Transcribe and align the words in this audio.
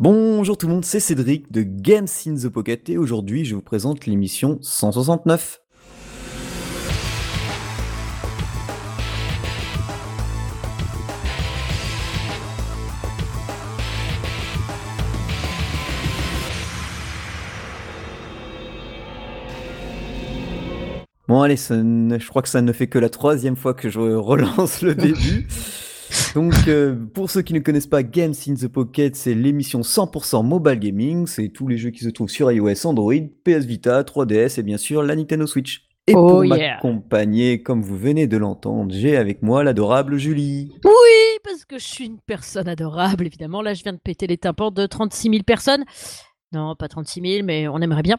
Bonjour 0.00 0.58
tout 0.58 0.66
le 0.66 0.72
monde, 0.72 0.84
c'est 0.84 0.98
Cédric 0.98 1.52
de 1.52 1.62
Games 1.62 2.08
in 2.26 2.34
the 2.34 2.48
Pocket 2.48 2.88
et 2.90 2.98
aujourd'hui 2.98 3.44
je 3.44 3.54
vous 3.54 3.62
présente 3.62 4.06
l'émission 4.06 4.58
169. 4.60 5.60
Bon 21.28 21.40
allez, 21.40 21.54
je 21.54 22.28
crois 22.28 22.42
que 22.42 22.48
ça 22.48 22.62
ne 22.62 22.72
fait 22.72 22.88
que 22.88 22.98
la 22.98 23.10
troisième 23.10 23.54
fois 23.54 23.74
que 23.74 23.88
je 23.88 24.00
relance 24.00 24.82
le 24.82 24.94
début. 24.96 25.46
Donc, 26.34 26.52
euh, 26.66 26.96
pour 27.14 27.30
ceux 27.30 27.42
qui 27.42 27.54
ne 27.54 27.60
connaissent 27.60 27.86
pas 27.86 28.02
Games 28.02 28.34
in 28.48 28.54
the 28.54 28.66
Pocket, 28.66 29.14
c'est 29.14 29.34
l'émission 29.34 29.82
100% 29.82 30.44
mobile 30.44 30.78
gaming. 30.80 31.26
C'est 31.28 31.48
tous 31.48 31.68
les 31.68 31.78
jeux 31.78 31.90
qui 31.90 32.02
se 32.02 32.08
trouvent 32.08 32.28
sur 32.28 32.50
iOS, 32.50 32.86
Android, 32.86 33.14
PS 33.44 33.64
Vita, 33.64 34.02
3DS 34.02 34.58
et 34.58 34.62
bien 34.64 34.76
sûr 34.76 35.02
la 35.04 35.14
Nintendo 35.14 35.46
Switch. 35.46 35.86
Et 36.06 36.14
Oh, 36.14 36.28
pour 36.28 36.44
yeah. 36.44 36.74
m'accompagner, 36.74 37.62
comme 37.62 37.82
vous 37.82 37.96
venez 37.96 38.26
de 38.26 38.36
l'entendre, 38.36 38.92
j'ai 38.94 39.16
avec 39.16 39.42
moi 39.42 39.64
l'adorable 39.64 40.18
Julie. 40.18 40.72
Oui, 40.84 41.38
parce 41.44 41.64
que 41.64 41.78
je 41.78 41.84
suis 41.84 42.06
une 42.06 42.18
personne 42.26 42.68
adorable, 42.68 43.26
évidemment. 43.26 43.62
Là, 43.62 43.72
je 43.72 43.82
viens 43.84 43.92
de 43.94 43.98
péter 43.98 44.26
les 44.26 44.36
tympans 44.36 44.70
de 44.70 44.86
36 44.86 45.30
000 45.30 45.42
personnes. 45.44 45.84
Non, 46.52 46.74
pas 46.76 46.88
36 46.88 47.20
000, 47.20 47.44
mais 47.46 47.68
on 47.68 47.78
aimerait 47.78 48.02
bien. 48.02 48.18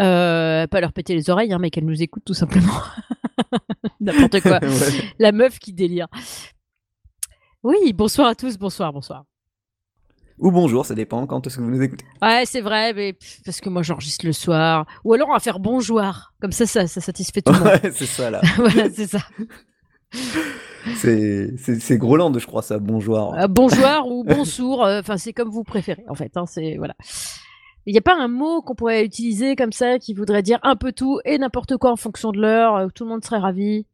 Euh, 0.00 0.66
pas 0.66 0.80
leur 0.80 0.92
péter 0.92 1.14
les 1.14 1.28
oreilles, 1.30 1.52
hein, 1.52 1.58
mais 1.60 1.70
qu'elles 1.70 1.84
nous 1.84 2.00
écoutent 2.02 2.24
tout 2.24 2.34
simplement. 2.34 2.72
N'importe 4.00 4.40
quoi. 4.42 4.60
Ouais. 4.62 5.02
La 5.18 5.32
meuf 5.32 5.58
qui 5.58 5.72
délire. 5.72 6.06
Oui, 7.66 7.92
bonsoir 7.92 8.28
à 8.28 8.36
tous, 8.36 8.56
bonsoir, 8.58 8.92
bonsoir. 8.92 9.24
Ou 10.38 10.52
bonjour, 10.52 10.86
ça 10.86 10.94
dépend 10.94 11.26
quand 11.26 11.44
est-ce 11.44 11.56
que 11.56 11.62
vous 11.62 11.70
nous 11.70 11.82
écoutez. 11.82 12.04
Ouais, 12.22 12.44
c'est 12.46 12.60
vrai, 12.60 12.92
mais 12.94 13.12
pff, 13.14 13.40
parce 13.44 13.60
que 13.60 13.68
moi 13.68 13.82
j'enregistre 13.82 14.24
le 14.24 14.32
soir. 14.32 14.86
Ou 15.02 15.14
alors 15.14 15.30
on 15.30 15.32
va 15.32 15.40
faire 15.40 15.58
bonjour. 15.58 16.00
Comme 16.40 16.52
ça, 16.52 16.64
ça, 16.66 16.86
ça 16.86 17.00
satisfait 17.00 17.42
tout 17.42 17.52
le 17.52 17.58
monde. 17.58 17.66
Ouais, 17.82 17.90
c'est 17.92 18.06
ça 18.06 18.30
là. 18.30 18.40
voilà, 18.56 18.88
c'est 18.88 19.08
ça. 19.08 19.18
C'est 20.94 21.98
Groland, 21.98 22.38
je 22.38 22.46
crois, 22.46 22.62
ça, 22.62 22.78
bonjour. 22.78 23.34
Euh, 23.34 23.48
bonjour 23.48 24.12
ou 24.12 24.22
bonsour, 24.22 24.84
euh, 24.84 25.00
enfin 25.00 25.16
c'est 25.16 25.32
comme 25.32 25.48
vous 25.48 25.64
préférez 25.64 26.04
en 26.08 26.14
fait. 26.14 26.36
hein, 26.36 26.46
c'est 26.46 26.76
voilà. 26.76 26.94
Il 27.86 27.92
n'y 27.94 27.98
a 27.98 28.02
pas 28.02 28.16
un 28.16 28.28
mot 28.28 28.62
qu'on 28.62 28.76
pourrait 28.76 29.04
utiliser 29.04 29.56
comme 29.56 29.72
ça 29.72 29.98
qui 29.98 30.14
voudrait 30.14 30.42
dire 30.42 30.60
un 30.62 30.76
peu 30.76 30.92
tout 30.92 31.18
et 31.24 31.36
n'importe 31.36 31.76
quoi 31.78 31.90
en 31.90 31.96
fonction 31.96 32.30
de 32.30 32.40
l'heure, 32.40 32.76
euh, 32.76 32.86
où 32.86 32.90
tout 32.92 33.02
le 33.02 33.10
monde 33.10 33.24
serait 33.24 33.38
ravi. 33.38 33.86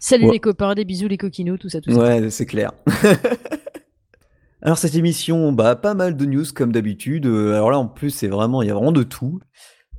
Salut 0.00 0.26
Ouais. 0.26 0.32
les 0.32 0.40
copains, 0.40 0.74
des 0.74 0.84
bisous 0.84 1.08
les 1.08 1.16
coquinous, 1.18 1.56
tout 1.58 1.68
ça, 1.68 1.80
tout 1.80 1.90
ça. 1.92 1.98
Ouais, 1.98 2.30
c'est 2.30 2.46
clair. 2.46 2.72
Alors 4.62 4.78
cette 4.78 4.94
émission, 4.94 5.52
bah 5.52 5.76
pas 5.76 5.94
mal 5.94 6.16
de 6.16 6.24
news 6.24 6.44
comme 6.54 6.72
d'habitude. 6.72 7.26
Euh, 7.26 7.54
Alors 7.54 7.70
là 7.70 7.78
en 7.78 7.86
plus 7.86 8.10
c'est 8.10 8.28
vraiment, 8.28 8.62
il 8.62 8.68
y 8.68 8.70
a 8.70 8.74
vraiment 8.74 8.92
de 8.92 9.02
tout. 9.02 9.40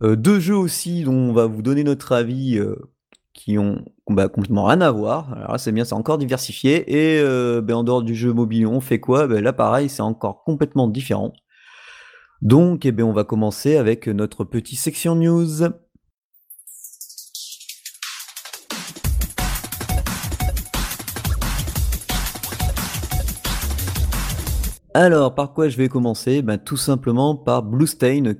Euh, 0.03 0.15
deux 0.15 0.39
jeux 0.39 0.55
aussi 0.57 1.03
dont 1.03 1.13
on 1.13 1.33
va 1.33 1.45
vous 1.45 1.61
donner 1.61 1.83
notre 1.83 2.11
avis 2.13 2.57
euh, 2.57 2.75
qui 3.33 3.57
ont 3.59 3.85
bah, 4.09 4.27
complètement 4.27 4.65
rien 4.65 4.81
à 4.81 4.91
voir. 4.91 5.31
Alors 5.33 5.51
là 5.53 5.57
c'est 5.59 5.71
bien, 5.71 5.85
c'est 5.85 5.93
encore 5.93 6.17
diversifié. 6.17 6.83
Et 6.91 7.19
euh, 7.19 7.61
ben, 7.61 7.75
en 7.75 7.83
dehors 7.83 8.01
du 8.01 8.15
jeu 8.15 8.33
mobile, 8.33 8.65
on 8.65 8.81
fait 8.81 8.99
quoi? 8.99 9.27
Ben, 9.27 9.43
Là 9.43 9.53
pareil, 9.53 9.87
c'est 9.87 10.01
encore 10.01 10.43
complètement 10.43 10.87
différent. 10.87 11.31
Donc 12.41 12.85
eh 12.85 12.91
ben, 12.91 13.03
on 13.03 13.13
va 13.13 13.23
commencer 13.23 13.77
avec 13.77 14.07
notre 14.07 14.43
petite 14.45 14.79
section 14.79 15.15
news. 15.15 15.69
Alors, 24.97 25.35
par 25.35 25.51
quoi 25.51 25.67
je 25.67 25.75
vais 25.75 25.89
commencer? 25.89 26.41
Ben, 26.41 26.57
Tout 26.57 26.77
simplement 26.77 27.35
par 27.35 27.63
Blue 27.63 27.85
Stain, 27.85 28.31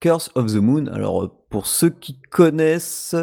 Curse 0.00 0.32
of 0.34 0.52
the 0.52 0.56
Moon. 0.56 0.86
Alors, 0.88 1.22
euh, 1.22 1.30
pour 1.50 1.68
ceux 1.68 1.90
qui 1.90 2.18
connaissent, 2.32 3.14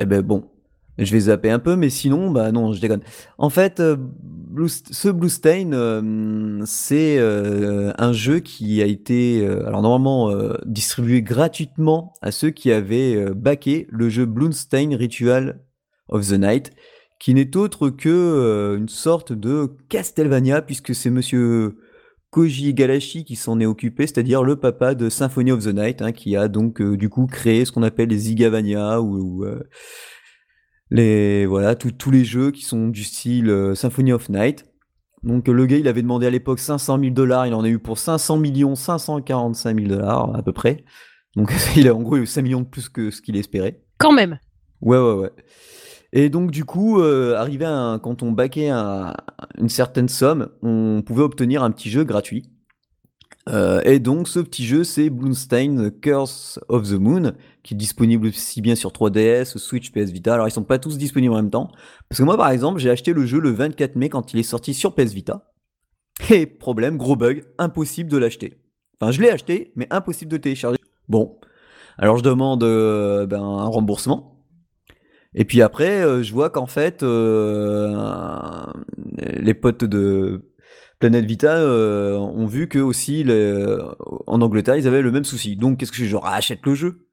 eh 0.00 0.04
ben 0.04 0.20
bon, 0.20 0.50
je 0.98 1.12
vais 1.12 1.20
zapper 1.20 1.48
un 1.48 1.60
peu, 1.60 1.76
mais 1.76 1.90
sinon, 1.90 2.32
bah 2.32 2.50
non, 2.50 2.72
je 2.72 2.80
déconne. 2.80 3.02
En 3.38 3.50
fait, 3.50 3.78
euh, 3.78 3.96
ce 4.66 5.10
Blue 5.10 5.28
Stain, 5.28 5.70
euh, 5.74 6.60
c'est 6.66 7.20
un 7.20 8.12
jeu 8.12 8.40
qui 8.40 8.82
a 8.82 8.86
été, 8.86 9.46
alors 9.46 9.82
normalement, 9.82 10.32
distribué 10.66 11.22
gratuitement 11.22 12.14
à 12.20 12.32
ceux 12.32 12.50
qui 12.50 12.72
avaient 12.72 13.32
backé 13.32 13.86
le 13.90 14.08
jeu 14.08 14.26
Blue 14.26 14.52
Stain 14.52 14.96
Ritual 14.96 15.60
of 16.08 16.26
the 16.26 16.32
Night, 16.32 16.72
qui 17.20 17.32
n'est 17.32 17.56
autre 17.56 17.90
que 17.90 18.74
une 18.76 18.88
sorte 18.88 19.32
de 19.32 19.70
Castlevania, 19.88 20.62
puisque 20.62 20.96
c'est 20.96 21.10
monsieur 21.10 21.76
Koji 22.32 22.70
Igarashi 22.70 23.24
qui 23.24 23.36
s'en 23.36 23.60
est 23.60 23.66
occupé, 23.66 24.06
c'est-à-dire 24.06 24.42
le 24.42 24.56
papa 24.56 24.94
de 24.94 25.10
Symphony 25.10 25.52
of 25.52 25.64
the 25.64 25.74
Night, 25.74 26.00
hein, 26.00 26.12
qui 26.12 26.34
a 26.34 26.48
donc 26.48 26.80
euh, 26.80 26.96
du 26.96 27.10
coup 27.10 27.26
créé 27.26 27.66
ce 27.66 27.72
qu'on 27.72 27.82
appelle 27.82 28.08
les 28.08 28.30
Igavania 28.30 29.02
ou, 29.02 29.18
ou, 29.18 29.44
euh, 29.44 29.62
les 30.90 31.44
voilà 31.44 31.74
tous 31.74 31.92
tous 31.92 32.10
les 32.10 32.24
jeux 32.24 32.50
qui 32.50 32.62
sont 32.62 32.88
du 32.88 33.04
style 33.04 33.50
euh, 33.50 33.74
Symphony 33.74 34.14
of 34.14 34.30
Night. 34.30 34.64
Donc 35.22 35.46
le 35.46 35.66
gars 35.66 35.76
il 35.76 35.86
avait 35.86 36.00
demandé 36.00 36.26
à 36.26 36.30
l'époque 36.30 36.58
500 36.58 37.00
000 37.00 37.10
dollars, 37.10 37.46
il 37.46 37.52
en 37.52 37.64
a 37.64 37.68
eu 37.68 37.78
pour 37.78 37.98
500 37.98 38.38
millions 38.38 38.74
545 38.76 39.76
000 39.76 39.88
dollars 39.88 40.34
à 40.34 40.42
peu 40.42 40.54
près. 40.54 40.84
Donc 41.36 41.52
il 41.76 41.86
a 41.86 41.94
en 41.94 42.00
gros 42.00 42.16
eu 42.16 42.24
5 42.24 42.40
millions 42.40 42.60
de 42.62 42.66
plus 42.66 42.88
que 42.88 43.10
ce 43.10 43.20
qu'il 43.20 43.36
espérait. 43.36 43.82
Quand 43.98 44.12
même. 44.12 44.38
Ouais, 44.80 44.98
ouais, 44.98 45.14
ouais. 45.14 45.32
Et 46.12 46.28
donc, 46.28 46.50
du 46.50 46.64
coup, 46.64 47.00
euh, 47.00 47.36
arrivé 47.36 47.64
à 47.64 47.72
un- 47.74 47.98
quand 47.98 48.22
on 48.22 48.32
baquait 48.32 48.68
un- 48.68 49.14
une 49.58 49.68
certaine 49.70 50.08
somme, 50.08 50.48
on 50.62 51.02
pouvait 51.04 51.22
obtenir 51.22 51.62
un 51.62 51.70
petit 51.70 51.88
jeu 51.90 52.04
gratuit. 52.04 52.50
Euh, 53.48 53.80
et 53.84 53.98
donc, 53.98 54.28
ce 54.28 54.38
petit 54.38 54.64
jeu, 54.64 54.84
c'est 54.84 55.10
Bloomstein 55.10 55.90
Curse 55.90 56.60
of 56.68 56.88
the 56.88 56.92
Moon, 56.92 57.32
qui 57.62 57.74
est 57.74 57.76
disponible 57.76 58.28
aussi 58.28 58.60
bien 58.60 58.74
sur 58.76 58.92
3DS, 58.92 59.56
Switch, 59.58 59.90
PS 59.90 60.10
Vita. 60.10 60.34
Alors, 60.34 60.46
ils 60.46 60.52
sont 60.52 60.62
pas 60.62 60.78
tous 60.78 60.96
disponibles 60.98 61.32
en 61.32 61.36
même 61.38 61.50
temps. 61.50 61.70
Parce 62.08 62.18
que 62.18 62.24
moi, 62.24 62.36
par 62.36 62.50
exemple, 62.50 62.78
j'ai 62.78 62.90
acheté 62.90 63.12
le 63.12 63.26
jeu 63.26 63.40
le 63.40 63.50
24 63.50 63.96
mai 63.96 64.08
quand 64.10 64.32
il 64.32 64.38
est 64.38 64.44
sorti 64.44 64.74
sur 64.74 64.94
PS 64.94 65.12
Vita. 65.12 65.50
Et 66.30 66.46
problème, 66.46 66.98
gros 66.98 67.16
bug, 67.16 67.44
impossible 67.58 68.10
de 68.10 68.18
l'acheter. 68.18 68.58
Enfin, 69.00 69.10
je 69.10 69.20
l'ai 69.20 69.30
acheté, 69.30 69.72
mais 69.74 69.88
impossible 69.90 70.30
de 70.30 70.36
télécharger. 70.36 70.78
Bon. 71.08 71.38
Alors, 71.98 72.18
je 72.18 72.22
demande 72.22 72.62
euh, 72.62 73.26
ben, 73.26 73.42
un 73.42 73.66
remboursement. 73.66 74.31
Et 75.34 75.44
puis 75.44 75.62
après, 75.62 76.02
euh, 76.02 76.22
je 76.22 76.32
vois 76.32 76.50
qu'en 76.50 76.66
fait, 76.66 77.02
euh, 77.02 77.94
les 79.18 79.54
potes 79.54 79.84
de 79.84 80.50
Planète 80.98 81.24
Vita 81.24 81.56
euh, 81.56 82.16
ont 82.18 82.46
vu 82.46 82.68
que 82.68 82.78
aussi 82.78 83.24
les- 83.24 83.76
en 84.26 84.40
Angleterre, 84.40 84.76
ils 84.76 84.86
avaient 84.86 85.02
le 85.02 85.10
même 85.10 85.24
souci. 85.24 85.56
Donc, 85.56 85.78
qu'est-ce 85.78 85.90
que 85.90 85.96
je 85.98 86.02
fais? 86.04 86.08
Je 86.10 86.16
rachète 86.16 86.60
le 86.64 86.74
jeu. 86.74 87.06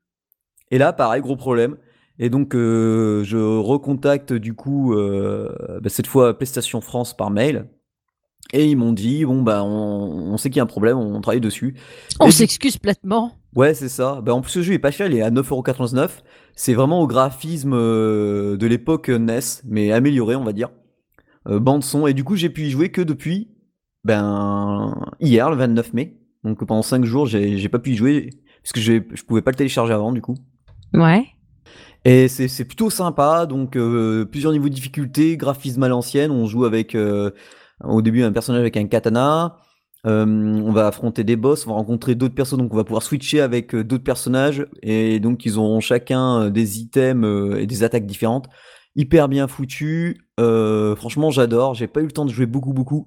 Et 0.72 0.78
là, 0.78 0.94
pareil, 0.94 1.22
gros 1.22 1.36
problème. 1.36 1.78
Et 2.20 2.30
donc, 2.30 2.54
euh, 2.56 3.24
je 3.24 3.38
recontacte 3.38 4.34
du 4.34 4.54
coup 4.54 4.94
euh, 4.94 5.50
bah, 5.82 5.90
cette 5.90 6.08
fois 6.08 6.38
PlayStation 6.38 6.82
France 6.82 7.16
par 7.16 7.32
mail. 7.32 7.70
Et 8.52 8.66
ils 8.66 8.76
m'ont 8.76 8.94
dit 8.94 9.26
bon 9.26 9.42
bah 9.44 9.64
on, 9.64 10.34
on 10.34 10.38
sait 10.38 10.50
qu'il 10.50 10.58
y 10.58 10.60
a 10.60 10.64
un 10.64 10.68
problème, 10.68 10.98
on 10.98 11.22
travaille 11.22 11.40
dessus. 11.42 11.76
On 12.20 12.32
s'excuse 12.32 12.78
platement. 12.78 13.34
Ouais, 13.56 13.74
c'est 13.74 13.90
ça. 13.90 14.22
Bah, 14.22 14.34
en 14.34 14.42
plus, 14.42 14.52
ce 14.52 14.62
jeu 14.62 14.74
est 14.74 14.80
pas 14.80 14.92
cher, 14.92 15.08
il 15.08 15.16
est 15.16 15.22
à 15.22 15.30
9,99€. 15.32 16.10
C'est 16.60 16.74
vraiment 16.74 17.00
au 17.00 17.08
graphisme 17.08 17.72
euh, 17.74 18.58
de 18.58 18.68
l'époque 18.68 19.08
NES, 19.08 19.40
mais 19.64 19.94
amélioré, 19.94 20.36
on 20.36 20.44
va 20.44 20.52
dire. 20.52 20.68
Euh, 21.48 21.58
bande 21.58 21.86
son. 21.86 22.06
Et 22.06 22.14
du 22.14 22.26
coup, 22.26 22.36
j'ai 22.36 22.50
pu 22.50 22.64
y 22.64 22.70
jouer 22.70 22.90
que 22.90 23.00
depuis 23.00 23.56
ben 24.04 24.94
hier, 25.22 25.50
le 25.50 25.56
29 25.56 25.94
mai. 25.94 26.20
Donc 26.44 26.66
pendant 26.66 26.82
5 26.82 27.06
jours, 27.06 27.28
j'ai 27.28 27.70
pas 27.70 27.80
pu 27.80 27.92
y 27.92 27.96
jouer 27.96 28.32
parce 28.62 28.74
que 28.74 28.82
je 28.82 29.24
pouvais 29.24 29.42
pas 29.42 29.52
le 29.52 29.56
télécharger 29.56 29.94
avant, 29.94 30.12
du 30.12 30.22
coup. 30.22 30.36
Ouais. 30.94 31.28
Et 32.04 32.28
c'est 32.28 32.50
c'est 32.50 32.66
plutôt 32.66 32.90
sympa, 32.90 33.46
donc 33.46 33.78
euh, 33.78 34.26
plusieurs 34.26 34.52
niveaux 34.52 34.68
de 34.68 34.74
difficulté, 34.74 35.38
graphisme 35.38 35.84
à 35.84 35.88
l'ancienne, 35.88 36.30
on 36.30 36.46
joue 36.46 36.66
avec 36.66 36.94
euh, 36.94 37.32
au 37.86 38.02
début 38.02 38.22
un 38.24 38.34
personnage 38.34 38.60
avec 38.60 38.76
un 38.76 38.88
katana, 38.88 39.56
euh, 40.06 40.26
on 40.26 40.72
va 40.72 40.88
affronter 40.88 41.26
des 41.26 41.36
boss, 41.36 41.68
on 41.68 41.72
va 41.72 41.76
rencontrer 41.76 42.16
d'autres 42.16 42.36
personnes, 42.36 42.60
donc 42.60 42.74
on 42.74 42.78
va 42.78 42.86
pouvoir 42.86 43.04
switcher 43.04 43.42
avec 43.42 43.76
euh, 43.76 43.84
d'autres 43.84 44.04
personnages, 44.04 44.66
et 44.82 45.20
donc 45.20 45.46
ils 45.46 45.58
auront 45.58 45.82
chacun 45.82 46.44
euh, 46.44 46.50
des 46.50 46.80
items 46.80 47.58
et 47.60 47.66
des 47.66 47.84
attaques 47.84 48.06
différentes, 48.06 48.48
hyper 48.96 49.28
bien 49.28 49.48
foutu, 49.48 50.22
franchement 50.38 51.32
j'adore, 51.32 51.74
j'ai 51.74 51.88
pas 51.88 52.00
eu 52.00 52.06
le 52.06 52.12
temps 52.12 52.26
de 52.26 52.32
jouer 52.32 52.46
beaucoup 52.46 52.74
beaucoup, 52.74 53.06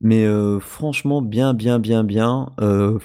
mais 0.00 0.26
franchement 0.60 1.22
bien 1.22 1.54
bien 1.54 1.78
bien 1.78 2.04
bien, 2.04 2.54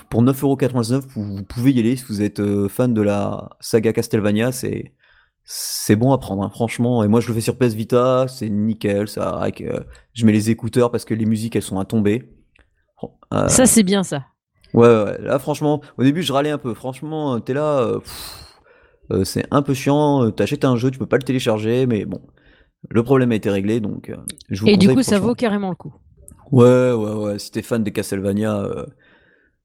pour 0.10 0.24
9,99€, 0.24 1.02
vous, 1.10 1.38
vous 1.38 1.44
pouvez 1.44 1.72
y 1.72 1.80
aller 1.80 1.96
si 1.96 2.06
vous 2.08 2.22
êtes 2.22 2.42
fan 2.68 2.94
de 2.94 3.02
la 3.02 3.50
saga 3.60 3.94
Castlevania, 3.94 4.52
c'est 5.44 5.96
bon 5.96 6.14
à 6.14 6.18
prendre, 6.18 6.44
hein, 6.44 6.50
franchement. 6.50 7.04
Et 7.04 7.08
moi, 7.08 7.20
je 7.20 7.28
le 7.28 7.34
fais 7.34 7.42
sur 7.42 7.58
PS 7.58 7.74
Vita, 7.74 8.28
c'est 8.28 8.50
nickel. 8.50 9.08
Ça, 9.08 9.32
avec, 9.32 9.64
je 10.14 10.26
mets 10.26 10.32
les 10.32 10.50
écouteurs 10.52 10.92
parce 10.92 11.04
que 11.04 11.14
les 11.16 11.26
musiques, 11.26 11.56
elles 11.56 11.62
sont 11.64 11.80
à 11.80 11.86
tomber. 11.86 12.41
Euh, 13.34 13.48
Ça, 13.48 13.66
c'est 13.66 13.84
bien 13.84 14.04
ça. 14.04 14.26
ouais, 14.74 14.88
ouais, 14.88 15.22
là, 15.22 15.40
franchement, 15.40 15.82
au 15.98 16.04
début, 16.04 16.22
je 16.22 16.34
râlais 16.34 16.50
un 16.52 16.58
peu. 16.58 16.74
Franchement, 16.74 17.36
euh, 17.36 17.40
t'es 17.40 17.54
là, 17.54 17.80
euh, 17.80 18.00
euh, 19.12 19.24
c'est 19.24 19.46
un 19.52 19.62
peu 19.62 19.74
chiant. 19.74 20.32
T'achètes 20.32 20.66
un 20.66 20.76
jeu, 20.76 20.92
tu 20.92 21.00
peux 21.00 21.06
pas 21.06 21.18
le 21.18 21.24
télécharger, 21.24 21.86
mais 21.86 22.06
bon, 22.06 22.22
le 22.90 23.04
problème 23.04 23.32
a 23.32 23.36
été 23.36 23.50
réglé, 23.50 23.80
donc 23.80 24.12
je 24.50 24.62
vous 24.62 24.68
Et 24.68 24.78
du 24.78 24.90
coup, 24.94 25.04
ça 25.04 25.20
vaut 25.20 25.36
carrément 25.36 25.70
le 25.70 25.76
coup. 25.76 25.94
Ouais, 26.52 26.92
ouais, 26.92 27.14
ouais. 27.14 27.40
Si 27.40 27.52
t'es 27.52 27.62
fan 27.62 27.84
des 27.84 27.92
Castlevania, 27.92 28.68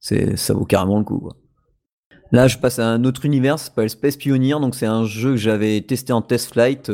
c'est 0.00 0.36
ça 0.36 0.54
vaut 0.54 0.64
carrément 0.64 0.98
le 0.98 1.04
coup. 1.04 1.18
Quoi. 1.18 1.36
Là, 2.32 2.48
je 2.48 2.58
passe 2.58 2.78
à 2.78 2.88
un 2.88 3.04
autre 3.04 3.24
univers, 3.24 3.58
ça 3.58 3.66
s'appelle 3.66 3.90
Space 3.90 4.16
Pioneer, 4.16 4.60
donc 4.60 4.74
c'est 4.74 4.86
un 4.86 5.04
jeu 5.04 5.30
que 5.30 5.36
j'avais 5.36 5.80
testé 5.80 6.12
en 6.12 6.22
test 6.22 6.52
flight 6.52 6.90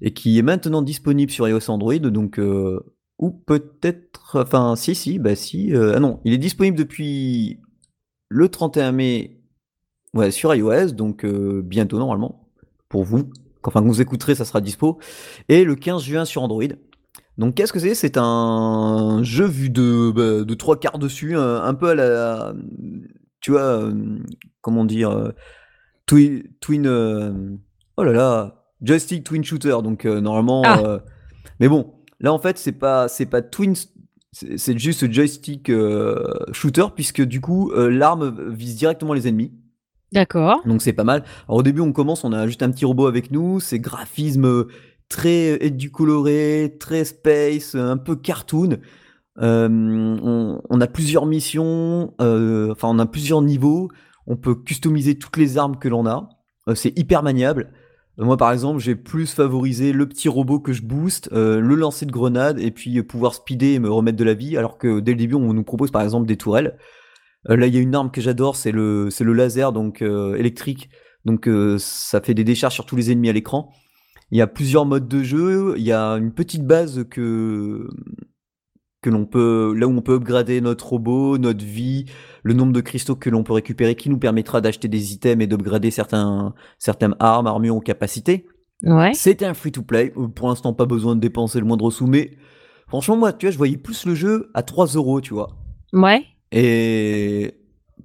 et 0.00 0.12
qui 0.12 0.38
est 0.38 0.42
maintenant 0.42 0.82
disponible 0.82 1.30
sur 1.32 1.48
iOS 1.48 1.70
Android, 1.70 1.98
donc 1.98 2.38
euh, 2.38 2.80
ou 3.18 3.30
peut-être, 3.30 4.40
enfin 4.40 4.76
si 4.76 4.94
si, 4.94 5.18
bah 5.18 5.36
si, 5.36 5.74
euh, 5.74 5.94
ah 5.96 6.00
non, 6.00 6.20
il 6.24 6.32
est 6.32 6.38
disponible 6.38 6.76
depuis 6.76 7.60
le 8.28 8.48
31 8.48 8.92
mai, 8.92 9.40
ouais, 10.14 10.30
sur 10.30 10.54
iOS, 10.54 10.92
donc 10.92 11.24
bientôt 11.26 11.98
normalement 11.98 12.50
pour 12.88 13.04
vous. 13.04 13.30
Enfin, 13.66 13.80
quand 13.80 13.86
vous 13.86 14.00
écouterez, 14.00 14.34
ça 14.34 14.44
sera 14.44 14.60
dispo. 14.60 14.98
Et 15.48 15.64
le 15.64 15.74
15 15.74 16.02
juin 16.02 16.24
sur 16.24 16.42
Android. 16.42 16.62
Donc 17.38 17.54
qu'est-ce 17.54 17.72
que 17.72 17.78
c'est? 17.78 17.94
C'est 17.94 18.16
un 18.16 19.20
jeu 19.22 19.44
vu 19.44 19.70
de, 19.70 20.10
bah, 20.10 20.44
de 20.44 20.54
trois 20.54 20.78
quarts 20.78 20.98
dessus, 20.98 21.36
un, 21.36 21.74
peu 21.74 21.90
à 21.90 21.94
la... 21.94 22.54
Tu 23.40 23.50
vois, 23.50 23.82
euh, 23.82 24.18
comment 24.62 24.84
dire 24.84 25.10
euh, 25.10 25.32
Twin... 26.06 26.44
twin 26.60 26.86
euh, 26.86 27.32
oh 27.96 28.04
là 28.04 28.12
là 28.12 28.64
Joystick 28.80 29.24
Twin 29.24 29.44
Shooter, 29.44 29.76
donc 29.82 30.04
normalement... 30.04 30.62
Ah. 30.64 31.00
mais 31.60 31.68
bon, 31.68 31.94
là 32.20 32.32
en 32.32 32.38
fait 32.38 32.58
c'est 32.58 32.72
pas, 32.72 33.08
c'est 33.08 33.26
pas 33.26 33.42
Twin... 33.42 33.74
C'est 34.32 34.78
juste 34.78 35.10
joystick 35.10 35.72
shooter, 36.52 36.84
puisque 36.94 37.22
du 37.22 37.40
coup 37.40 37.72
l'arme 37.74 38.52
vise 38.52 38.76
directement 38.76 39.14
les 39.14 39.28
ennemis. 39.28 39.50
D'accord. 40.12 40.60
Donc 40.66 40.82
c'est 40.82 40.92
pas 40.92 41.04
mal. 41.04 41.24
Alors 41.48 41.60
au 41.60 41.62
début 41.62 41.80
on 41.80 41.92
commence, 41.92 42.22
on 42.22 42.34
a 42.34 42.46
juste 42.46 42.62
un 42.62 42.70
petit 42.70 42.84
robot 42.84 43.06
avec 43.06 43.30
nous, 43.30 43.60
c'est 43.60 43.78
graphisme 43.78 44.66
très 45.08 45.64
éducoloré, 45.64 46.76
très 46.78 47.04
space, 47.04 47.74
un 47.74 47.96
peu 47.96 48.16
cartoon. 48.16 48.78
Euh, 49.38 50.58
on, 50.68 50.80
a 50.80 50.86
plusieurs 50.86 51.26
missions, 51.26 52.14
euh, 52.20 52.72
enfin 52.72 52.88
on 52.88 52.98
a 52.98 53.06
plusieurs 53.06 53.42
niveaux. 53.42 53.90
On 54.26 54.36
peut 54.36 54.54
customiser 54.54 55.18
toutes 55.18 55.36
les 55.36 55.58
armes 55.58 55.78
que 55.78 55.88
l'on 55.88 56.06
a. 56.06 56.28
Euh, 56.68 56.74
c'est 56.74 56.98
hyper 56.98 57.22
maniable. 57.22 57.72
Moi 58.18 58.36
par 58.36 58.52
exemple, 58.52 58.80
j'ai 58.80 58.96
plus 58.96 59.32
favorisé 59.32 59.92
le 59.92 60.08
petit 60.08 60.28
robot 60.28 60.60
que 60.60 60.72
je 60.72 60.82
booste, 60.82 61.28
le 61.32 61.74
lancer 61.74 62.06
de 62.06 62.12
grenade 62.12 62.58
et 62.58 62.70
puis 62.70 63.02
pouvoir 63.02 63.34
speeder 63.34 63.74
et 63.74 63.78
me 63.78 63.90
remettre 63.90 64.16
de 64.16 64.24
la 64.24 64.34
vie. 64.34 64.56
Alors 64.56 64.78
que 64.78 65.00
dès 65.00 65.12
le 65.12 65.18
début, 65.18 65.34
on 65.34 65.52
nous 65.52 65.64
propose 65.64 65.90
par 65.90 66.02
exemple 66.02 66.26
des 66.26 66.36
tourelles. 66.36 66.78
là, 67.44 67.66
il 67.66 67.74
y 67.74 67.78
a 67.78 67.80
une 67.80 67.94
arme 67.94 68.10
que 68.10 68.20
j'adore, 68.20 68.56
c'est 68.56 68.72
le, 68.72 69.10
c'est 69.10 69.24
le 69.24 69.34
laser 69.34 69.72
donc 69.72 70.00
électrique. 70.00 70.88
Donc 71.26 71.48
ça 71.78 72.20
fait 72.20 72.34
des 72.34 72.44
décharges 72.44 72.74
sur 72.74 72.86
tous 72.86 72.96
les 72.96 73.12
ennemis 73.12 73.28
à 73.28 73.32
l'écran. 73.32 73.70
Il 74.30 74.38
y 74.38 74.42
a 74.42 74.46
plusieurs 74.46 74.86
modes 74.86 75.08
de 75.08 75.22
jeu. 75.22 75.74
Il 75.76 75.84
y 75.84 75.92
a 75.92 76.12
une 76.12 76.32
petite 76.32 76.66
base 76.66 77.04
que 77.10 77.86
que 79.06 79.10
l'on 79.10 79.24
peut, 79.24 79.72
là 79.76 79.86
où 79.86 79.96
on 79.96 80.00
peut 80.00 80.14
upgrader 80.14 80.60
notre 80.60 80.88
robot, 80.88 81.38
notre 81.38 81.64
vie, 81.64 82.06
le 82.42 82.54
nombre 82.54 82.72
de 82.72 82.80
cristaux 82.80 83.14
que 83.14 83.30
l'on 83.30 83.44
peut 83.44 83.52
récupérer, 83.52 83.94
qui 83.94 84.10
nous 84.10 84.18
permettra 84.18 84.60
d'acheter 84.60 84.88
des 84.88 85.12
items 85.12 85.44
et 85.44 85.46
d'upgrader 85.46 85.92
certains, 85.92 86.54
certaines 86.80 87.14
armes, 87.20 87.46
armures 87.46 87.76
ou 87.76 87.80
capacités. 87.80 88.48
Ouais. 88.82 89.14
C'était 89.14 89.44
un 89.44 89.54
free-to-play. 89.54 90.12
Euh, 90.16 90.26
pour 90.26 90.48
l'instant, 90.48 90.72
pas 90.72 90.86
besoin 90.86 91.14
de 91.14 91.20
dépenser 91.20 91.60
le 91.60 91.66
moindre 91.66 91.88
sou, 91.92 92.08
mais 92.08 92.32
franchement, 92.88 93.16
moi, 93.16 93.32
tu 93.32 93.46
vois, 93.46 93.52
je 93.52 93.58
voyais 93.58 93.76
plus 93.76 94.06
le 94.06 94.16
jeu 94.16 94.50
à 94.54 94.64
3 94.64 94.86
euros, 94.96 95.20
tu 95.20 95.34
vois. 95.34 95.56
Ouais. 95.92 96.24
Et 96.50 97.54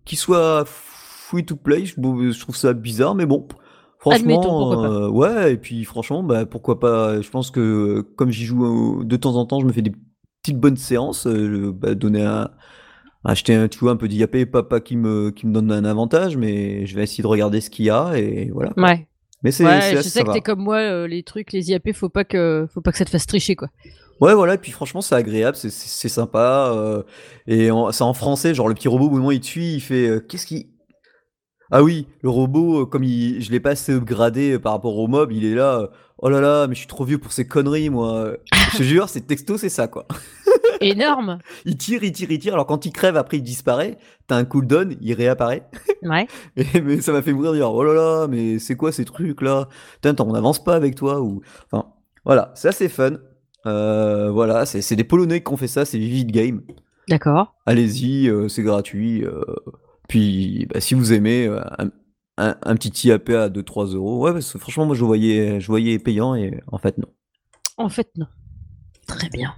qu'il 0.06 0.20
soit 0.20 0.66
free-to-play, 0.68 1.86
je 1.86 2.40
trouve 2.40 2.56
ça 2.56 2.74
bizarre, 2.74 3.16
mais 3.16 3.26
bon. 3.26 3.48
Franchement, 3.98 4.84
euh, 4.84 5.10
ouais, 5.10 5.54
et 5.54 5.58
puis 5.58 5.84
franchement, 5.84 6.22
bah, 6.22 6.46
pourquoi 6.46 6.80
pas. 6.80 7.22
Je 7.22 7.30
pense 7.30 7.50
que 7.50 8.02
comme 8.16 8.30
j'y 8.30 8.46
joue 8.46 9.02
euh, 9.02 9.04
de 9.04 9.16
temps 9.16 9.36
en 9.36 9.46
temps, 9.48 9.60
je 9.60 9.66
me 9.66 9.72
fais 9.72 9.84
des 9.84 9.94
petites 10.42 10.60
bonnes 10.60 10.78
séances, 10.78 11.28
euh, 11.28 11.72
bah, 11.74 11.96
donner 11.96 12.24
un, 12.24 12.50
acheter 13.24 13.54
un, 13.54 13.68
tu 13.68 13.80
vois, 13.80 13.92
un 13.92 13.96
peu 13.96 14.08
d'IAP, 14.08 14.46
pas 14.46 14.80
qui 14.80 14.98
me, 14.98 15.32
qui 15.32 15.48
me 15.48 15.54
donne 15.54 15.72
un 15.72 15.86
avantage, 15.86 16.38
mais 16.38 16.86
je 16.86 16.96
vais 16.96 17.04
essayer 17.04 17.22
de 17.22 17.28
regarder 17.28 17.62
ce 17.62 17.70
qu'il 17.70 17.86
y 17.86 17.90
a 17.90 18.14
et 18.16 18.50
voilà. 18.52 18.74
Ouais. 18.78 19.08
Mais 19.44 19.52
c'est, 19.52 19.66
ouais, 19.66 19.96
je 19.96 20.02
sais 20.02 20.24
que 20.24 20.32
t'es 20.32 20.42
comme 20.42 20.60
moi, 20.60 21.08
les 21.08 21.24
trucs, 21.24 21.52
les 21.52 21.70
IAP, 21.72 21.94
faut 21.94 22.10
pas 22.10 22.24
que, 22.24 22.68
faut 22.72 22.82
pas 22.82 22.92
que 22.92 22.98
ça 22.98 23.06
te 23.06 23.10
fasse 23.10 23.26
tricher, 23.26 23.56
quoi. 23.56 23.70
Ouais, 24.20 24.36
voilà, 24.36 24.54
et 24.54 24.58
puis 24.60 24.72
franchement, 24.72 25.02
c'est 25.02 25.16
agréable, 25.16 25.58
c'est, 25.58 25.70
sympa, 26.10 27.04
et 27.48 27.70
c'est 27.92 28.04
en 28.04 28.14
français, 28.14 28.54
genre 28.54 28.68
le 28.68 28.76
petit 28.76 28.88
robot, 28.88 29.08
au 29.08 29.10
moment 29.10 29.32
il 29.32 29.40
te 29.40 29.48
suit, 29.48 29.74
il 29.74 29.82
fait, 29.82 30.24
qu'est-ce 30.28 30.46
qui, 30.46 30.71
ah 31.74 31.82
oui, 31.84 32.06
le 32.22 32.30
robot, 32.30 32.82
euh, 32.82 32.86
comme 32.86 33.06
il, 33.06 33.42
je 33.42 33.50
l'ai 33.50 33.62
pas 33.62 33.72
assez 33.72 33.94
upgradé 33.94 34.52
euh, 34.52 34.60
par 34.60 34.74
rapport 34.74 34.98
au 34.98 35.08
mob, 35.08 35.32
il 35.32 35.46
est 35.46 35.56
là. 35.56 35.80
Euh, 35.80 35.88
oh 36.18 36.30
là 36.30 36.42
là, 36.42 36.68
mais 36.68 36.76
je 36.76 36.80
suis 36.80 36.88
trop 36.88 37.06
vieux 37.06 37.18
pour 37.18 37.32
ces 37.32 37.48
conneries, 37.48 37.90
moi. 37.90 38.34
je 38.74 38.78
te 38.78 38.84
jure, 38.84 39.08
c'est 39.08 39.22
texto, 39.22 39.58
c'est 39.58 39.70
ça, 39.70 39.88
quoi. 39.88 40.06
Énorme. 40.82 41.40
il 41.66 41.78
tire, 41.78 42.04
il 42.04 42.12
tire, 42.12 42.30
il 42.30 42.40
tire. 42.40 42.54
Alors 42.56 42.66
quand 42.66 42.86
il 42.86 42.92
crève, 42.92 43.16
après 43.16 43.38
il 43.38 43.44
disparaît. 43.44 43.98
T'as 44.28 44.36
un 44.36 44.44
cooldown, 44.44 44.96
il 45.00 45.14
réapparaît. 45.14 45.68
Ouais. 46.04 46.26
mais 46.84 47.00
ça 47.00 47.12
m'a 47.12 47.22
fait 47.22 47.32
mourir 47.32 47.54
dire 47.54 47.72
oh 47.72 47.84
là 47.84 47.94
là, 47.94 48.28
mais 48.28 48.58
c'est 48.58 48.76
quoi 48.76 48.92
ces 48.92 49.06
trucs 49.06 49.40
là 49.44 49.68
Putain, 50.02 50.16
on 50.26 50.34
n'avance 50.34 50.64
pas 50.64 50.74
avec 50.74 50.96
toi 50.96 51.22
ou. 51.22 51.44
Enfin, 51.72 51.90
voilà, 52.26 52.52
c'est 52.56 52.70
assez 52.70 52.90
fun. 52.90 53.18
voilà, 53.64 54.66
c'est 54.66 54.96
des 54.96 55.04
Polonais 55.04 55.44
qui 55.44 55.54
ont 55.54 55.58
fait 55.58 55.68
ça, 55.68 55.86
c'est 55.86 56.00
Vivid 56.00 56.32
Game. 56.32 56.64
D'accord. 57.08 57.54
Allez-y, 57.68 58.32
c'est 58.50 58.64
gratuit. 58.64 59.24
Puis, 60.12 60.68
bah, 60.70 60.82
si 60.82 60.94
vous 60.94 61.14
aimez 61.14 61.48
euh, 61.48 61.62
un, 62.36 62.76
petit 62.76 63.08
IAP 63.08 63.30
à 63.30 63.48
2-3 63.48 63.96
euros, 63.96 64.20
ouais, 64.20 64.34
parce 64.34 64.52
que 64.52 64.60
franchement, 64.60 64.86
moi, 64.86 64.94
je 64.94 65.06
voyais, 65.06 65.62
je 65.62 65.68
voyais 65.68 65.98
payant 66.00 66.36
et 66.36 66.60
en 66.70 66.80
fait, 66.80 66.98
non. 66.98 67.08
En 67.78 67.88
fait, 67.88 68.10
non. 68.18 68.26
Très 69.08 69.30
bien. 69.30 69.54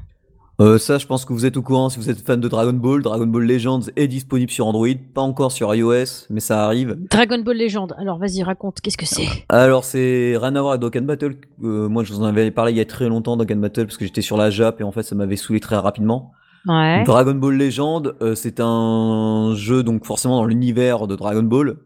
Euh, 0.61 0.77
ça, 0.77 0.99
je 0.99 1.07
pense 1.07 1.25
que 1.25 1.33
vous 1.33 1.47
êtes 1.47 1.57
au 1.57 1.63
courant 1.63 1.89
si 1.89 1.97
vous 1.97 2.07
êtes 2.11 2.19
fan 2.19 2.39
de 2.39 2.47
Dragon 2.47 2.73
Ball. 2.73 3.01
Dragon 3.01 3.25
Ball 3.25 3.47
Legends 3.47 3.79
est 3.95 4.07
disponible 4.07 4.51
sur 4.51 4.67
Android, 4.67 4.93
pas 5.15 5.21
encore 5.21 5.51
sur 5.51 5.73
iOS, 5.73 6.27
mais 6.29 6.39
ça 6.39 6.65
arrive. 6.65 6.97
Dragon 7.09 7.39
Ball 7.39 7.57
Legends, 7.57 7.87
alors 7.97 8.19
vas-y, 8.19 8.43
raconte, 8.43 8.79
qu'est-ce 8.79 8.97
que 8.97 9.07
c'est? 9.07 9.25
Alors, 9.49 9.83
c'est 9.83 10.37
rien 10.37 10.55
à 10.55 10.61
voir 10.61 10.73
avec 10.73 10.81
Dokkan 10.81 11.01
Battle. 11.01 11.33
Euh, 11.63 11.89
moi, 11.89 12.03
je 12.03 12.13
vous 12.13 12.21
en 12.21 12.25
avais 12.25 12.51
parlé 12.51 12.73
il 12.73 12.77
y 12.77 12.81
a 12.81 12.85
très 12.85 13.09
longtemps, 13.09 13.37
Dokkan 13.37 13.55
Battle, 13.55 13.87
parce 13.87 13.97
que 13.97 14.05
j'étais 14.05 14.21
sur 14.21 14.37
la 14.37 14.51
Jap 14.51 14.79
et 14.81 14.83
en 14.83 14.91
fait, 14.91 15.01
ça 15.01 15.15
m'avait 15.15 15.35
saoulé 15.35 15.59
très 15.59 15.77
rapidement. 15.77 16.31
Dragon 16.65 17.35
Ball 17.35 17.57
Legend, 17.57 18.15
euh, 18.21 18.35
c'est 18.35 18.59
un 18.59 19.53
jeu 19.55 19.83
donc 19.83 20.05
forcément 20.05 20.37
dans 20.37 20.45
l'univers 20.45 21.07
de 21.07 21.15
Dragon 21.15 21.43
Ball, 21.43 21.77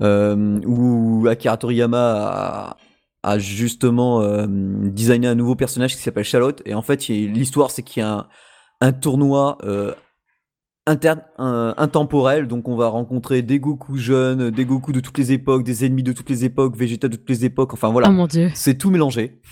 euh, 0.00 0.60
où 0.64 1.26
Akira 1.28 1.56
Toriyama 1.56 2.76
a, 3.22 3.38
justement 3.38 4.22
euh, 4.22 4.46
designé 4.48 5.28
un 5.28 5.34
nouveau 5.34 5.54
personnage 5.54 5.94
qui 5.94 6.02
s'appelle 6.02 6.24
Charlotte. 6.24 6.62
Et 6.64 6.74
en 6.74 6.82
fait, 6.82 7.08
l'histoire 7.08 7.70
c'est 7.70 7.82
qu'il 7.82 8.02
y 8.02 8.06
a 8.06 8.28
un, 8.80 8.92
tournoi 8.92 9.58
interne, 10.86 11.22
intemporel, 11.36 12.48
donc 12.48 12.68
on 12.68 12.76
va 12.76 12.88
rencontrer 12.88 13.42
des 13.42 13.60
Goku 13.60 13.98
jeunes, 13.98 14.50
des 14.50 14.64
Goku 14.64 14.92
de 14.92 15.00
toutes 15.00 15.18
les 15.18 15.32
époques, 15.32 15.62
des 15.62 15.84
ennemis 15.84 16.02
de 16.02 16.12
toutes 16.12 16.30
les 16.30 16.46
époques, 16.46 16.74
Vegeta 16.74 17.08
de 17.08 17.16
toutes 17.16 17.28
les 17.28 17.44
époques. 17.44 17.74
Enfin 17.74 17.90
voilà, 17.90 18.10
oh 18.10 18.26
c'est 18.54 18.78
tout 18.78 18.90
mélangé. 18.90 19.42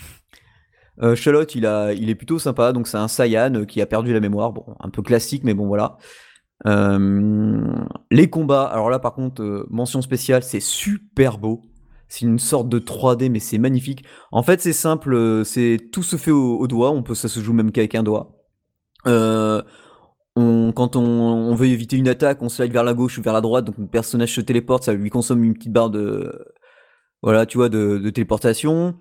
Euh, 1.01 1.15
Charlotte, 1.15 1.53
il, 1.55 1.65
a, 1.65 1.93
il 1.93 2.09
est 2.09 2.15
plutôt 2.15 2.39
sympa, 2.39 2.73
donc 2.73 2.87
c'est 2.87 2.97
un 2.97 3.07
Saiyan 3.07 3.53
euh, 3.55 3.65
qui 3.65 3.81
a 3.81 3.85
perdu 3.85 4.13
la 4.13 4.19
mémoire. 4.19 4.51
Bon, 4.51 4.65
un 4.79 4.89
peu 4.89 5.01
classique, 5.01 5.43
mais 5.43 5.53
bon, 5.53 5.67
voilà. 5.67 5.97
Euh, 6.67 7.61
les 8.11 8.29
combats, 8.29 8.65
alors 8.65 8.89
là, 8.89 8.99
par 8.99 9.13
contre, 9.13 9.65
mention 9.69 10.01
spéciale, 10.01 10.43
c'est 10.43 10.59
super 10.59 11.37
beau. 11.37 11.61
C'est 12.09 12.25
une 12.25 12.39
sorte 12.39 12.69
de 12.69 12.79
3D, 12.79 13.29
mais 13.29 13.39
c'est 13.39 13.59
magnifique. 13.59 14.03
En 14.31 14.43
fait, 14.43 14.61
c'est 14.61 14.73
simple, 14.73 15.43
c'est 15.45 15.77
tout 15.91 16.03
se 16.03 16.17
fait 16.17 16.31
au, 16.31 16.65
doigt. 16.67 16.91
On 16.91 17.03
peut, 17.03 17.15
ça 17.15 17.27
se 17.27 17.39
joue 17.39 17.53
même 17.53 17.71
qu'avec 17.71 17.95
un 17.95 18.03
doigt. 18.03 18.35
On, 19.05 20.71
quand 20.73 20.95
on, 20.95 21.53
veut 21.55 21.67
éviter 21.67 21.97
une 21.97 22.07
attaque, 22.07 22.41
on 22.41 22.49
slide 22.49 22.71
vers 22.71 22.83
la 22.83 22.93
gauche 22.93 23.17
ou 23.17 23.21
vers 23.21 23.33
la 23.33 23.41
droite, 23.41 23.65
donc 23.65 23.77
le 23.77 23.87
personnage 23.87 24.33
se 24.33 24.41
téléporte, 24.41 24.83
ça 24.83 24.93
lui 24.93 25.09
consomme 25.09 25.43
une 25.43 25.53
petite 25.53 25.73
barre 25.73 25.89
de, 25.89 26.45
voilà, 27.21 27.45
tu 27.45 27.57
vois, 27.57 27.69
de 27.69 28.09
téléportation. 28.09 28.95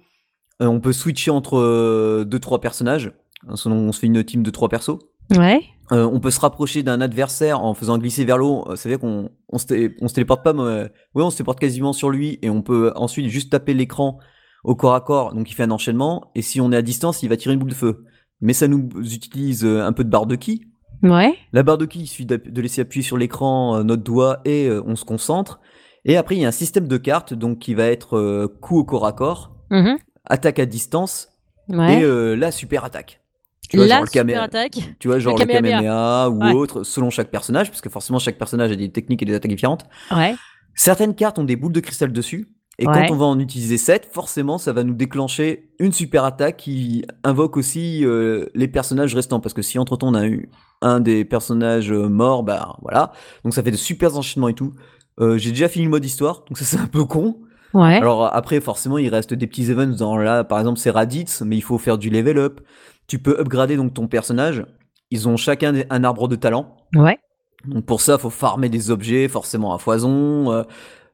Euh, 0.61 0.67
on 0.67 0.81
peut 0.81 0.93
switcher 0.93 1.31
entre 1.31 1.53
2 1.53 1.62
euh, 1.62 2.25
deux 2.25 2.38
trois 2.38 2.61
personnages. 2.61 3.12
On 3.47 3.57
se 3.57 3.99
fait 3.99 4.07
une 4.09 4.25
team 4.25 4.43
de 4.43 4.50
trois 4.50 4.69
persos. 4.69 4.99
Ouais. 5.37 5.62
Euh, 5.93 6.05
on 6.05 6.21
peut 6.21 6.31
se 6.31 6.41
rapprocher 6.41 6.83
d'un 6.83 7.00
adversaire 7.00 7.62
en 7.62 7.73
faisant 7.75 7.99
glisser 7.99 8.25
vers 8.25 8.37
l'eau. 8.37 8.65
Ça 8.75 8.88
veut 8.88 8.97
dire 8.97 9.00
qu'on 9.00 9.31
on 9.50 9.59
se, 9.59 9.67
téléporte 10.12 10.43
pas, 10.43 10.53
mais 10.53 10.91
ouais, 11.15 11.23
on 11.23 11.31
se 11.31 11.37
téléporte 11.37 11.61
quasiment 11.61 11.93
sur 11.93 12.11
lui 12.11 12.38
et 12.43 12.50
on 12.50 12.62
peut 12.62 12.93
ensuite 12.97 13.29
juste 13.29 13.50
taper 13.50 13.75
l'écran 13.75 14.19
au 14.65 14.75
corps 14.75 14.95
à 14.95 15.00
corps. 15.00 15.35
Donc 15.35 15.50
il 15.50 15.55
fait 15.55 15.62
un 15.62 15.71
enchaînement 15.71 16.31
et 16.35 16.43
si 16.43 16.61
on 16.61 16.73
est 16.73 16.77
à 16.77 16.83
distance, 16.83 17.23
il 17.23 17.29
va 17.29 17.37
tirer 17.37 17.55
une 17.55 17.61
boule 17.61 17.71
de 17.71 17.75
feu. 17.75 18.05
Mais 18.41 18.53
ça 18.53 18.69
nous 18.69 18.88
utilise 18.97 19.65
un 19.65 19.93
peu 19.93 20.05
de 20.05 20.11
barre 20.11 20.27
de 20.27 20.37
ki. 20.37 20.67
Ouais. 21.03 21.35
La 21.53 21.62
barre 21.62 21.79
de 21.79 21.87
ki, 21.87 22.00
il 22.00 22.07
suffit 22.07 22.27
de 22.27 22.61
laisser 22.61 22.81
appuyer 22.81 23.05
sur 23.05 23.17
l'écran 23.17 23.83
notre 23.85 24.03
doigt 24.03 24.41
et 24.45 24.69
on 24.85 24.97
se 24.97 25.05
concentre. 25.05 25.61
Et 26.05 26.17
après, 26.17 26.37
il 26.37 26.43
y 26.43 26.45
a 26.45 26.49
un 26.49 26.53
système 26.53 26.88
de 26.88 26.97
cartes 26.97 27.35
donc 27.35 27.61
qui 27.61 27.75
va 27.75 27.85
être 27.85 28.50
coup 28.61 28.79
au 28.79 28.85
corps 28.85 29.07
à 29.07 29.12
corps. 29.12 29.55
Mm-hmm 29.71 29.99
attaque 30.28 30.58
à 30.58 30.66
distance 30.66 31.28
et 31.70 32.02
euh, 32.02 32.35
la 32.35 32.50
super 32.50 32.85
attaque. 32.85 33.20
Tu 33.68 33.76
vois, 33.76 33.87
genre 33.87 34.04
le 34.14 34.38
attaque. 34.38 34.78
Tu 34.99 35.08
vois, 35.08 35.18
genre 35.18 35.38
le, 35.38 35.44
Kamehameha 35.44 36.30
ou 36.30 36.42
autre, 36.56 36.85
selon 36.85 37.11
chaque 37.11 37.30
personnage, 37.30 37.68
parce 37.68 37.82
que 37.82 37.90
forcément 37.90 38.18
chaque 38.18 38.38
personnage 38.38 38.73
a 38.73 38.76
des 38.76 38.90
techniques 38.90 39.23
et 39.23 39.26
des 39.26 39.35
attaques 39.35 39.50
différentes. 39.50 39.85
Ouais. 40.11 40.35
Certaines 40.75 41.14
cartes 41.14 41.38
ont 41.38 41.44
des 41.44 41.56
boules 41.56 41.73
de 41.73 41.80
cristal 41.80 42.12
dessus. 42.12 42.49
Et 42.80 42.85
quand 42.85 43.11
on 43.11 43.16
va 43.16 43.26
en 43.26 43.40
utiliser 43.40 43.76
7, 43.76 44.08
forcément, 44.12 44.56
ça 44.56 44.73
va 44.73 44.85
nous 44.85 44.94
déclencher 44.94 45.73
une 45.80 45.92
super 45.92 46.23
attaque 46.23 46.58
qui 46.58 47.04
invoque 47.25 47.56
aussi 47.56 48.04
euh, 48.04 48.47
les 48.54 48.68
personnages 48.68 49.16
restants. 49.16 49.40
Parce 49.40 49.52
que 49.52 49.62
si 49.62 49.80
entre-temps 49.80 50.08
on 50.08 50.14
a 50.14 50.26
eu 50.26 50.49
un 50.80 51.00
des 51.00 51.25
personnages 51.25 51.90
euh, 51.90 52.08
morts, 52.08 52.44
bah 52.44 52.76
voilà. 52.82 53.12
Donc 53.42 53.52
ça 53.52 53.64
fait 53.64 53.73
de 53.73 53.76
super 53.76 54.16
enchaînements 54.16 54.49
et 54.49 54.54
tout. 54.54 54.75
Euh, 55.18 55.38
j'ai 55.38 55.50
déjà 55.50 55.68
fini 55.68 55.87
le 55.87 55.90
mode 55.90 56.04
histoire, 56.04 56.44
donc 56.47 56.56
ça 56.56 56.64
c'est 56.64 56.78
un 56.78 56.87
peu 56.87 57.04
con. 57.04 57.40
Ouais. 57.75 57.96
Alors 57.96 58.34
après, 58.34 58.60
forcément, 58.60 58.98
il 58.98 59.08
reste 59.08 59.34
des 59.34 59.46
petits 59.46 59.70
events 59.70 59.96
dans 59.96 60.16
là, 60.16 60.44
par 60.44 60.58
exemple, 60.58 60.78
c'est 60.78 60.90
Raditz, 60.90 61.42
mais 61.42 61.56
il 61.56 61.62
faut 61.62 61.78
faire 61.78 61.98
du 61.98 62.10
level 62.10 62.38
up. 62.38 62.60
Tu 63.06 63.18
peux 63.18 63.38
upgrader 63.38 63.76
donc 63.76 63.94
ton 63.94 64.08
personnage. 64.08 64.64
Ils 65.10 65.28
ont 65.28 65.37
chacun 65.37 65.75
un 65.90 66.04
arbre 66.04 66.28
de 66.28 66.37
talent. 66.37 66.76
Ouais. 66.94 67.18
Donc 67.66 67.87
pour 67.87 68.00
ça, 68.00 68.18
faut 68.18 68.30
farmer 68.30 68.68
des 68.68 68.90
objets, 68.90 69.28
forcément 69.28 69.75
à 69.75 69.78
foison. 69.78 70.52
Euh, 70.52 70.62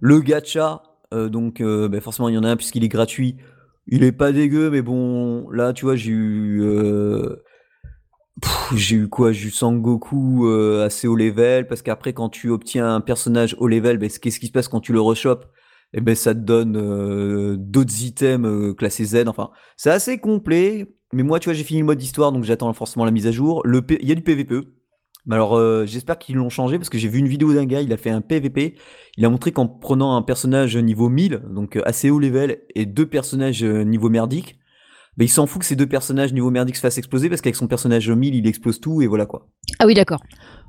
le 0.01 0.21
gacha, 0.21 0.83
euh, 1.13 1.29
donc 1.29 1.61
euh, 1.61 1.89
ben, 1.89 2.01
forcément 2.01 2.29
il 2.29 2.35
y 2.35 2.39
en 2.39 2.45
a 2.45 2.51
un 2.51 2.57
puisqu'il 2.57 2.85
est 2.85 2.89
gratuit. 2.89 3.37
Il 3.87 4.03
est 4.03 4.13
pas 4.13 4.33
dégueu, 4.33 4.71
mais 4.71 4.83
bon, 4.83 5.49
là 5.51 5.73
tu 5.73 5.85
vois, 5.85 5.97
j'ai 5.97 6.11
eu, 6.11 6.63
j'ai 8.75 8.97
eu 8.97 9.09
quoi? 9.09 9.33
J'ai 9.33 9.49
eu 9.49 9.51
Sangoku 9.51 10.47
euh, 10.47 10.85
assez 10.85 11.07
haut 11.07 11.17
level 11.17 11.67
parce 11.67 11.83
qu'après 11.83 12.13
quand 12.13 12.29
tu 12.29 12.51
obtiens 12.51 12.95
un 12.95 13.01
personnage 13.01 13.57
haut 13.59 13.69
level, 13.69 13.99
ben, 13.99 14.09
qu'est-ce 14.09 14.41
qui 14.41 14.47
se 14.47 14.53
passe 14.53 14.69
quand 14.69 14.81
tu 14.81 14.93
le 14.93 15.01
rechopes 15.01 15.47
Et 15.97 16.01
ben 16.01 16.15
ça 16.17 16.35
te 16.35 16.41
donne 16.41 16.77
euh, 16.77 17.57
d'autres 17.57 18.03
items 18.03 18.47
euh, 18.49 18.75
classés 18.75 19.05
Z. 19.05 19.25
Enfin, 19.29 19.51
c'est 19.77 19.91
assez 19.91 20.19
complet. 20.19 20.95
Mais 21.13 21.23
moi, 21.23 21.39
tu 21.39 21.45
vois, 21.49 21.55
j'ai 21.55 21.63
fini 21.63 21.81
le 21.81 21.87
mode 21.87 22.03
histoire, 22.03 22.33
donc 22.33 22.43
j'attends 22.45 22.73
forcément 22.73 23.05
la 23.05 23.13
mise 23.13 23.27
à 23.29 23.31
jour. 23.33 23.63
Le 23.65 23.83
P- 23.83 23.99
il 24.03 24.09
y 24.09 24.13
a 24.13 24.17
du 24.17 24.23
PVP. 24.23 24.57
Mais 25.27 25.37
alors, 25.37 25.57
euh, 25.57 25.87
j'espère 25.87 26.19
qu'ils 26.19 26.35
l'ont 26.37 26.51
changé 26.51 26.77
parce 26.79 26.91
que 26.91 26.99
j'ai 26.99 27.09
vu 27.09 27.19
une 27.21 27.29
vidéo 27.29 27.55
d'un 27.55 27.65
gars, 27.65 27.81
il 27.81 27.93
a 27.93 27.97
fait 27.97 28.11
un 28.11 28.21
PVP. 28.21 28.75
Il 29.17 29.25
a 29.25 29.31
montré 29.31 29.53
qu'en 29.53 29.69
prenant 29.69 30.17
un 30.17 30.23
personnage 30.23 30.77
niveau 30.77 31.09
1000, 31.09 31.43
donc 31.51 31.79
assez 31.85 32.11
haut 32.11 32.19
level, 32.19 32.59
et 32.75 32.85
deux 32.87 33.07
personnages 33.07 33.63
niveau 33.65 34.11
merdique, 34.11 34.59
bah, 35.17 35.25
il 35.25 35.29
s'en 35.29 35.47
fout 35.47 35.61
que 35.61 35.67
ces 35.67 35.77
deux 35.77 35.87
personnages 35.87 36.33
niveau 36.33 36.51
merdique 36.51 36.77
se 36.77 36.81
fassent 36.81 36.99
exploser 36.99 37.29
parce 37.29 37.41
qu'avec 37.41 37.57
son 37.57 37.69
personnage 37.69 38.11
1000, 38.11 38.35
il 38.35 38.47
explose 38.47 38.81
tout 38.81 39.03
et 39.03 39.07
voilà 39.07 39.27
quoi. 39.27 39.47
Ah 39.79 39.87
oui, 39.87 39.95
d'accord. 39.95 40.21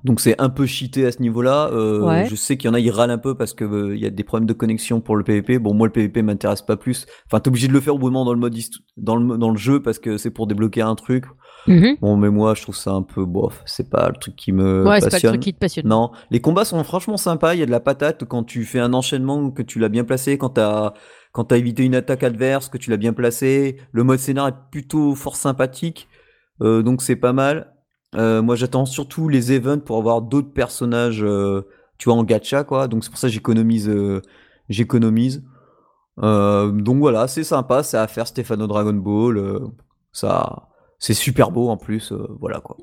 Donc 0.04 0.20
c'est 0.20 0.40
un 0.40 0.50
peu 0.50 0.68
cheaté 0.68 1.06
à 1.08 1.12
ce 1.12 1.22
niveau-là. 1.22 1.70
Euh, 1.74 1.96
Ouais. 2.06 2.28
Je 2.30 2.36
sais 2.36 2.58
qu'il 2.58 2.70
y 2.70 2.72
en 2.72 2.76
a, 2.76 2.80
ils 2.80 2.92
râlent 2.92 3.10
un 3.10 3.18
peu 3.18 3.36
parce 3.36 3.54
que 3.54 3.64
euh, 3.64 3.96
il 3.96 4.02
y 4.02 4.06
a 4.06 4.12
des 4.12 4.24
problèmes 4.24 4.46
de 4.48 4.54
connexion 4.54 5.02
pour 5.02 5.16
le 5.16 5.24
PVP. 5.24 5.58
Bon, 5.58 5.74
moi 5.74 5.88
le 5.88 5.94
PVP 5.94 6.22
m'intéresse 6.22 6.62
pas 6.62 6.78
plus. 6.78 7.08
Enfin, 7.26 7.40
t'es 7.40 7.48
obligé 7.48 7.68
de 7.68 7.74
le 7.74 7.80
faire 7.80 7.96
au 7.96 7.98
bout 7.98 8.10
d'un 8.10 8.14
moment 8.14 8.26
dans 8.26 8.34
le 8.34 8.40
mode 8.40 8.56
dans 8.98 9.16
le 9.16 9.38
dans 9.38 9.50
le 9.50 9.58
jeu 9.58 9.82
parce 9.82 9.98
que 9.98 10.18
c'est 10.18 10.30
pour 10.30 10.46
débloquer 10.46 10.82
un 10.82 10.96
truc. 10.96 11.26
Mhm. 11.68 11.98
Bon, 12.02 12.16
mais 12.16 12.30
moi 12.30 12.54
je 12.54 12.62
trouve 12.62 12.76
ça 12.76 12.92
un 12.92 13.02
peu 13.02 13.26
bof. 13.26 13.64
C'est 13.66 13.90
pas 13.90 14.10
le 14.10 14.16
truc 14.16 14.36
qui 14.36 14.52
me 14.52 14.86
ouais, 14.88 15.02
c'est 15.02 15.10
pas 15.10 15.18
le 15.18 15.30
truc 15.30 15.42
qui 15.42 15.54
te 15.54 15.60
passionne. 15.60 15.88
Non, 15.88 16.12
les 16.30 16.40
combats 16.40 16.66
sont 16.66 16.84
franchement 16.84 17.18
sympas. 17.18 17.56
Il 17.56 17.60
y 17.60 17.64
a 17.64 17.66
de 17.66 17.72
la 17.72 17.80
patate 17.80 18.26
quand 18.26 18.44
tu 18.44 18.64
fais 18.66 18.80
un 18.80 18.94
enchaînement, 18.94 19.50
que 19.50 19.64
tu 19.64 19.80
l'as 19.80 19.90
bien 19.90 20.04
placé, 20.04 20.38
quand 20.38 20.50
t'as 20.50 20.94
quand 21.36 21.44
t'as 21.44 21.58
évité 21.58 21.84
une 21.84 21.96
attaque 21.96 22.24
adverse, 22.24 22.70
que 22.70 22.78
tu 22.78 22.90
l'as 22.90 22.96
bien 22.96 23.12
placé. 23.12 23.76
Le 23.92 24.06
mode 24.06 24.20
scénar 24.20 24.48
est 24.48 24.56
plutôt 24.72 25.16
fort 25.16 25.36
sympathique, 25.36 26.08
euh, 26.62 26.82
donc 26.82 27.02
c'est 27.02 27.18
pas 27.18 27.34
mal. 27.34 27.74
Euh, 28.16 28.42
moi, 28.42 28.56
j'attends 28.56 28.86
surtout 28.86 29.28
les 29.28 29.52
events 29.52 29.82
pour 29.82 29.98
avoir 29.98 30.22
d'autres 30.22 30.54
personnages, 30.54 31.22
euh, 31.26 31.68
tu 31.98 32.08
vois, 32.08 32.18
en 32.18 32.24
gacha 32.24 32.64
quoi. 32.64 32.88
Donc 32.88 33.04
c'est 33.04 33.10
pour 33.10 33.20
ça 33.20 33.28
que 33.28 33.34
j'économise, 33.34 33.92
j'économise. 34.70 35.44
Donc 36.18 36.98
voilà, 37.00 37.28
c'est 37.28 37.44
sympa, 37.44 37.84
c'est 37.84 37.98
à 37.98 38.08
faire 38.08 38.28
Stefano 38.28 38.66
Dragon 38.66 38.94
Ball. 38.94 39.60
ça, 40.14 40.70
c'est 41.00 41.14
super 41.14 41.52
beau 41.52 41.68
en 41.68 41.76
plus, 41.76 42.14
voilà 42.40 42.62
quoi. 42.62 42.78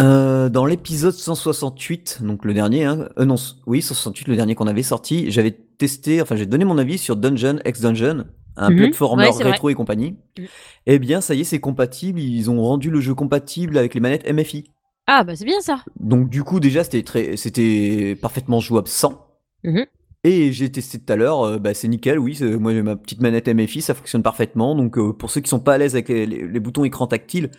Euh, 0.00 0.48
dans 0.48 0.64
l'épisode 0.64 1.12
168, 1.12 2.20
donc 2.22 2.44
le 2.44 2.54
dernier, 2.54 2.84
hein, 2.84 3.08
euh, 3.18 3.24
non, 3.26 3.34
oui, 3.66 3.82
168, 3.82 4.28
le 4.28 4.36
dernier 4.36 4.54
qu'on 4.54 4.66
avait 4.66 4.82
sorti, 4.82 5.30
j'avais 5.30 5.50
testé, 5.50 6.22
enfin 6.22 6.36
j'ai 6.36 6.46
donné 6.46 6.64
mon 6.64 6.78
avis 6.78 6.96
sur 6.96 7.16
Dungeon 7.16 7.58
X 7.66 7.80
Dungeon, 7.82 8.24
un 8.56 8.74
platformer 8.74 9.24
Ouais, 9.26 9.32
c'est 9.32 9.42
vrai. 9.42 9.52
rétro 9.52 9.68
et 9.68 9.74
compagnie. 9.74 10.16
Mhm. 10.38 10.46
Eh 10.86 10.98
bien, 10.98 11.20
ça 11.20 11.34
y 11.34 11.40
est, 11.40 11.44
c'est 11.44 11.60
compatible. 11.60 12.18
Ils 12.18 12.50
ont 12.50 12.62
rendu 12.62 12.90
le 12.90 13.00
jeu 13.00 13.14
compatible 13.14 13.76
avec 13.76 13.94
les 13.94 14.00
manettes 14.00 14.26
MFI. 14.30 14.70
Ah, 15.06 15.22
bah 15.24 15.36
c'est 15.36 15.44
bien 15.44 15.60
ça. 15.60 15.84
Donc 15.98 16.30
du 16.30 16.44
coup, 16.44 16.60
déjà, 16.60 16.82
c'était 16.84 17.02
très, 17.02 17.36
c'était 17.36 18.16
parfaitement 18.20 18.60
jouable 18.60 18.88
sans. 18.88 19.26
Mhm. 19.64 19.84
Et 20.24 20.52
j'ai 20.52 20.70
testé 20.70 20.98
tout 20.98 21.12
à 21.12 21.16
l'heure, 21.16 21.42
euh, 21.42 21.58
bah, 21.58 21.72
c'est 21.74 21.88
nickel, 21.88 22.18
oui. 22.18 22.38
Moi, 22.42 22.72
j'ai 22.74 22.82
ma 22.82 22.96
petite 22.96 23.20
manette 23.22 23.48
MFI, 23.48 23.80
ça 23.82 23.94
fonctionne 23.94 24.22
parfaitement. 24.22 24.74
Donc, 24.74 24.98
euh, 24.98 25.12
pour 25.14 25.30
ceux 25.30 25.40
qui 25.40 25.48
sont 25.48 25.60
pas 25.60 25.74
à 25.74 25.78
l'aise 25.78 25.94
avec 25.94 26.08
les, 26.10 26.26
les- 26.26 26.46
les 26.46 26.60
boutons 26.60 26.84
écran 26.84 27.06
tactile, 27.06 27.50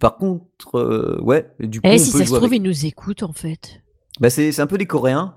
par 0.00 0.16
contre, 0.16 0.76
euh, 0.78 1.18
ouais, 1.22 1.50
du 1.60 1.80
coup, 1.80 1.88
Eh, 1.90 1.94
on 1.94 1.98
si 1.98 2.12
peut 2.12 2.18
ça 2.18 2.24
se 2.24 2.30
trouve, 2.30 2.44
avec. 2.44 2.58
ils 2.58 2.62
nous 2.62 2.86
écoutent 2.86 3.22
en 3.22 3.32
fait. 3.32 3.80
Bah, 4.20 4.30
c'est 4.30 4.58
un 4.60 4.66
peu 4.66 4.78
des 4.78 4.86
Coréens. 4.86 5.34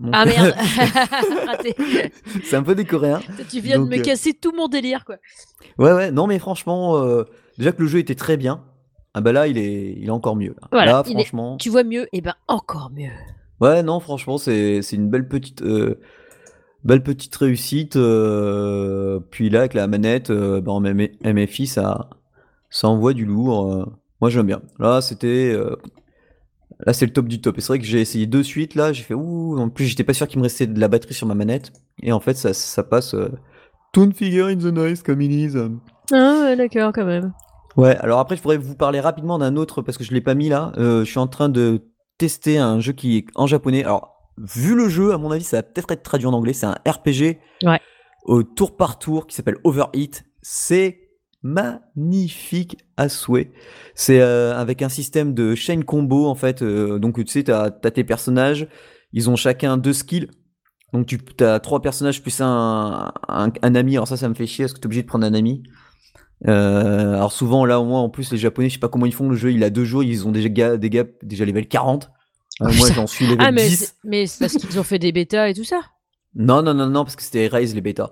Donc, 0.00 0.10
Ah 0.14 0.24
merde, 0.24 0.54
c'est 2.44 2.56
un 2.56 2.62
peu 2.62 2.74
des 2.74 2.84
Coréens. 2.84 3.20
Tu 3.50 3.60
viens 3.60 3.78
Donc, 3.78 3.90
de 3.90 3.94
me 3.96 4.00
euh, 4.00 4.02
casser 4.02 4.32
tout 4.32 4.52
mon 4.56 4.68
délire 4.68 5.04
quoi. 5.04 5.16
Ouais, 5.78 5.92
ouais, 5.92 6.10
non, 6.10 6.26
mais 6.26 6.38
franchement, 6.38 6.96
euh, 6.96 7.24
déjà 7.58 7.72
que 7.72 7.82
le 7.82 7.88
jeu 7.88 7.98
était 7.98 8.14
très 8.14 8.36
bien. 8.36 8.64
Ah 9.14 9.20
bah 9.20 9.32
là, 9.32 9.46
il 9.46 9.58
est, 9.58 9.92
il 9.98 10.06
est 10.06 10.10
encore 10.10 10.36
mieux. 10.36 10.54
Là, 10.62 10.68
Voilà, 10.72 10.92
Là, 10.92 11.02
il 11.06 11.10
est- 11.10 11.14
franchement. 11.14 11.56
Tu 11.58 11.68
vois 11.68 11.84
mieux, 11.84 12.08
et 12.12 12.20
ben 12.20 12.34
encore 12.48 12.90
mieux. 12.90 13.10
Ouais, 13.60 13.82
non, 13.82 14.00
franchement, 14.00 14.38
c'est 14.38 14.80
une 14.92 15.08
belle 15.08 15.28
petite, 15.28 15.62
euh, 15.62 16.00
belle 16.82 17.02
petite 17.02 17.36
réussite. 17.36 17.92
puis 19.30 19.50
là, 19.50 19.60
avec 19.60 19.74
la 19.74 19.86
manette, 19.86 20.32
bah, 20.32 20.72
en 20.72 20.84
M- 20.84 21.08
MFI, 21.24 21.66
ça, 21.66 22.08
ça 22.70 22.88
envoie 22.88 23.12
du 23.12 23.24
lourd. 23.26 23.86
Moi, 24.22 24.30
j'aime 24.30 24.46
bien. 24.46 24.62
Là, 24.78 25.00
c'était, 25.02 25.52
euh, 25.52 25.76
là, 26.86 26.92
c'est 26.92 27.04
le 27.06 27.12
top 27.12 27.26
du 27.28 27.40
top. 27.40 27.58
Et 27.58 27.60
c'est 27.60 27.66
vrai 27.68 27.78
que 27.80 27.84
j'ai 27.84 28.00
essayé 28.00 28.26
deux 28.26 28.42
suites. 28.42 28.74
Là, 28.76 28.92
j'ai 28.92 29.02
fait 29.02 29.14
ouh. 29.14 29.58
En 29.58 29.68
plus, 29.68 29.84
j'étais 29.86 30.04
pas 30.04 30.14
sûr 30.14 30.26
qu'il 30.28 30.38
me 30.38 30.44
restait 30.44 30.66
de 30.66 30.78
la 30.80 30.88
batterie 30.88 31.12
sur 31.14 31.26
ma 31.26 31.34
manette. 31.34 31.72
Et 32.02 32.12
en 32.12 32.20
fait, 32.20 32.34
ça, 32.34 32.54
ça 32.54 32.82
passe. 32.84 33.14
Euh, 33.14 33.28
Toon 33.92 34.10
figure 34.14 34.46
in 34.46 34.56
the 34.56 34.72
noise 34.72 35.02
comme 35.02 35.20
il 35.20 35.32
is. 35.32 35.54
Ah 36.12 36.38
ouais, 36.42 36.56
d'accord 36.56 36.92
quand 36.94 37.04
même. 37.04 37.32
Ouais, 37.76 37.96
alors 37.96 38.20
après, 38.20 38.36
je 38.36 38.42
pourrais 38.42 38.56
vous 38.58 38.74
parler 38.76 39.00
rapidement 39.00 39.38
d'un 39.38 39.56
autre 39.56 39.82
parce 39.82 39.98
que 39.98 40.04
je 40.04 40.12
l'ai 40.12 40.20
pas 40.20 40.34
mis 40.34 40.48
là. 40.48 40.72
Euh, 40.78 41.04
je 41.04 41.10
suis 41.10 41.18
en 41.18 41.26
train 41.26 41.48
de 41.48 41.82
tester 42.16 42.58
un 42.58 42.80
jeu 42.80 42.92
qui 42.92 43.18
est 43.18 43.26
en 43.34 43.46
japonais. 43.46 43.82
Alors, 43.84 44.14
vu 44.38 44.74
le 44.74 44.88
jeu, 44.88 45.12
à 45.12 45.18
mon 45.18 45.30
avis, 45.30 45.44
ça 45.44 45.58
va 45.58 45.62
peut-être 45.62 45.90
être 45.90 46.02
traduit 46.02 46.26
en 46.26 46.32
anglais. 46.32 46.52
C'est 46.52 46.66
un 46.66 46.76
RPG 46.86 47.38
Ouais. 47.64 47.80
au 48.24 48.42
tour 48.44 48.76
par 48.76 48.98
tour 48.98 49.26
qui 49.26 49.34
s'appelle 49.34 49.56
Overheat. 49.64 50.24
C'est 50.42 51.01
magnifique 51.42 52.78
à 52.96 53.08
souhait. 53.08 53.52
C'est 53.94 54.20
euh, 54.20 54.54
avec 54.56 54.82
un 54.82 54.88
système 54.88 55.34
de 55.34 55.54
chain 55.54 55.82
combo 55.82 56.26
en 56.26 56.34
fait. 56.34 56.62
Euh, 56.62 56.98
donc, 56.98 57.16
tu 57.16 57.26
sais, 57.26 57.44
t'as 57.44 57.64
as 57.82 57.90
tes 57.90 58.04
personnages, 58.04 58.68
ils 59.12 59.28
ont 59.30 59.36
chacun 59.36 59.76
deux 59.76 59.92
skills. 59.92 60.28
Donc, 60.92 61.06
tu 61.06 61.18
as 61.44 61.58
trois 61.60 61.80
personnages 61.80 62.20
plus 62.22 62.40
un, 62.40 63.12
un, 63.28 63.52
un 63.62 63.74
ami. 63.74 63.96
Alors, 63.96 64.08
ça, 64.08 64.16
ça 64.16 64.28
me 64.28 64.34
fait 64.34 64.46
chier 64.46 64.64
parce 64.64 64.74
que 64.74 64.78
tu 64.78 64.84
es 64.84 64.86
obligé 64.86 65.02
de 65.02 65.06
prendre 65.08 65.24
un 65.26 65.34
ami. 65.34 65.62
Euh, 66.48 67.14
alors 67.14 67.30
souvent 67.30 67.64
là 67.64 67.78
au 67.78 67.84
moins 67.84 68.00
en 68.00 68.08
plus 68.10 68.32
les 68.32 68.36
japonais 68.36 68.68
je 68.68 68.74
sais 68.74 68.80
pas 68.80 68.88
comment 68.88 69.06
ils 69.06 69.14
font 69.14 69.28
le 69.28 69.36
jeu 69.36 69.52
il 69.52 69.62
a 69.62 69.70
deux 69.70 69.84
jours 69.84 70.02
ils 70.02 70.26
ont 70.26 70.32
déjà 70.32 70.76
des 70.76 70.90
gars 70.90 71.04
déjà 71.22 71.44
level 71.44 71.68
40 71.68 72.10
Euh, 72.60 72.66
Oh, 72.68 72.72
moi 72.78 72.88
j'en 72.92 73.06
suis 73.06 73.26
level 73.26 73.38
Ah 73.46 73.52
mais 73.52 73.68
10 73.68 73.76
c'est- 73.76 73.92
mais 74.02 74.26
c'est 74.26 74.40
parce 74.40 74.54
qu'ils 74.56 74.76
ont 74.80 74.82
fait 74.82 74.98
des 74.98 75.12
bêtas 75.12 75.50
et 75.50 75.54
tout 75.54 75.62
ça. 75.62 75.80
non 76.34 76.60
non 76.60 76.74
non 76.74 76.88
non 76.88 77.04
parce 77.04 77.14
que 77.14 77.22
c'était 77.22 77.46
Rise 77.46 77.76
les 77.76 77.80
bêtas 77.80 78.10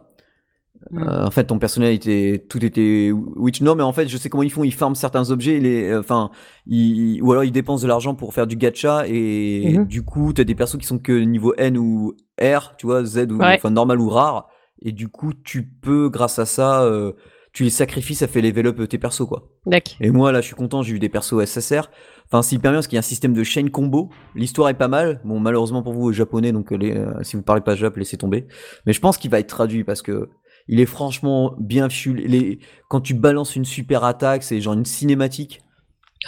Hmm. 0.91 1.03
Euh, 1.03 1.27
en 1.27 1.31
fait 1.31 1.45
ton 1.45 1.59
personnel 1.59 1.93
était 1.93 2.43
tout 2.49 2.65
était 2.65 3.11
witch 3.13 3.61
non 3.61 3.75
mais 3.75 3.83
en 3.83 3.93
fait 3.93 4.09
je 4.09 4.17
sais 4.17 4.31
comment 4.31 4.43
ils 4.43 4.51
font 4.51 4.65
ils 4.65 4.73
farment 4.73 4.95
certains 4.95 5.31
objets 5.31 5.61
les 5.61 5.91
euh, 5.91 6.01
enfin 6.01 6.31
ils, 6.67 7.21
ou 7.23 7.33
alors 7.33 7.45
ils 7.45 7.53
dépensent 7.53 7.83
de 7.83 7.89
l'argent 7.89 8.15
pour 8.15 8.33
faire 8.33 8.47
du 8.47 8.57
gacha 8.57 9.05
et 9.07 9.75
Mhm. 9.77 9.85
du 9.87 10.03
coup 10.03 10.33
t'as 10.33 10.45
des 10.45 10.55
persos 10.55 10.79
qui 10.79 10.87
sont 10.87 10.99
que 10.99 11.13
niveau 11.13 11.53
N 11.59 11.77
ou 11.77 12.15
R 12.41 12.77
tu 12.79 12.87
vois 12.87 13.05
Z 13.05 13.27
ou 13.31 13.37
Ouais. 13.39 13.57
enfin 13.57 13.69
normal 13.71 14.01
ou 14.01 14.09
rare 14.09 14.49
et 14.81 14.93
du 14.93 15.09
coup 15.09 15.33
tu 15.35 15.65
peux 15.65 16.09
grâce 16.09 16.39
à 16.39 16.47
ça 16.47 16.83
euh, 16.83 17.13
tu 17.53 17.65
les 17.65 17.71
sacrifies 17.71 18.15
ça 18.15 18.27
fait 18.29 18.41
level 18.41 18.69
up 18.69 18.89
tes 18.89 18.97
persos 18.99 19.27
quoi 19.27 19.49
D'accord. 19.67 19.95
Et 20.01 20.11
moi, 20.11 20.31
là, 20.33 20.41
je 20.41 20.47
suis 20.47 20.55
content, 20.55 20.83
j'ai 20.83 20.95
eu 20.95 20.99
des 21.01 21.09
persos 21.11 21.35
SSR. 21.45 21.91
Enfin, 22.27 22.41
c'est 22.43 22.55
hyper 22.57 22.71
bien 22.71 22.79
parce 22.79 22.87
qu'il 22.87 22.95
y 22.95 22.99
a 22.99 23.01
un 23.01 23.03
système 23.03 23.35
de 23.35 23.43
chain 23.43 23.69
combo. 23.69 24.09
L'histoire 24.37 24.69
est 24.71 24.75
pas 24.75 24.87
mal. 24.89 25.21
Bon, 25.25 25.39
malheureusement 25.41 25.83
pour 25.83 25.93
vous, 25.93 26.13
japonais, 26.13 26.53
donc 26.53 26.73
euh, 26.73 26.77
les, 26.77 26.97
euh, 26.97 27.13
si 27.23 27.35
vous 27.37 27.43
parlez 27.43 27.61
pas 27.61 27.75
jap, 27.75 27.95
laissez 27.97 28.17
tomber. 28.17 28.47
Mais 28.87 28.93
je 28.95 29.01
pense 29.01 29.19
qu'il 29.19 29.31
va 29.33 29.39
être 29.41 29.49
traduit 29.49 29.83
parce 29.85 30.01
que 30.01 30.31
il 30.69 30.81
est 30.81 30.87
franchement 30.87 31.55
bien 31.59 31.88
fichu. 31.88 32.14
Les, 32.14 32.59
quand 32.88 33.00
tu 33.00 33.14
balances 33.14 33.57
une 33.57 33.64
super 33.64 34.05
attaque, 34.05 34.43
c'est 34.43 34.61
genre 34.61 34.75
une 34.75 34.85
cinématique. 34.85 35.61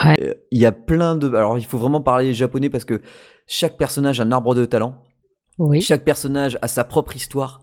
Ouais. 0.04 0.16
Euh, 0.22 0.34
Il 0.50 0.60
y 0.60 0.66
a 0.66 0.72
plein 0.72 1.16
de. 1.16 1.28
Alors, 1.28 1.58
il 1.58 1.64
faut 1.64 1.78
vraiment 1.78 2.00
parler 2.00 2.34
japonais 2.34 2.70
parce 2.70 2.84
que 2.84 3.02
chaque 3.46 3.76
personnage 3.76 4.20
a 4.20 4.24
un 4.24 4.32
arbre 4.32 4.54
de 4.54 4.64
talent. 4.64 5.02
Oui. 5.58 5.80
Chaque 5.80 6.04
personnage 6.04 6.58
a 6.62 6.68
sa 6.68 6.84
propre 6.84 7.14
histoire. 7.14 7.60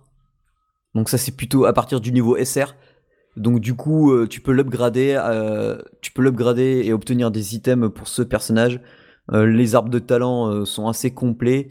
Donc 0.95 1.09
ça 1.09 1.17
c'est 1.17 1.35
plutôt 1.35 1.65
à 1.65 1.73
partir 1.73 2.01
du 2.01 2.11
niveau 2.11 2.37
SR. 2.43 2.75
Donc 3.35 3.59
du 3.59 3.75
coup 3.75 4.11
euh, 4.11 4.27
tu 4.27 4.41
peux 4.41 4.51
l'upgrader, 4.51 5.19
euh, 5.23 5.77
tu 6.01 6.11
peux 6.11 6.21
l'upgrader 6.21 6.81
et 6.83 6.93
obtenir 6.93 7.31
des 7.31 7.55
items 7.55 7.91
pour 7.93 8.07
ce 8.07 8.21
personnage. 8.21 8.79
Euh, 9.31 9.45
les 9.45 9.75
arbres 9.75 9.89
de 9.89 9.99
talent 9.99 10.47
euh, 10.49 10.65
sont 10.65 10.87
assez 10.87 11.11
complets. 11.13 11.67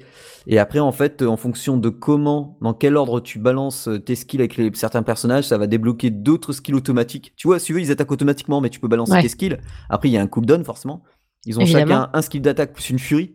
Et 0.47 0.59
après 0.59 0.79
en 0.79 0.93
fait 0.93 1.23
en 1.23 1.37
fonction 1.37 1.77
de 1.77 1.89
comment, 1.89 2.57
dans 2.61 2.73
quel 2.73 2.97
ordre 2.97 3.21
tu 3.21 3.39
balances 3.39 3.89
euh, 3.89 3.99
tes 3.99 4.15
skills 4.15 4.41
avec 4.41 4.57
les, 4.57 4.71
certains 4.75 5.03
personnages, 5.03 5.45
ça 5.45 5.59
va 5.59 5.67
débloquer 5.67 6.11
d'autres 6.11 6.53
skills 6.53 6.75
automatiques. 6.75 7.33
Tu 7.37 7.49
vois, 7.49 7.59
si 7.59 7.67
tu 7.67 7.73
veux 7.75 7.81
ils 7.81 7.91
attaquent 7.91 8.13
automatiquement, 8.13 8.61
mais 8.61 8.71
tu 8.71 8.81
peux 8.81 8.89
balancer 8.89 9.13
Ouais. 9.13 9.23
tes 9.23 9.29
skills. 9.29 9.59
Après 9.91 10.09
il 10.09 10.13
y 10.13 10.19
a 10.19 10.23
un 10.23 10.27
cooldown 10.27 10.65
forcément. 10.65 11.03
Ils 11.45 11.59
ont 11.59 11.63
Évidemment. 11.63 11.87
chacun 12.03 12.11
un 12.13 12.23
skill 12.23 12.43
d'attaque 12.43 12.73
plus 12.73 12.91
une 12.91 12.99
furie. 12.99 13.35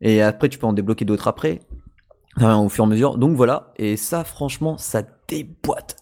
Et 0.00 0.22
après 0.22 0.48
tu 0.48 0.58
peux 0.58 0.66
en 0.66 0.72
débloquer 0.72 1.04
d'autres 1.04 1.28
après. 1.28 1.60
Enfin, 2.36 2.58
au 2.58 2.68
fur 2.68 2.84
et 2.84 2.86
à 2.86 2.90
mesure. 2.90 3.16
Donc 3.18 3.34
voilà, 3.36 3.72
et 3.76 3.96
ça 3.96 4.22
franchement, 4.22 4.76
ça 4.76 5.02
déboîte. 5.26 5.96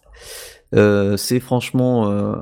Euh, 0.74 1.16
c'est 1.16 1.38
franchement 1.40 2.08
euh, 2.10 2.34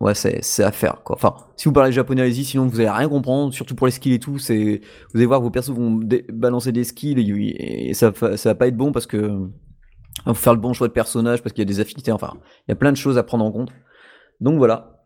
ouais, 0.00 0.14
c'est 0.14 0.64
à 0.64 0.72
faire 0.72 1.02
quoi. 1.04 1.16
Enfin, 1.16 1.34
si 1.56 1.66
vous 1.66 1.72
parlez 1.72 1.92
japonais, 1.92 2.22
allez-y, 2.22 2.44
sinon 2.44 2.66
vous 2.66 2.80
allez 2.80 2.90
rien 2.90 3.08
comprendre, 3.08 3.52
surtout 3.52 3.74
pour 3.74 3.86
les 3.86 3.92
skills 3.92 4.14
et 4.14 4.18
tout. 4.18 4.38
C'est, 4.38 4.80
vous 5.12 5.18
allez 5.18 5.26
voir, 5.26 5.40
vos 5.40 5.50
persos 5.50 5.70
vont 5.70 6.00
balancer 6.32 6.72
des 6.72 6.84
skills 6.84 7.20
et, 7.58 7.94
ça, 7.94 8.12
ça 8.14 8.50
va 8.50 8.54
pas 8.54 8.66
être 8.66 8.76
bon 8.76 8.92
parce 8.92 9.06
que 9.06 9.48
faut 10.26 10.34
faire 10.34 10.54
le 10.54 10.60
bon 10.60 10.72
choix 10.72 10.88
de 10.88 10.92
personnage 10.92 11.42
parce 11.42 11.52
qu'il 11.52 11.62
y 11.62 11.66
a 11.66 11.72
des 11.72 11.80
affinités. 11.80 12.12
Enfin, 12.12 12.32
il 12.66 12.70
y 12.70 12.72
a 12.72 12.76
plein 12.76 12.92
de 12.92 12.96
choses 12.96 13.18
à 13.18 13.22
prendre 13.22 13.44
en 13.44 13.52
compte. 13.52 13.70
Donc 14.40 14.58
voilà. 14.58 15.04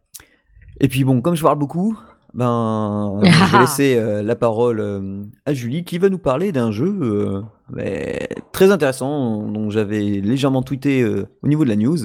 Et 0.81 0.89
puis 0.89 1.05
bon, 1.05 1.21
comme 1.21 1.35
je 1.35 1.43
parle 1.43 1.59
beaucoup, 1.59 1.99
ben, 2.35 3.21
je 3.23 3.53
vais 3.53 3.59
laisser 3.61 3.97
euh, 3.97 4.23
la 4.23 4.37
parole 4.37 4.81
euh, 4.81 5.23
à 5.47 5.55
Julie 5.55 5.85
qui 5.85 5.99
va 5.99 6.09
nous 6.09 6.19
parler 6.19 6.53
d'un 6.53 6.73
jeu 6.73 7.45
euh, 7.77 8.21
très 8.53 8.71
intéressant 8.71 9.43
dont 9.49 9.71
j'avais 9.71 10.01
légèrement 10.01 10.63
tweeté 10.63 11.05
au 11.05 11.49
niveau 11.49 11.65
de 11.65 11.69
la 11.69 11.77
news. 11.77 11.99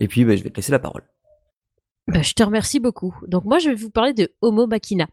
Et 0.00 0.08
puis, 0.08 0.24
ben, 0.24 0.36
je 0.36 0.44
vais 0.44 0.50
te 0.50 0.56
laisser 0.56 0.72
la 0.72 0.78
parole. 0.78 1.02
Bah, 2.08 2.22
je 2.22 2.32
te 2.32 2.42
remercie 2.42 2.80
beaucoup. 2.80 3.14
Donc 3.26 3.44
moi, 3.44 3.58
je 3.58 3.68
vais 3.68 3.74
vous 3.74 3.90
parler 3.90 4.14
de 4.14 4.32
Homo 4.40 4.66
Machina. 4.66 5.06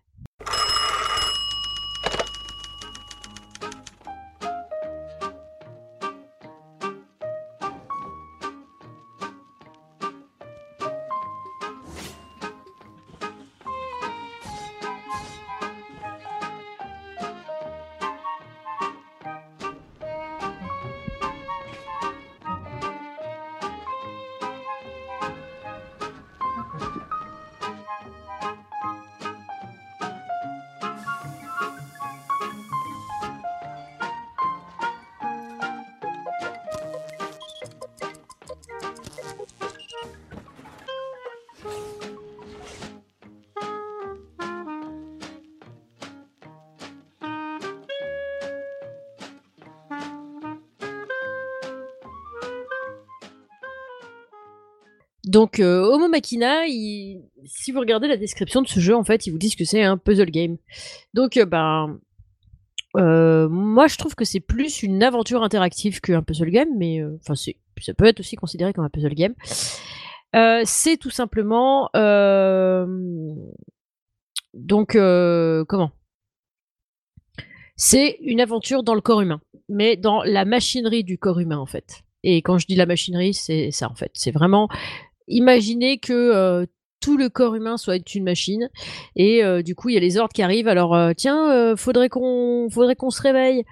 Donc, 55.36 55.60
euh, 55.60 55.82
Homo 55.82 56.08
Machina, 56.08 56.62
si 56.66 57.74
vous 57.74 57.82
regardez 57.82 58.08
la 58.08 58.16
description 58.16 58.62
de 58.62 58.70
ce 58.70 58.80
jeu, 58.80 58.96
en 58.96 59.04
fait, 59.04 59.28
ils 59.28 59.32
vous 59.32 59.38
disent 59.38 59.58
que 59.58 59.66
c'est 59.66 59.84
un 59.84 59.98
puzzle 59.98 60.32
game. 60.32 60.56
Donc, 61.14 61.36
euh, 61.36 61.46
ben, 61.46 62.00
euh, 62.96 63.50
moi, 63.50 63.88
je 63.88 63.98
trouve 63.98 64.16
que 64.16 64.24
c'est 64.24 64.40
plus 64.40 64.82
une 64.82 65.04
aventure 65.04 65.44
interactive 65.44 66.00
qu'un 66.00 66.24
puzzle 66.24 66.52
game, 66.52 66.70
mais 66.78 67.04
enfin, 67.20 67.36
ça 67.36 67.94
peut 67.96 68.06
être 68.06 68.22
aussi 68.22 68.38
considéré 68.38 68.72
comme 68.72 68.86
un 68.86 68.90
puzzle 68.90 69.14
game. 69.14 69.34
c'est 70.64 70.96
tout 70.96 71.10
simplement, 71.10 71.90
donc, 74.54 74.94
comment? 74.94 75.92
C'est 77.76 78.20
une 78.22 78.40
aventure 78.40 78.84
dans 78.84 78.96
le 78.96 79.02
corps 79.02 79.20
humain, 79.20 79.42
mais 79.68 79.98
dans 79.98 80.24
la 80.24 80.46
machinerie 80.46 81.04
du 81.04 81.18
corps 81.18 81.42
humain, 81.42 81.58
en 81.58 81.66
fait. 81.66 82.06
Et 82.24 82.42
quand 82.42 82.58
je 82.58 82.68
dis 82.68 82.76
la 82.76 82.86
machinerie, 82.86 83.34
c'est 83.34 83.70
ça 83.72 83.90
en 83.90 83.96
fait. 83.96 84.10
C'est 84.14 84.32
vraiment 84.32 84.68
imaginez 85.28 85.98
que 85.98 86.66
tout 87.02 87.18
le 87.18 87.30
corps 87.30 87.56
humain 87.56 87.78
soit 87.78 88.16
une 88.16 88.24
machine 88.24 88.70
et 89.16 89.44
du 89.64 89.76
coup 89.76 89.90
il 89.90 89.94
y 89.94 89.98
a 89.98 90.00
les 90.00 90.18
ordres 90.18 90.34
qui 90.34 90.42
arrivent. 90.42 90.68
Alors 90.68 90.98
tiens 91.16 91.76
faudrait 91.76 92.10
qu'on 92.10 92.68
faudrait 92.72 92.96
qu'on 92.96 93.12
se 93.12 93.22
réveille. 93.22 93.64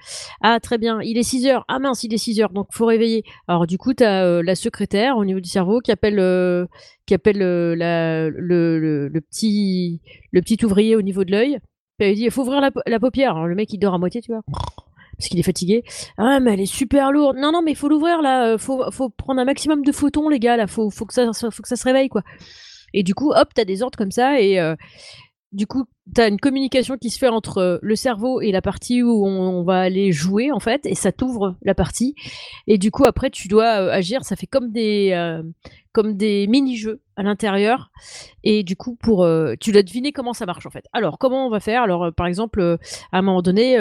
Ah 0.41 0.59
très 0.59 0.77
bien 0.77 1.01
il 1.01 1.17
est 1.17 1.23
6 1.23 1.47
heures. 1.47 1.65
Ah 1.67 1.79
mince 1.79 2.03
il 2.03 2.13
est 2.13 2.17
6 2.17 2.41
heures 2.41 2.51
donc 2.51 2.67
faut 2.71 2.85
réveiller. 2.85 3.23
Alors 3.47 3.65
du 3.65 3.79
coup 3.79 3.93
tu 3.93 4.03
as 4.03 4.43
la 4.43 4.55
secrétaire 4.55 5.17
au 5.17 5.25
niveau 5.25 5.39
du 5.39 5.49
cerveau 5.49 5.79
qui 5.79 5.91
appelle 5.91 6.15
qui 7.07 7.15
le, 7.15 7.89
petit 9.19 9.99
ouvrier 10.63 10.95
au 10.95 11.01
niveau 11.01 11.23
de 11.23 11.31
l'œil. 11.31 11.57
Elle 11.99 12.15
dit 12.15 12.25
il 12.25 12.31
faut 12.31 12.43
ouvrir 12.43 12.61
la, 12.61 12.69
la 12.85 12.99
paupière. 12.99 13.31
Alors 13.31 13.47
le 13.47 13.55
mec 13.55 13.73
il 13.73 13.79
dort 13.79 13.95
à 13.95 13.97
moitié 13.97 14.21
tu 14.21 14.31
vois 14.31 14.43
parce 15.23 15.29
qu'il 15.29 15.39
est 15.39 15.43
fatigué. 15.43 15.83
Ah, 16.17 16.41
mais 16.41 16.53
elle 16.53 16.59
est 16.59 16.65
super 16.65 17.13
lourde. 17.13 17.37
Non, 17.37 17.53
non, 17.53 17.61
mais 17.61 17.71
il 17.71 17.77
faut 17.77 17.87
l'ouvrir 17.87 18.21
là. 18.21 18.47
Euh, 18.47 18.57
faut, 18.57 18.83
faut 18.91 19.09
prendre 19.09 19.39
un 19.39 19.45
maximum 19.45 19.85
de 19.85 19.91
photons, 19.93 20.27
les 20.27 20.39
gars. 20.39 20.57
Là, 20.57 20.67
faut, 20.67 20.89
que 20.89 21.13
ça 21.13 21.31
se 21.31 21.83
réveille, 21.83 22.09
quoi. 22.09 22.23
Et 22.93 23.03
du 23.03 23.15
coup, 23.15 23.31
hop, 23.31 23.49
t'as 23.55 23.63
des 23.63 23.81
ordres 23.81 23.97
comme 23.97 24.11
ça 24.11 24.39
et 24.39 24.59
euh, 24.59 24.75
du 25.53 25.65
coup, 25.65 25.85
t'as 26.13 26.27
une 26.27 26.39
communication 26.39 26.97
qui 26.97 27.09
se 27.09 27.17
fait 27.17 27.29
entre 27.29 27.57
euh, 27.59 27.77
le 27.81 27.95
cerveau 27.95 28.41
et 28.41 28.51
la 28.51 28.61
partie 28.61 29.01
où 29.01 29.25
on, 29.25 29.63
va 29.63 29.79
aller 29.79 30.11
jouer 30.11 30.51
en 30.51 30.59
fait, 30.59 30.85
et 30.85 30.93
ça 30.93 31.11
t'ouvre 31.11 31.55
la 31.63 31.73
partie. 31.73 32.15
Et 32.67 32.77
du 32.77 32.91
coup, 32.91 33.03
après, 33.05 33.29
tu 33.29 33.47
dois 33.47 33.69
agir. 33.69 34.25
Ça 34.25 34.35
fait 34.35 34.47
comme 34.47 34.71
des 34.71 35.41
comme 35.93 36.17
des 36.17 36.47
mini-jeux 36.47 37.01
à 37.15 37.23
l'intérieur. 37.23 37.91
Et 38.43 38.63
du 38.63 38.75
coup, 38.75 38.95
pour 38.95 39.23
euh, 39.23 39.55
tu 39.59 39.71
dois 39.71 39.83
deviner 39.83 40.11
comment 40.11 40.33
ça 40.33 40.45
marche 40.45 40.65
en 40.65 40.69
fait. 40.69 40.85
Alors, 40.93 41.17
comment 41.17 41.47
on 41.47 41.49
va 41.49 41.59
faire? 41.59 41.83
Alors, 41.83 42.05
euh, 42.05 42.11
par 42.11 42.27
exemple, 42.27 42.59
euh, 42.61 42.77
à 43.11 43.19
un 43.19 43.21
moment 43.21 43.41
donné, 43.41 43.77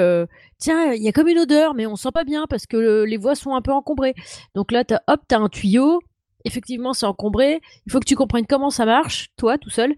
tiens, 0.58 0.92
il 0.92 1.02
y 1.02 1.08
a 1.08 1.12
comme 1.12 1.28
une 1.28 1.38
odeur, 1.38 1.74
mais 1.74 1.86
on 1.86 1.96
sent 1.96 2.10
pas 2.12 2.24
bien 2.24 2.46
parce 2.48 2.66
que 2.66 3.04
les 3.04 3.16
voies 3.16 3.34
sont 3.34 3.54
un 3.54 3.62
peu 3.62 3.72
encombrées. 3.72 4.14
Donc 4.54 4.72
là, 4.72 4.84
hop, 5.06 5.20
tu 5.28 5.34
as 5.34 5.38
un 5.38 5.48
tuyau. 5.48 6.00
Effectivement, 6.44 6.92
c'est 6.92 7.06
encombré. 7.06 7.60
Il 7.86 7.92
faut 7.92 8.00
que 8.00 8.04
tu 8.06 8.16
comprennes 8.16 8.46
comment 8.46 8.70
ça 8.70 8.84
marche, 8.84 9.30
toi, 9.36 9.58
tout 9.58 9.70
seul, 9.70 9.94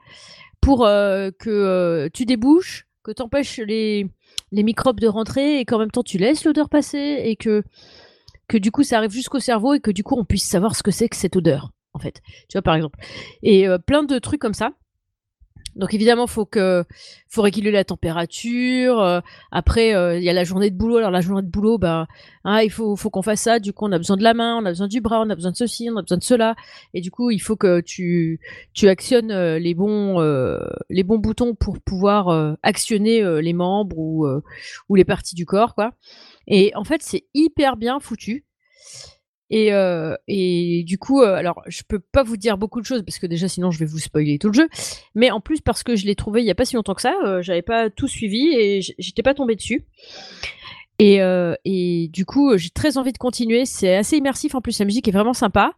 pour 0.61 0.81
que 0.81 2.09
tu 2.12 2.27
débouches, 2.27 2.87
que 3.03 3.12
tu 3.12 3.23
empêches 3.23 3.59
les, 3.59 4.09
microbes 4.53 5.01
de 5.01 5.09
rentrer 5.09 5.61
et 5.61 5.64
qu'en 5.64 5.79
même 5.79 5.90
temps, 5.90 6.03
tu 6.03 6.18
laisses 6.18 6.44
l'odeur 6.44 6.68
passer 6.68 7.23
et 7.25 7.37
que 7.37 7.62
du 8.53 8.70
coup 8.70 8.83
ça 8.83 8.99
arrive 8.99 9.11
jusqu'au 9.11 9.40
cerveau 9.40 9.75
et 9.75 9.81
que 9.81 9.90
du 9.90 10.05
coup 10.05 10.16
on 10.16 10.25
puisse 10.25 10.44
savoir 10.44 10.77
ce 10.77 10.83
que 10.83 10.90
c'est 10.90 11.09
que 11.09 11.16
cette 11.16 11.35
odeur 11.35 11.70
en 11.95 11.99
fait. 11.99 12.21
Tu 12.49 12.59
vois, 12.59 12.63
par 12.63 12.75
exemple. 12.75 12.99
Et 13.43 13.67
euh, 13.67 13.79
plein 13.79 14.03
de 14.03 14.19
trucs 14.19 14.41
comme 14.41 14.55
ça. 14.55 14.73
Donc 15.77 15.93
évidemment, 15.93 16.29
faut 16.29 16.47
que 16.47 16.85
faut 17.29 17.43
réguler 17.43 17.73
la 17.73 17.83
température. 17.83 19.01
Euh, 19.01 19.21
après, 19.51 19.93
euh, 19.93 20.17
il 20.17 20.23
y 20.23 20.31
a 20.31 20.33
la 20.33 20.45
journée 20.45 20.71
de 20.71 20.77
boulot. 20.77 20.99
Alors 20.99 21.11
la 21.11 21.21
journée 21.21 21.43
de 21.43 21.51
boulot, 21.51 21.79
ben, 21.79 22.07
il 22.45 22.71
faut 22.71 22.95
faut 22.95 23.11
qu'on 23.11 23.23
fasse 23.23 23.41
ça. 23.41 23.59
Du 23.59 23.73
coup, 23.73 23.85
on 23.85 23.91
a 23.91 23.99
besoin 23.99 24.17
de 24.17 24.23
la 24.23 24.35
main, 24.35 24.57
on 24.57 24.65
a 24.67 24.71
besoin 24.71 24.87
du 24.87 25.01
bras, 25.01 25.21
on 25.21 25.31
a 25.31 25.35
besoin 25.35 25.51
de 25.51 25.57
ceci, 25.57 25.89
on 25.91 25.97
a 25.97 26.03
besoin 26.03 26.19
de 26.19 26.23
cela. 26.23 26.55
Et 26.93 27.01
du 27.01 27.11
coup, 27.11 27.33
il 27.33 27.41
faut 27.41 27.57
que 27.57 27.81
tu 27.81 28.39
tu 28.73 28.89
actionnes 28.89 29.33
les 29.57 29.75
bons 29.75 30.21
les 30.91 31.03
bons 31.03 31.19
boutons 31.19 31.57
pour 31.57 31.81
pouvoir 31.81 32.57
actionner 32.63 33.43
les 33.43 33.53
membres 33.53 33.99
ou 33.99 34.29
ou 34.89 34.95
les 34.95 35.05
parties 35.05 35.35
du 35.35 35.45
corps, 35.45 35.75
quoi. 35.75 35.93
Et 36.47 36.71
en 36.77 36.85
fait, 36.85 37.03
c'est 37.03 37.25
hyper 37.35 37.77
bien 37.77 37.99
foutu. 37.99 38.45
Et, 39.51 39.73
euh, 39.73 40.17
et, 40.27 40.85
du 40.85 40.99
coup, 40.99 41.21
euh, 41.21 41.35
alors 41.35 41.63
je 41.67 41.83
peux 41.87 41.99
pas 41.99 42.23
vous 42.23 42.37
dire 42.37 42.57
beaucoup 42.57 42.81
de 42.81 42.87
choses 42.87 43.03
parce 43.03 43.19
que 43.19 43.27
déjà 43.27 43.47
sinon 43.47 43.71
je 43.71 43.79
vais 43.79 43.85
vous 43.85 43.99
spoiler 43.99 44.39
tout 44.39 44.49
le 44.49 44.55
jeu. 44.55 44.69
Mais 45.15 45.31
en 45.31 45.41
plus 45.41 45.61
parce 45.61 45.83
que 45.83 45.97
je 45.97 46.07
l'ai 46.07 46.15
trouvé 46.15 46.41
il 46.41 46.47
y 46.47 46.51
a 46.51 46.55
pas 46.55 46.65
si 46.65 46.77
longtemps 46.77 46.95
que 46.95 47.03
ça, 47.03 47.15
euh, 47.25 47.43
j'avais 47.43 47.63
pas 47.63 47.91
tout 47.91 48.09
suivi 48.09 48.49
et 48.55 48.81
j'étais 48.99 49.23
pas 49.23 49.35
tombé 49.35 49.55
dessus. 49.55 49.85
Et, 51.01 51.19
et 51.65 52.09
du 52.13 52.25
coup, 52.25 52.57
j'ai 52.57 52.71
très 52.71 52.99
envie 52.99 53.13
de 53.13 53.19
continuer. 53.19 53.65
C'est 53.65 53.97
assez 53.97 54.17
immersif 54.17 54.55
en 54.55 54.61
plus, 54.61 54.79
la 54.79 54.85
musique 54.85 55.09
est 55.09 55.13
vraiment 55.13 55.35
sympa. 55.35 55.73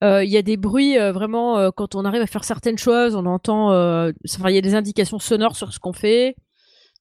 Il 0.00 0.24
y 0.24 0.38
a 0.38 0.42
des 0.42 0.56
bruits 0.56 0.96
vraiment 0.96 1.70
quand 1.72 1.94
on 1.94 2.06
arrive 2.06 2.22
à 2.22 2.26
faire 2.26 2.44
certaines 2.44 2.78
choses, 2.78 3.14
on 3.14 3.26
entend. 3.26 3.68
Enfin, 3.68 4.48
il 4.48 4.54
y 4.54 4.58
a 4.58 4.62
des 4.62 4.74
indications 4.74 5.18
sonores 5.18 5.54
sur 5.54 5.70
ce 5.74 5.78
qu'on 5.78 5.92
fait. 5.92 6.34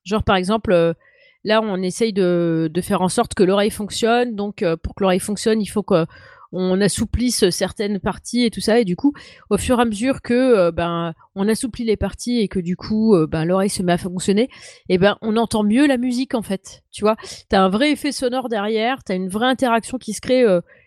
Genre 0.04 0.24
par 0.24 0.36
exemple 0.36 0.94
Là, 1.44 1.62
on 1.62 1.82
essaye 1.82 2.14
de, 2.14 2.70
faire 2.82 3.02
en 3.02 3.10
sorte 3.10 3.34
que 3.34 3.44
l'oreille 3.44 3.72
fonctionne. 3.72 4.36
Donc, 4.36 4.64
euh, 4.64 4.76
pour 4.76 4.96
que 4.96 5.04
l'oreille 5.04 5.20
fonctionne, 5.20 5.62
il 5.62 5.68
faut 5.68 5.84
qu'on 5.84 6.82
assouplisse 6.82 7.50
certaines 7.50 8.00
parties 8.00 8.44
et 8.44 8.52
tout 8.52 8.62
ça. 8.62 8.80
Et 8.80 8.86
du 8.86 8.96
coup, 8.96 9.14
au 9.50 9.58
fur 9.58 9.80
et 9.80 9.82
à 9.82 9.86
mesure 9.86 10.22
que 10.22 10.34
euh, 10.34 10.72
ben 10.72 11.14
on 11.36 11.48
assouplit 11.48 11.86
les 11.86 11.98
parties 11.98 12.40
et 12.40 12.48
que 12.48 12.60
du 12.60 12.76
coup 12.76 13.16
euh, 13.16 13.28
ben 13.28 13.46
l'oreille 13.46 13.70
se 13.70 13.84
met 13.84 13.94
à 13.94 13.98
fonctionner, 13.98 14.50
et 14.90 14.98
ben 14.98 15.18
on 15.22 15.38
entend 15.38 15.64
mieux 15.64 15.88
la 15.88 15.98
musique 15.98 16.34
en 16.34 16.42
fait. 16.42 16.84
Tu 16.92 17.04
vois, 17.04 17.16
t'as 17.50 17.62
un 17.62 17.70
vrai 17.70 17.92
effet 17.92 18.12
sonore 18.12 18.50
derrière, 18.50 19.04
t'as 19.04 19.16
une 19.16 19.30
vraie 19.30 19.48
interaction 19.48 19.98
qui 19.98 20.14
se 20.14 20.22
crée, 20.22 20.46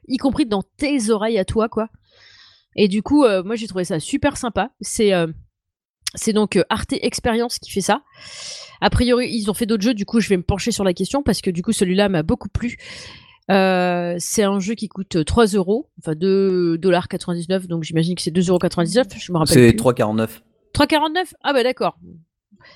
y 0.08 0.16
compris 0.16 0.46
dans 0.46 0.62
tes 0.76 1.10
oreilles 1.10 1.38
à 1.38 1.44
toi, 1.44 1.68
quoi. 1.68 1.88
Et 2.76 2.88
du 2.88 3.02
coup, 3.02 3.24
moi 3.44 3.56
j'ai 3.56 3.66
trouvé 3.66 3.84
ça 3.84 4.00
super 4.00 4.36
sympa. 4.36 4.70
C'est 4.80 5.12
c'est 6.14 6.32
donc 6.32 6.58
Arte 6.68 6.94
Experience 7.00 7.58
qui 7.58 7.70
fait 7.70 7.80
ça. 7.80 8.02
A 8.80 8.90
priori, 8.90 9.30
ils 9.30 9.50
ont 9.50 9.54
fait 9.54 9.66
d'autres 9.66 9.82
jeux, 9.82 9.94
du 9.94 10.06
coup, 10.06 10.20
je 10.20 10.28
vais 10.28 10.36
me 10.36 10.42
pencher 10.42 10.72
sur 10.72 10.84
la 10.84 10.94
question 10.94 11.22
parce 11.22 11.40
que 11.40 11.50
du 11.50 11.62
coup, 11.62 11.72
celui-là 11.72 12.08
m'a 12.08 12.22
beaucoup 12.22 12.48
plu. 12.48 12.78
Euh, 13.50 14.14
c'est 14.18 14.44
un 14.44 14.60
jeu 14.60 14.74
qui 14.74 14.88
coûte 14.88 15.24
3 15.24 15.46
euros, 15.46 15.90
enfin 15.98 16.12
2,99$, 16.12 17.66
donc 17.66 17.82
j'imagine 17.82 18.14
que 18.14 18.22
c'est 18.22 18.30
2,99€, 18.30 19.18
je 19.18 19.32
me 19.32 19.38
rappelle. 19.38 19.54
C'est 19.54 19.76
3,49€. 19.76 20.40
3,49 20.72 21.32
Ah 21.42 21.52
bah 21.52 21.64
d'accord. 21.64 21.98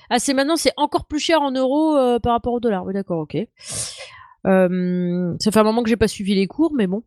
Ah 0.09 0.19
c'est 0.19 0.33
maintenant 0.33 0.57
c'est 0.57 0.73
encore 0.77 1.05
plus 1.05 1.19
cher 1.19 1.41
en 1.41 1.51
euros 1.51 1.95
euh, 1.95 2.19
par 2.19 2.33
rapport 2.33 2.53
au 2.53 2.59
dollar. 2.59 2.85
Oui 2.85 2.93
d'accord, 2.93 3.19
ok. 3.19 3.37
Euh, 4.47 5.33
ça 5.39 5.51
fait 5.51 5.59
un 5.59 5.63
moment 5.63 5.81
que 5.81 5.89
j'ai 5.89 5.95
pas 5.95 6.07
suivi 6.07 6.35
les 6.35 6.47
cours, 6.47 6.73
mais 6.75 6.87
bon. 6.87 7.03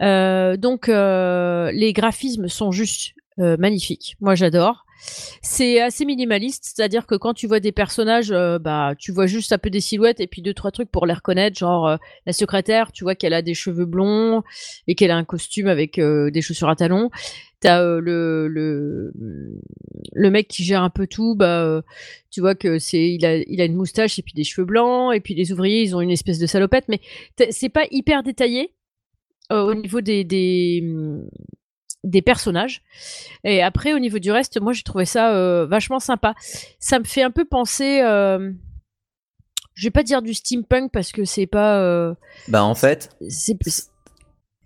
donc 0.00 0.86
les 0.88 1.92
graphismes 1.92 2.48
sont 2.48 2.70
juste 2.70 3.12
magnifique. 3.36 4.16
Moi, 4.20 4.34
j'adore. 4.34 4.86
C'est 5.42 5.80
assez 5.80 6.04
minimaliste, 6.04 6.64
c'est-à-dire 6.64 7.06
que 7.06 7.14
quand 7.14 7.34
tu 7.34 7.46
vois 7.46 7.60
des 7.60 7.72
personnages, 7.72 8.30
bah, 8.60 8.94
tu 8.98 9.12
vois 9.12 9.26
juste 9.26 9.52
un 9.52 9.58
peu 9.58 9.70
des 9.70 9.80
silhouettes 9.80 10.20
et 10.20 10.26
puis 10.26 10.42
deux 10.42 10.54
trois 10.54 10.70
trucs 10.70 10.90
pour 10.90 11.06
les 11.06 11.14
reconnaître, 11.14 11.58
genre 11.58 11.98
la 12.26 12.32
secrétaire, 12.32 12.92
tu 12.92 13.04
vois 13.04 13.14
qu'elle 13.14 13.32
a 13.34 13.42
des 13.42 13.54
cheveux 13.54 13.86
blonds 13.86 14.42
et 14.86 14.94
qu'elle 14.94 15.10
a 15.10 15.16
un 15.16 15.24
costume 15.24 15.68
avec 15.68 15.98
des 15.98 16.42
chaussures 16.42 16.68
à 16.68 16.76
talons. 16.76 17.10
T'as 17.60 17.82
le, 17.82 18.48
le 18.48 20.30
mec 20.30 20.48
qui 20.48 20.64
gère 20.64 20.82
un 20.82 20.90
peu 20.90 21.06
tout, 21.06 21.34
bah 21.34 21.82
tu 22.30 22.40
vois 22.40 22.54
que 22.54 22.78
c'est 22.78 23.10
il 23.10 23.24
a 23.26 23.36
il 23.36 23.60
a 23.60 23.64
une 23.64 23.76
moustache 23.76 24.18
et 24.18 24.22
puis 24.22 24.34
des 24.34 24.44
cheveux 24.44 24.64
blancs 24.64 25.14
et 25.14 25.20
puis 25.20 25.34
les 25.34 25.52
ouvriers 25.52 25.82
ils 25.82 25.96
ont 25.96 26.00
une 26.00 26.10
espèce 26.10 26.38
de 26.38 26.46
salopette, 26.46 26.86
mais 26.88 27.00
c'est 27.50 27.68
pas 27.68 27.86
hyper 27.90 28.22
détaillé 28.22 28.74
au 29.50 29.74
niveau 29.74 30.00
des, 30.00 30.22
des 30.22 30.82
des 32.04 32.22
personnages. 32.22 32.82
Et 33.44 33.62
après, 33.62 33.92
au 33.92 33.98
niveau 33.98 34.18
du 34.18 34.30
reste, 34.30 34.60
moi, 34.60 34.72
j'ai 34.72 34.82
trouvé 34.82 35.04
ça 35.04 35.34
euh, 35.34 35.66
vachement 35.66 36.00
sympa. 36.00 36.34
Ça 36.78 36.98
me 36.98 37.04
fait 37.04 37.22
un 37.22 37.30
peu 37.30 37.44
penser. 37.44 38.00
Euh, 38.02 38.52
je 39.74 39.86
vais 39.86 39.90
pas 39.90 40.02
dire 40.02 40.22
du 40.22 40.34
steampunk 40.34 40.90
parce 40.92 41.12
que 41.12 41.24
c'est 41.24 41.46
pas. 41.46 41.80
Euh, 41.80 42.14
bah, 42.48 42.64
en 42.64 42.74
fait. 42.74 43.16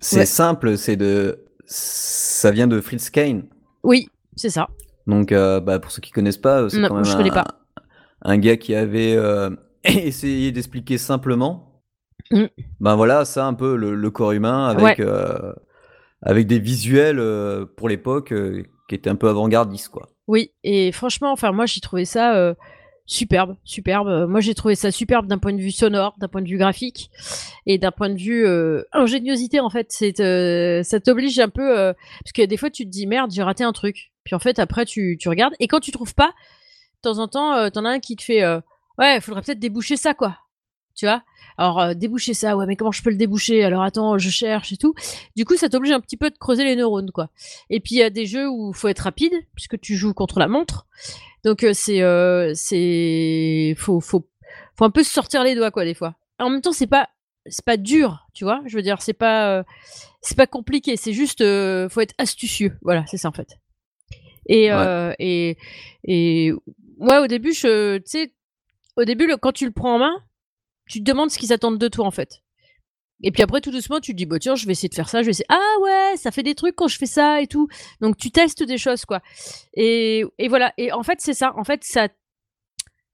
C'est 0.01 0.27
simple, 0.27 0.77
c'est 0.77 0.97
de. 0.97 1.45
Ça 1.67 2.51
vient 2.51 2.67
de 2.67 2.81
Fritz 2.81 3.11
Kane. 3.11 3.45
Oui, 3.83 4.09
c'est 4.37 4.51
ça. 4.51 4.69
Donc, 5.07 5.33
bah, 5.33 5.79
pour 5.79 5.91
ceux 5.91 6.01
qui 6.01 6.11
connaissent 6.11 6.39
pas, 6.39 6.69
c'est 6.69 6.81
quand 6.81 6.95
même 6.95 7.07
un, 7.07 7.31
pas. 7.31 7.47
un, 8.23 8.39
gars 8.39 8.57
qui 8.57 8.75
avait 8.75 9.19
essayé 9.85 10.53
d'expliquer 10.53 10.99
simplement. 10.99 11.83
Mm. 12.31 12.45
Ben 12.81 12.97
voilà, 12.97 13.25
ça 13.25 13.47
un 13.47 13.55
peu 13.55 13.77
le, 13.77 14.11
corps 14.11 14.33
humain 14.33 14.67
avec 14.69 15.01
avec 16.25 16.47
des 16.47 16.59
visuels 16.59 17.21
euh, 17.21 17.67
pour 17.77 17.89
l'époque 17.89 18.33
euh, 18.33 18.65
qui 18.89 18.95
étaient 18.95 19.11
un 19.11 19.17
peu 19.17 19.29
avant-gardistes, 19.29 19.89
quoi. 19.89 20.09
Oui, 20.27 20.53
et 20.65 20.91
franchement, 20.91 21.33
enfin 21.33 21.53
moi 21.53 21.67
j'ai 21.67 21.83
trouvé 21.83 22.07
ça 22.07 22.35
euh, 22.35 22.55
superbe, 23.05 23.57
superbe. 23.63 24.27
Moi 24.27 24.41
j'ai 24.41 24.55
trouvé 24.55 24.75
ça 24.75 24.91
superbe 24.91 25.27
d'un 25.27 25.37
point 25.37 25.53
de 25.53 25.61
vue 25.61 25.71
sonore, 25.71 26.15
d'un 26.19 26.29
point 26.29 26.41
de 26.41 26.49
vue 26.49 26.57
graphique 26.57 27.11
et 27.67 27.77
d'un 27.77 27.93
point 27.93 28.09
de 28.09 28.17
vue 28.17 28.47
ingéniosité 28.93 29.61
en 29.61 29.69
fait. 29.69 29.89
C'est 29.91 30.83
ça 30.83 31.01
t'oblige 31.01 31.39
un 31.41 31.51
peu 31.51 31.93
parce 32.25 32.33
que 32.35 32.41
des 32.47 32.57
fois 32.57 32.71
tu 32.71 32.87
te 32.87 32.91
dis 32.91 33.07
merde 33.07 33.31
j'ai 33.33 33.43
raté 33.43 33.65
un 33.65 33.73
truc. 33.73 34.13
Puis 34.25 34.35
en 34.35 34.39
fait 34.39 34.59
après 34.59 34.87
tu, 34.87 35.19
regardes 35.27 35.53
et 35.61 35.69
quand 35.69 35.81
tu 35.81 35.93
trouves 35.93 36.15
pas, 36.15 36.29
de 36.29 37.11
temps 37.11 37.19
en 37.19 37.29
temps 37.29 37.69
t'en 37.69 37.85
as 37.85 37.91
un 37.91 38.01
qui 38.01 38.17
te 38.17 38.23
fait 38.23 38.43
ouais 38.99 39.21
faudrait 39.21 39.43
peut-être 39.43 39.61
déboucher 39.61 39.99
ça 39.99 40.15
quoi 40.15 40.39
tu 40.95 41.07
vois. 41.07 41.23
Alors 41.57 41.81
euh, 41.81 41.95
déboucher 41.95 42.35
ça, 42.35 42.57
ouais, 42.57 42.67
mais 42.67 42.77
comment 42.77 42.93
je 42.93 43.03
peux 43.03 43.11
le 43.11 43.17
déboucher? 43.17 43.65
Alors 43.65 43.83
attends, 43.83 44.19
je 44.19 44.31
cherche 44.31 44.73
et 44.73 44.77
tout. 44.77 44.95
Du 45.37 45.45
coup, 45.45 45.57
ça 45.57 45.69
t'oblige 45.69 45.93
un 45.93 46.01
petit 46.01 46.17
peu 46.17 46.31
de 46.31 46.39
creuser 46.39 46.65
les 46.65 46.77
neurones, 46.77 47.11
quoi. 47.11 47.31
Et 47.71 47.81
puis 47.81 47.97
il 47.97 47.99
y 47.99 48.03
a 48.03 48.11
des 48.11 48.27
jeux 48.27 48.49
où 48.49 48.71
il 48.71 48.77
faut 48.77 48.89
être 48.89 49.01
rapide 49.01 49.33
puisque 49.55 49.81
tu 49.81 49.97
joues 49.97 50.15
contre 50.15 50.39
la 50.39 50.49
montre. 50.49 50.87
Donc 51.45 51.63
euh, 51.63 51.73
c'est 51.73 52.03
euh, 52.03 52.53
c'est 52.55 53.75
faut 53.79 54.01
faut 54.01 54.27
faut 54.77 54.85
un 54.85 54.91
peu 54.91 55.03
se 55.03 55.13
sortir 55.13 55.45
les 55.45 55.55
doigts, 55.55 55.71
quoi, 55.71 55.85
des 55.85 55.95
fois. 55.95 56.17
En 56.39 56.51
même 56.51 56.61
temps, 56.61 56.73
c'est 56.73 56.87
pas 56.87 57.09
c'est 57.47 57.65
pas 57.65 57.77
dur, 57.77 58.27
tu 58.35 58.45
vois. 58.45 58.63
Je 58.67 58.77
veux 58.77 58.83
dire, 58.83 59.03
c'est 59.03 59.13
pas 59.13 59.65
c'est 60.21 60.37
pas 60.37 60.47
compliqué. 60.47 60.97
C'est 60.97 61.13
juste 61.13 61.41
faut 61.89 62.01
être 62.01 62.15
astucieux. 62.19 62.77
Voilà, 62.83 63.05
c'est 63.07 63.19
ça 63.19 63.29
en 63.29 63.33
fait. 63.33 63.59
Et 64.47 64.71
et 65.19 65.59
et 66.05 66.53
moi 66.99 67.21
au 67.21 67.27
début, 67.27 67.53
je 67.53 67.99
tu 67.99 68.05
sais 68.07 68.33
au 68.97 69.05
début, 69.05 69.29
quand 69.41 69.53
tu 69.53 69.67
le 69.67 69.73
prends 69.73 69.97
en 69.97 69.99
main, 69.99 70.23
tu 70.89 71.01
te 71.01 71.05
demandes 71.05 71.31
ce 71.31 71.39
qu'ils 71.39 71.53
attendent 71.53 71.79
de 71.79 71.89
toi 71.89 72.07
en 72.07 72.11
fait. 72.11 72.43
Et 73.23 73.31
puis 73.31 73.43
après, 73.43 73.61
tout 73.61 73.71
doucement, 73.71 74.01
tu 74.01 74.13
te 74.13 74.17
dis, 74.17 74.27
bah 74.27 74.39
tiens, 74.39 74.55
je 74.55 74.67
vais 74.67 74.73
essayer 74.73 74.89
de 74.89 74.95
faire 74.95 75.09
ça, 75.09 75.23
je 75.23 75.27
vais 75.27 75.31
essayer. 75.31 75.47
Ah 75.49 75.77
ouais, 75.81 76.15
ça 76.17 76.31
fait 76.31 76.43
des 76.43 76.55
trucs 76.55 76.77
quand 76.77 76.89
je 76.89 76.99
fais 76.99 77.07
ça 77.07 77.41
et 77.41 77.47
tout. 77.47 77.69
Donc 78.01 78.17
tu 78.17 78.31
testes 78.31 78.63
des 78.63 78.77
choses, 78.77 79.05
quoi. 79.05 79.21
Et, 79.75 80.25
et 80.39 80.49
voilà. 80.49 80.75
Et 80.77 80.93
en 80.93 81.03
fait, 81.03 81.21
c'est 81.21 81.33
ça. 81.33 81.55
En 81.57 81.65
fait, 81.65 81.85
ça, 81.85 82.09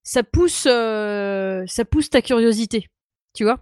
ça 0.03 0.23
pousse, 0.23 0.67
euh, 0.67 1.65
ça 1.67 1.85
pousse 1.85 2.11
ta 2.11 2.23
curiosité. 2.23 2.89
Tu 3.35 3.45
vois 3.45 3.61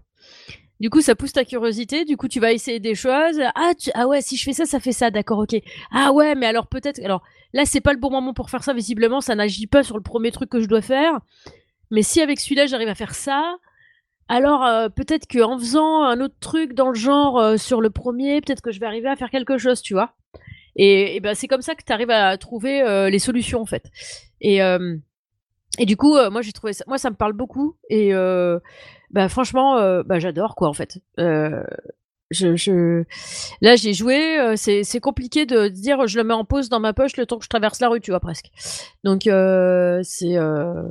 Du 0.81 0.89
coup, 0.89 1.03
ça 1.03 1.15
pousse 1.15 1.33
ta 1.33 1.45
curiosité. 1.45 2.05
Du 2.05 2.17
coup, 2.17 2.29
tu 2.29 2.41
vas 2.41 2.53
essayer 2.53 2.81
des 2.81 2.95
choses. 2.95 3.41
Ah, 3.55 3.73
ah 3.95 4.07
ouais, 4.07 4.23
si 4.23 4.37
je 4.37 4.45
fais 4.45 4.55
ça, 4.55 4.65
ça 4.65 4.81
fait 4.81 4.93
ça. 4.93 5.11
D'accord, 5.11 5.41
ok. 5.41 5.57
Ah 5.93 6.13
ouais, 6.13 6.35
mais 6.35 6.47
alors 6.47 6.69
peut-être. 6.69 6.99
Alors 7.05 7.23
là, 7.53 7.67
c'est 7.67 7.83
pas 7.83 7.93
le 7.93 7.99
bon 7.99 8.11
moment 8.11 8.33
pour 8.33 8.49
faire 8.49 8.65
ça. 8.65 8.73
Visiblement, 8.73 9.21
ça 9.21 9.35
n'agit 9.35 9.67
pas 9.67 9.83
sur 9.83 9.97
le 9.97 10.03
premier 10.03 10.31
truc 10.31 10.49
que 10.49 10.61
je 10.63 10.67
dois 10.67 10.83
faire. 10.83 11.21
Mais 11.91 12.03
si 12.03 12.23
avec 12.23 12.41
celui-là, 12.41 12.67
j'arrive 12.67 12.89
à 12.89 12.95
faire 12.95 13.15
ça 13.15 13.59
alors 14.29 14.65
euh, 14.65 14.89
peut-être 14.91 15.27
qu'en 15.27 15.59
faisant 15.59 16.03
un 16.03 16.21
autre 16.21 16.35
truc 16.39 16.75
dans 16.75 16.89
le 16.89 16.95
genre 16.95 17.39
euh, 17.39 17.57
sur 17.57 17.81
le 17.81 17.91
premier, 17.91 18.41
peut-être 18.41 18.61
que 18.61 18.71
je 18.71 18.79
vais 18.79 18.87
arriver 18.87 19.09
à 19.09 19.17
faire 19.17 19.31
quelque 19.31 19.57
chose, 19.57 19.81
tu 19.81 19.95
vois. 19.95 20.13
Et, 20.77 21.19
ben 21.21 21.35
c'est 21.35 21.49
comme 21.49 21.63
ça 21.63 21.75
que 21.75 21.83
tu 21.85 21.93
arrives 21.93 22.11
à 22.11 22.37
trouver 22.37 22.83
euh, 22.83 23.11
les 23.11 23.19
solutions 23.19 23.61
en 23.61 23.67
fait. 23.67 23.85
Et 24.41 24.61
et 25.79 25.87
du 25.87 25.97
coup, 25.97 26.17
moi 26.31 26.43
j'ai 26.43 26.53
trouvé 26.53 26.73
ça, 26.73 26.85
moi 26.87 26.99
ça 26.99 27.11
me 27.11 27.17
parle 27.17 27.33
beaucoup 27.33 27.77
et 27.89 28.13
bah 29.11 29.29
franchement, 29.29 30.03
bah 30.05 30.19
j'adore 30.19 30.55
quoi 30.55 30.69
en 30.69 30.75
fait. 30.75 30.99
Je, 32.31 32.57
je, 32.57 33.05
Là, 33.63 33.75
j'ai 33.75 33.95
joué. 33.95 34.55
c'est 34.57 35.01
compliqué 35.01 35.47
de 35.47 35.69
dire 35.69 36.07
je 36.07 36.19
le 36.19 36.25
mets 36.25 36.35
en 36.35 36.45
pause 36.45 36.69
dans 36.69 36.79
ma 36.79 36.93
poche 36.93 37.17
le 37.17 37.27
temps 37.27 37.39
que 37.39 37.45
je 37.45 37.49
traverse 37.49 37.81
la 37.81 37.89
rue, 37.89 38.01
tu 38.01 38.11
vois, 38.11 38.21
presque. 38.21 38.51
Donc, 39.03 39.23
c'est. 39.25 40.37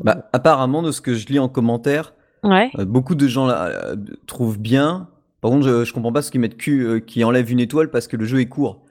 Bah, 0.03 0.29
apparemment, 0.33 0.81
de 0.81 0.91
ce 0.91 0.99
que 0.99 1.13
je 1.13 1.27
lis 1.27 1.39
en 1.39 1.47
commentaire, 1.47 2.13
Ouais. 2.43 2.71
Euh, 2.77 2.85
beaucoup 2.85 3.15
de 3.15 3.27
gens 3.27 3.45
là, 3.45 3.65
euh, 3.67 3.95
trouvent 4.25 4.59
bien. 4.59 5.09
Par 5.41 5.51
contre, 5.51 5.67
je, 5.67 5.85
je 5.85 5.93
comprends 5.93 6.11
pas 6.11 6.21
ce 6.21 6.31
qu'ils 6.31 6.41
mettent 6.41 6.57
Q, 6.57 6.85
euh, 6.85 6.99
qui 6.99 7.23
enlève 7.23 7.51
une 7.51 7.59
étoile 7.59 7.89
parce 7.89 8.07
que 8.07 8.17
le 8.17 8.25
jeu 8.25 8.39
est 8.39 8.47
court. 8.47 8.83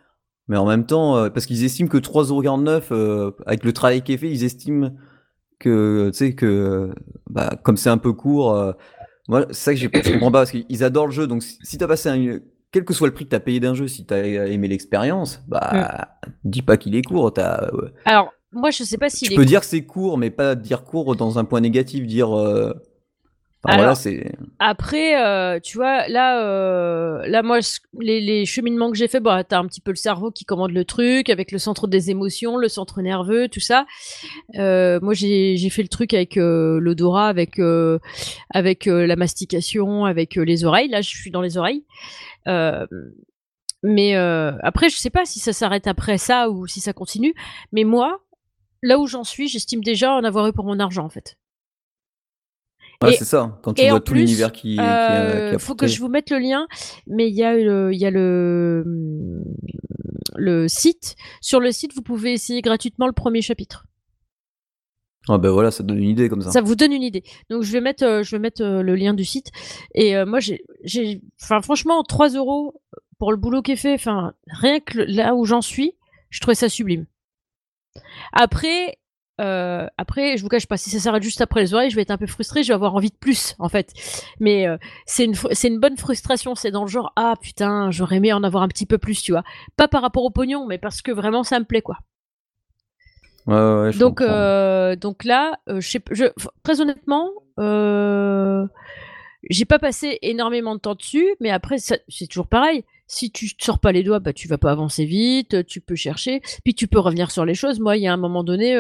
Mais 0.49 0.57
en 0.57 0.67
même 0.67 0.87
temps, 0.87 1.29
parce 1.31 1.45
qu'ils 1.45 1.65
estiment 1.65 1.89
que 1.89 1.99
3,49€ 1.99 3.33
avec 3.47 3.65
le 3.65 3.73
travail 3.73 4.03
qui 4.03 4.13
est 4.13 4.17
fait, 4.17 4.31
ils 4.31 4.45
estiment 4.45 4.93
que, 5.59 6.11
tu 6.13 6.17
sais, 6.17 6.35
que 6.37 6.95
bah, 7.29 7.59
comme 7.65 7.77
c'est 7.77 7.91
un 7.91 7.99
peu 7.99 8.13
court, 8.13 8.57
moi, 9.27 9.47
c'est 9.51 9.55
ça 9.55 9.75
que 9.75 9.81
je 9.81 10.13
comprends 10.13 10.31
pas 10.31 10.39
parce 10.43 10.53
qu'ils 10.53 10.85
adorent 10.85 11.07
le 11.07 11.13
jeu. 11.13 11.27
Donc, 11.27 11.43
si, 11.43 11.79
t'as 11.79 11.89
passé 11.89 12.09
un, 12.11 12.39
quel 12.71 12.85
que 12.85 12.95
soit 12.95 13.09
le 13.09 13.15
prix 13.15 13.25
que 13.25 13.31
t'as 13.31 13.41
payé 13.41 13.59
d'un 13.59 13.75
jeu, 13.75 13.89
si 13.89 14.07
t'as 14.07 14.23
aimé 14.25 14.69
l'expérience, 14.69 15.43
bah, 15.49 16.07
mm. 16.25 16.31
dis 16.45 16.63
pas 16.63 16.77
qu'il 16.77 16.95
est 16.95 17.03
court. 17.03 17.33
As, 17.39 17.69
Alors, 18.05 18.33
moi, 18.53 18.71
je 18.71 18.85
sais 18.85 18.99
pas 18.99 19.11
si. 19.11 19.25
Tu 19.25 19.35
peux 19.35 19.45
dire 19.45 19.65
c'est 19.65 19.85
court, 19.85 20.17
mais 20.17 20.31
pas 20.31 20.55
dire 20.55 20.85
court 20.85 21.17
dans 21.17 21.41
un 21.41 21.45
point 21.45 21.61
négatif, 21.61 22.07
dire 22.07 22.29
après, 24.59 25.21
euh, 25.21 25.59
tu 25.61 25.77
vois, 25.77 26.07
là, 26.09 26.43
euh, 26.45 27.27
là 27.27 27.43
moi, 27.43 27.59
les, 27.99 28.47
cheminements 28.47 28.91
que 28.91 28.97
j'ai 28.97 29.09
fait, 29.09 29.21
bah, 29.21 29.45
t'as 29.45 29.59
un 29.59 29.67
petit 29.67 29.81
peu 29.81 29.91
le 29.91 29.97
cerveau 29.97 30.31
qui 30.31 30.45
commande 30.45 30.71
le 30.73 30.85
truc, 30.85 31.31
avec 31.31 31.53
le 31.53 31.59
centre 31.59 31.87
des 31.87 32.11
émotions, 32.11 32.57
le 32.57 32.69
centre 32.69 33.03
nerveux, 33.03 33.49
tout 33.49 33.61
ça. 33.61 33.87
Euh, 34.57 35.01
moi, 35.03 35.15
j'ai 35.15 35.69
fait 35.71 35.83
le 35.83 35.89
truc 35.89 36.15
avec 36.15 36.37
l'odorat, 36.37 37.29
avec, 37.29 37.61
avec 38.51 38.87
la 38.87 39.17
mastication, 39.17 40.05
avec 40.05 40.37
les 40.37 40.65
oreilles. 40.65 40.89
Là, 40.89 41.01
je 41.01 41.09
suis 41.09 41.31
dans 41.31 41.43
les 41.43 41.59
oreilles. 41.59 41.85
mais 43.83 44.15
après, 44.15 44.89
je 44.89 44.97
sais 44.97 45.11
pas 45.11 45.25
si 45.25 45.41
ça 45.41 45.53
s'arrête 45.53 45.87
après 45.87 46.19
ça 46.19 46.51
ou 46.51 46.67
si 46.67 46.81
ça 46.81 46.93
continue. 46.93 47.35
Mais 47.73 47.85
moi, 47.85 48.21
là 48.83 48.99
où 48.99 49.07
j'en 49.07 49.25
suis, 49.25 49.49
j'estime 49.49 49.83
déjà 49.83 50.13
en 50.13 50.25
avoir 50.25 50.47
eu 50.47 50.53
pour 50.53 50.65
mon 50.65 50.79
argent, 50.79 51.05
en 51.05 51.11
fait. 51.11 51.37
Ouais, 53.03 53.13
c'est 53.13 53.25
ça. 53.25 53.59
Quand 53.63 53.75
tu 53.75 53.87
vois 53.89 54.01
tout 54.01 54.15
l'univers 54.15 54.53
qui, 54.53 54.75
Il 54.75 54.81
euh, 54.81 55.59
faut 55.59 55.75
que 55.75 55.87
je 55.87 56.01
vous 56.01 56.09
mette 56.09 56.31
le 56.31 56.39
lien, 56.39 56.67
mais 57.07 57.29
il 57.29 57.35
y 57.35 57.43
a 57.43 57.55
le, 57.55 57.93
il 57.93 57.99
y 57.99 58.07
a 58.07 58.11
le, 58.11 58.85
le 60.35 60.69
site. 60.69 61.17
Sur 61.41 61.61
le 61.61 61.73
site, 61.73 61.95
vous 61.95 62.03
pouvez 62.03 62.33
essayer 62.33 62.63
gratuitement 62.63 63.07
le 63.07 63.13
premier 63.13 63.43
chapitre. 63.43 63.85
Ah 65.29 65.39
ben 65.39 65.51
voilà, 65.51 65.73
ça 65.73 65.83
donne 65.83 65.99
une 65.99 66.09
idée 66.09 66.29
comme 66.29 66.41
ça. 66.41 66.53
Ça 66.53 66.61
vous 66.61 66.77
donne 66.77 66.93
une 66.93 67.03
idée. 67.03 67.25
Donc 67.51 67.63
je 67.63 67.73
vais 67.73 67.81
mettre, 67.81 68.05
euh, 68.05 68.23
je 68.23 68.31
vais 68.31 68.39
mettre 68.39 68.63
euh, 68.63 68.83
le 68.83 68.95
lien 68.95 69.13
du 69.13 69.25
site. 69.25 69.51
Et 69.95 70.25
moi 70.25 70.39
j'ai, 70.39 70.63
j'ai, 70.85 71.21
enfin 71.43 71.61
franchement, 71.61 72.03
3 72.05 72.31
euros 72.31 72.81
pour 73.19 73.33
le 73.33 73.37
boulot 73.37 73.61
qui 73.61 73.73
est 73.73 73.77
fait. 73.77 73.95
Enfin 73.95 74.35
rien 74.47 74.79
que 74.79 74.99
là 75.01 75.35
où 75.35 75.45
j'en 75.45 75.63
suis, 75.63 75.95
je 76.31 76.41
trouvais 76.41 76.55
ça 76.55 76.69
sublime. 76.69 77.07
Après, 78.33 78.99
euh, 79.41 79.87
après, 79.99 80.37
je 80.37 80.43
vous 80.43 80.49
cache 80.49 80.67
pas, 80.67 80.77
si 80.77 80.91
ça 80.91 80.99
s'arrête 80.99 81.23
juste 81.23 81.41
après 81.41 81.61
les 81.61 81.75
oreilles, 81.75 81.91
je 81.91 81.97
vais 81.97 82.03
être 82.03 82.11
un 82.11 82.17
peu 82.17 82.27
frustrée, 82.27 82.63
je 82.63 82.69
vais 82.69 82.75
avoir 82.75 82.95
envie 82.95 83.11
de 83.11 83.17
plus, 83.17 83.55
en 83.59 83.69
fait. 83.69 83.93
Mais 84.41 84.67
euh, 84.67 84.79
c'est 85.05 85.25
une, 85.25 85.35
c'est 85.53 85.69
une 85.69 85.79
bonne 85.79 85.97
frustration, 85.97 86.55
c'est 86.55 86.71
dans 86.71 86.83
le 86.83 86.89
genre, 86.89 87.13
ah 87.17 87.35
putain, 87.41 87.91
j'aurais 87.91 88.17
aimé 88.17 88.33
en 88.33 88.43
avoir 88.43 88.63
un 88.63 88.69
petit 88.69 88.87
peu 88.87 88.99
plus, 88.99 89.23
tu 89.23 89.33
vois. 89.33 89.45
Pas 89.77 89.89
par 89.89 90.03
rapport 90.03 90.25
au 90.25 90.31
pognon, 90.31 90.67
mais 90.67 90.79
parce 90.79 91.03
que 91.03 91.13
vraiment 91.13 91.43
ça 91.43 91.59
me 91.61 91.65
plaît, 91.65 91.83
quoi. 91.83 91.99
Ouais, 93.47 93.55
ouais, 93.55 93.93
je 93.93 93.99
donc, 93.99 94.21
euh, 94.21 94.97
donc 94.97 95.23
là, 95.25 95.59
je, 95.69 95.99
je, 96.11 96.25
très 96.65 96.81
honnêtement, 96.81 97.31
j'ai 99.49 99.65
pas 99.65 99.79
passé 99.79 100.19
énormément 100.23 100.75
de 100.75 100.81
temps 100.81 100.95
dessus, 100.95 101.29
mais 101.41 101.51
après, 101.51 101.77
c'est 101.79 102.27
toujours 102.27 102.49
pareil. 102.49 102.85
Si 103.07 103.31
tu 103.31 103.55
te 103.55 103.65
sors 103.65 103.79
pas 103.79 103.93
les 103.93 104.03
doigts, 104.03 104.19
bah, 104.19 104.33
tu 104.33 104.49
vas 104.49 104.59
pas 104.59 104.73
avancer 104.73 105.05
vite, 105.05 105.65
tu 105.67 105.81
peux 105.81 105.95
chercher, 105.95 106.41
puis 106.65 106.75
tu 106.75 106.89
peux 106.89 106.99
revenir 106.99 107.31
sur 107.31 107.45
les 107.45 107.55
choses. 107.55 107.79
Moi, 107.79 107.97
il 107.99 108.03
y 108.03 108.09
a 108.09 108.13
un 108.13 108.17
moment 108.17 108.43
donné, 108.43 108.77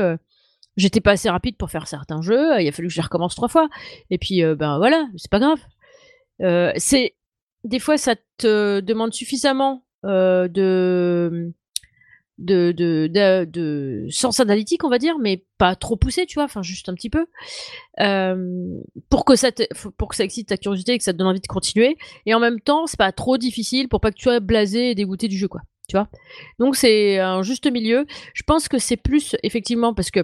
j'étais 0.77 1.01
pas 1.01 1.13
assez 1.13 1.31
rapide 1.31 1.57
pour 1.57 1.71
faire 1.71 1.89
certains 1.89 2.23
jeux, 2.23 2.61
il 2.61 2.69
a 2.69 2.73
fallu 2.73 2.89
que 2.89 2.95
je 2.95 2.99
les 2.99 3.05
recommence 3.05 3.35
trois 3.35 3.49
fois. 3.49 3.69
Et 4.11 4.19
puis, 4.19 4.43
euh, 4.43 4.55
ben 4.55 4.79
voilà, 4.79 5.07
c'est 5.17 5.31
pas 5.31 5.39
grave. 5.39 5.61
Euh, 6.43 6.73
c'est 6.77 7.15
des 7.65 7.79
fois, 7.79 7.99
ça 7.99 8.15
te 8.39 8.81
demande 8.81 9.13
suffisamment 9.13 9.85
euh, 10.05 10.49
de 10.49 11.53
de, 12.39 12.73
de, 12.73 13.09
de, 13.47 14.07
sens 14.11 14.41
analytique, 14.41 14.85
on 14.85 14.91
va 14.91 14.99
dire, 14.99 15.19
mais 15.19 15.45
pas 15.57 15.75
trop 15.75 15.97
poussé, 15.97 16.27
tu 16.27 16.35
vois, 16.35 16.45
enfin 16.45 16.61
juste 16.61 16.91
un 16.91 16.95
petit 16.95 17.09
peu, 17.09 17.27
euh, 18.01 18.79
pour 19.09 19.25
que 19.25 19.37
ça 19.37 19.49
pour 19.97 20.09
que 20.09 20.17
ça 20.17 20.25
excite 20.25 20.49
ta 20.49 20.59
curiosité 20.59 20.93
et 20.93 20.99
que 20.99 21.05
ça 21.05 21.15
te 21.15 21.19
donne 21.19 21.29
envie 21.29 21.41
de 21.41 21.47
continuer. 21.47 21.97
Et 22.27 22.35
en 22.35 22.41
même 22.41 22.61
temps, 22.61 22.87
c'est 22.87 22.99
pas 22.99 23.13
trop 23.13 23.39
difficile 23.39 23.89
pour 23.89 24.01
pas 24.01 24.11
que 24.11 24.17
tu 24.17 24.25
sois 24.25 24.41
blasé 24.41 24.91
et 24.91 24.95
dégoûté 24.95 25.29
du 25.29 25.39
jeu, 25.39 25.49
quoi. 25.49 25.63
Tu 25.89 25.97
vois. 25.97 26.09
Donc 26.59 26.77
c'est 26.77 27.19
un 27.19 27.43
juste 27.43 27.71
milieu. 27.71 28.07
Je 28.35 28.43
pense 28.43 28.69
que 28.69 28.79
c'est 28.79 28.97
plus 28.97 29.37
effectivement 29.43 29.95
parce 29.95 30.11
que 30.11 30.21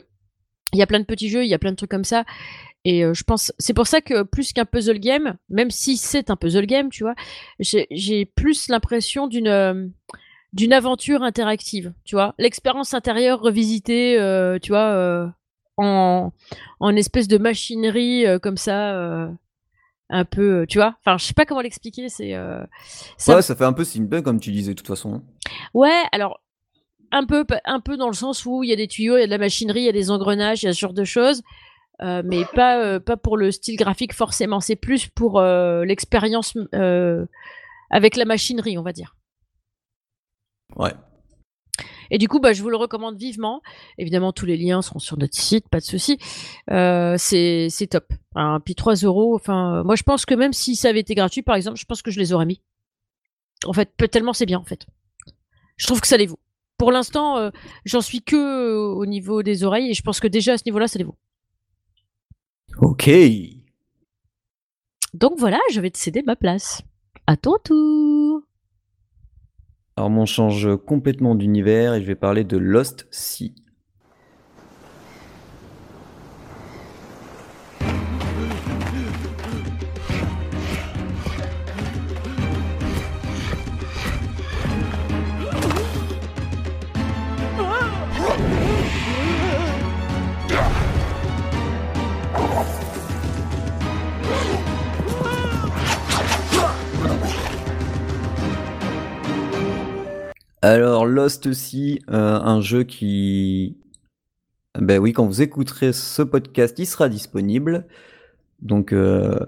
il 0.73 0.79
y 0.79 0.83
a 0.83 0.87
plein 0.87 1.01
de 1.01 1.05
petits 1.05 1.29
jeux, 1.29 1.45
il 1.45 1.49
y 1.49 1.55
a 1.55 1.59
plein 1.59 1.71
de 1.71 1.77
trucs 1.77 1.91
comme 1.91 2.05
ça. 2.05 2.25
Et 2.85 3.05
euh, 3.05 3.15
je 3.15 3.23
pense, 3.23 3.53
c'est 3.59 3.75
pour 3.75 3.87
ça 3.87 4.01
que 4.01 4.23
plus 4.25 4.53
qu'un 4.53 4.65
puzzle 4.65 4.99
game, 4.99 5.37
même 5.49 5.71
si 5.71 5.97
c'est 5.97 6.31
un 6.31 6.37
puzzle 6.37 6.67
game, 6.67 6.89
tu 6.91 7.05
vois, 7.05 7.15
j'ai 7.61 8.25
plus 8.27 8.69
l'impression 8.69 9.29
d'une 9.29 9.49
euh, 9.49 9.87
d'une 10.53 10.73
aventure 10.73 11.23
interactive, 11.23 11.95
tu 12.05 12.17
vois, 12.17 12.35
l'expérience 12.39 12.93
intérieure 12.93 13.41
revisitée, 13.41 14.19
euh, 14.19 14.59
tu 14.59 14.73
vois, 14.73 15.33
en, 15.77 16.33
en 16.81 16.97
espèce 16.97 17.29
de 17.29 17.39
machinerie 17.39 18.25
comme 18.43 18.57
ça, 18.59 19.31
un 20.11 20.25
peu, 20.27 20.67
tu 20.69 20.77
vois. 20.77 20.97
Enfin, 21.01 21.17
je 21.17 21.25
sais 21.25 21.35
pas 21.35 21.47
comment 21.47 21.63
l'expliquer. 21.63 22.11
C'est 22.11 22.37
ça... 23.17 23.37
ouais, 23.37 23.43
ça 23.43 23.57
fait 23.57 23.65
un 23.65 23.73
peu 23.73 23.85
simple 23.85 24.21
comme 24.23 24.41
tu 24.41 24.51
disais 24.51 24.73
de 24.73 24.77
toute 24.77 24.89
façon. 24.89 25.15
Hein. 25.15 25.23
Ouais, 25.73 26.03
alors 26.13 26.41
un 27.13 27.25
peu, 27.25 27.45
un 27.65 27.81
peu 27.81 27.97
dans 27.97 28.09
le 28.09 28.15
sens 28.15 28.45
où 28.45 28.65
il 28.65 28.71
y 28.71 28.73
a 28.73 28.77
des 28.77 28.89
tuyaux, 28.89 29.17
il 29.17 29.21
y 29.21 29.23
a 29.23 29.27
de 29.27 29.31
la 29.31 29.39
machinerie, 29.39 29.81
il 29.81 29.87
y 29.87 29.89
a 29.89 29.93
des 29.93 30.11
engrenages, 30.11 30.63
il 30.63 30.67
y 30.67 30.69
a 30.69 30.73
ce 30.73 30.81
genre 30.81 30.93
de 30.93 31.05
choses. 31.05 31.43
mais 32.01 32.45
pas, 32.55 32.99
pas 32.99 33.17
pour 33.17 33.37
le 33.37 33.53
style 33.53 33.77
graphique 33.77 34.13
forcément, 34.13 34.61
c'est 34.61 34.77
plus 34.77 35.07
pour 35.09 35.41
l'expérience 35.41 36.55
avec 37.91 38.17
la 38.17 38.25
machinerie, 38.25 38.79
on 38.79 38.83
va 38.83 38.93
dire. 38.93 39.15
Ouais. 40.77 40.93
Et 42.13 42.19
du 42.19 42.29
coup, 42.29 42.41
bah, 42.41 42.53
je 42.53 42.63
vous 42.63 42.69
le 42.69 42.77
recommande 42.77 43.17
vivement. 43.17 43.63
Évidemment, 43.97 44.33
tous 44.33 44.45
les 44.45 44.59
liens 44.59 44.83
seront 44.83 44.99
sur 44.99 45.17
notre 45.17 45.35
site, 45.35 45.69
pas 45.71 45.81
de 45.81 45.85
souci. 45.85 46.19
Euh, 46.71 47.17
c'est 47.19 47.89
top. 47.91 48.13
puis 48.65 48.75
3 48.75 48.97
euros, 48.97 49.35
enfin, 49.35 49.83
moi 49.83 49.97
je 49.97 50.03
pense 50.03 50.27
que 50.27 50.35
même 50.35 50.53
si 50.53 50.77
ça 50.77 50.91
avait 50.91 51.01
été 51.01 51.15
gratuit, 51.15 51.43
par 51.43 51.57
exemple, 51.57 51.79
je 51.79 51.87
pense 51.87 52.03
que 52.03 52.11
je 52.11 52.21
les 52.21 52.35
aurais 52.35 52.45
mis. 52.45 52.61
En 53.65 53.73
fait, 53.73 53.91
tellement 54.11 54.35
c'est 54.35 54.45
bien, 54.45 54.59
en 54.59 54.65
fait. 54.65 54.87
Je 55.77 55.87
trouve 55.87 56.03
que 56.03 56.07
ça 56.07 56.19
les 56.19 56.27
vaut. 56.27 56.39
Pour 56.83 56.91
l'instant, 56.91 57.39
euh, 57.39 57.51
j'en 57.85 58.01
suis 58.01 58.23
que 58.23 58.35
euh, 58.35 58.93
au 58.93 59.07
niveau 59.07 59.45
des 59.45 59.63
oreilles 59.63 59.93
et 59.93 59.95
je 59.95 60.03
pense 60.03 60.19
que 60.19 60.27
déjà 60.27 60.55
à 60.55 60.59
ce 60.59 60.65
niveau-là, 60.67 60.89
ça 60.89 60.99
les 60.99 61.05
vaut. 61.05 61.15
Ok. 62.79 63.09
Donc 65.15 65.35
voilà, 65.39 65.61
je 65.73 65.81
vais 65.81 65.91
te 65.91 65.99
céder 65.99 66.23
ma 66.23 66.35
place. 66.35 66.83
À 67.29 67.37
ton 67.37 67.55
tour. 67.63 68.43
Alors, 69.95 70.11
on 70.11 70.27
change 70.27 70.75
complètement 70.85 71.37
d'univers 71.37 71.95
et 71.95 72.03
je 72.03 72.07
vais 72.09 72.17
parler 72.17 72.43
de 72.43 72.57
Lost 72.57 73.07
Sea. 73.13 73.55
Alors 100.65 101.07
Lost 101.07 101.49
aussi, 101.49 102.01
euh, 102.09 102.39
un 102.41 102.61
jeu 102.61 102.85
qui... 102.85 103.77
Ben 104.79 105.01
oui, 105.01 105.13
quand 105.13 105.27
vous 105.27 105.43
écouterez 105.43 105.93
ce 105.93 106.23
podcast, 106.23 106.79
il 106.79 106.87
sera 106.87 107.09
disponible. 107.09 107.85
Donc 108.61 108.93
euh, 108.93 109.41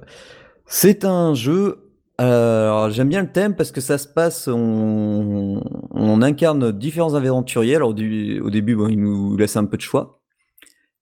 c'est 0.67 1.05
un 1.05 1.35
jeu... 1.35 1.81
Alors 2.19 2.91
j'aime 2.91 3.09
bien 3.09 3.23
le 3.23 3.31
thème 3.31 3.55
parce 3.57 3.73
que 3.73 3.81
ça 3.81 3.99
se 3.99 4.07
passe, 4.09 4.49
on, 4.49 5.61
incarne 6.23 6.73
différents 6.73 7.15
aventuriers. 7.15 7.77
Alors 7.77 7.91
au, 7.91 7.93
début, 8.51 8.75
bon, 8.75 8.89
il 8.89 9.01
nous 9.01 9.37
laisse 9.37 9.57
un 9.57 9.67
peu 9.67 9.77
de 9.77 9.83
choix. 9.83 10.21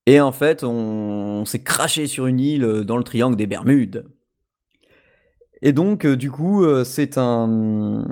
Et 0.05 0.21
en 0.21 0.33
fait, 0.33 0.63
on, 0.63 1.47
s'est 1.47 1.63
craché 1.63 2.07
sur 2.07 2.27
une 2.27 2.41
île 2.41 2.83
dans 2.85 2.99
le 2.99 3.05
triangle 3.05 3.37
des 3.37 3.47
Bermudes. 3.47 4.05
Et 5.63 5.73
donc, 5.73 6.05
euh, 6.05 6.17
du 6.17 6.31
coup, 6.31 6.67
c'est 6.85 7.17
un, 7.19 8.05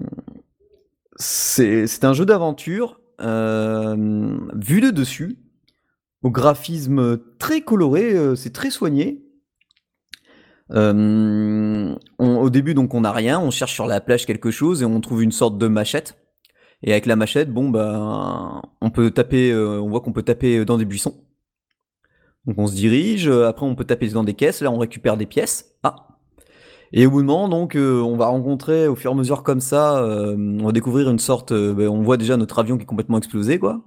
c'est 1.21 2.05
un 2.05 2.13
jeu 2.15 2.25
d'aventure 2.25 3.01
euh, 3.21 4.39
vu 4.55 4.81
de 4.81 4.91
dessus, 4.91 5.39
au 6.23 6.31
graphisme 6.31 7.19
très 7.39 7.61
coloré, 7.61 8.15
euh, 8.15 8.35
c'est 8.35 8.53
très 8.53 8.71
soigné. 8.71 9.23
Euh, 10.73 11.95
au 12.19 12.51
début, 12.51 12.75
donc, 12.75 12.95
on 12.95 13.03
n'a 13.03 13.13
rien, 13.13 13.39
on 13.39 13.51
cherche 13.51 13.75
sur 13.75 13.87
la 13.87 14.01
plage 14.01 14.25
quelque 14.25 14.51
chose 14.51 14.83
et 14.83 14.85
on 14.87 15.01
trouve 15.01 15.23
une 15.23 15.33
sorte 15.33 15.59
de 15.59 15.69
machette. 15.69 16.17
Et 16.83 16.93
avec 16.93 17.05
la 17.05 17.17
machette, 17.17 17.53
bon, 17.53 17.69
ben, 17.69 18.63
on 18.81 18.91
peut 18.91 19.11
taper, 19.11 19.55
on 19.55 19.89
voit 19.91 20.01
qu'on 20.01 20.13
peut 20.13 20.23
taper 20.23 20.65
dans 20.65 20.79
des 20.79 20.87
buissons. 20.87 21.23
Donc 22.47 22.59
on 22.59 22.67
se 22.67 22.75
dirige, 22.75 23.29
après 23.29 23.67
on 23.67 23.75
peut 23.75 23.85
taper 23.85 24.09
dans 24.09 24.25
des 24.25 24.33
caisses, 24.33 24.63
là 24.63 24.71
on 24.71 24.79
récupère 24.79 25.19
des 25.19 25.27
pièces. 25.27 25.77
Ah, 25.83 26.10
et 26.93 27.07
au 27.07 27.11
bout 27.11 27.23
de 27.23 27.27
moment, 27.27 27.49
donc, 27.49 27.77
euh, 27.77 28.01
on 28.01 28.17
va 28.17 28.27
rencontrer 28.27 28.89
au 28.89 28.97
fur 28.97 29.13
et 29.13 29.15
à 29.15 29.17
mesure 29.17 29.45
comme 29.45 29.61
ça, 29.61 30.03
euh, 30.03 30.37
on 30.37 30.67
va 30.67 30.73
découvrir 30.73 31.09
une 31.09 31.21
sorte, 31.21 31.53
euh, 31.53 31.73
ben, 31.73 31.89
on 31.89 32.03
voit 32.03 32.17
déjà 32.17 32.37
notre 32.37 32.59
avion 32.59 32.77
qui 32.77 32.83
est 32.83 32.87
complètement 32.87 33.19
explosé, 33.19 33.61
quoi. 33.61 33.85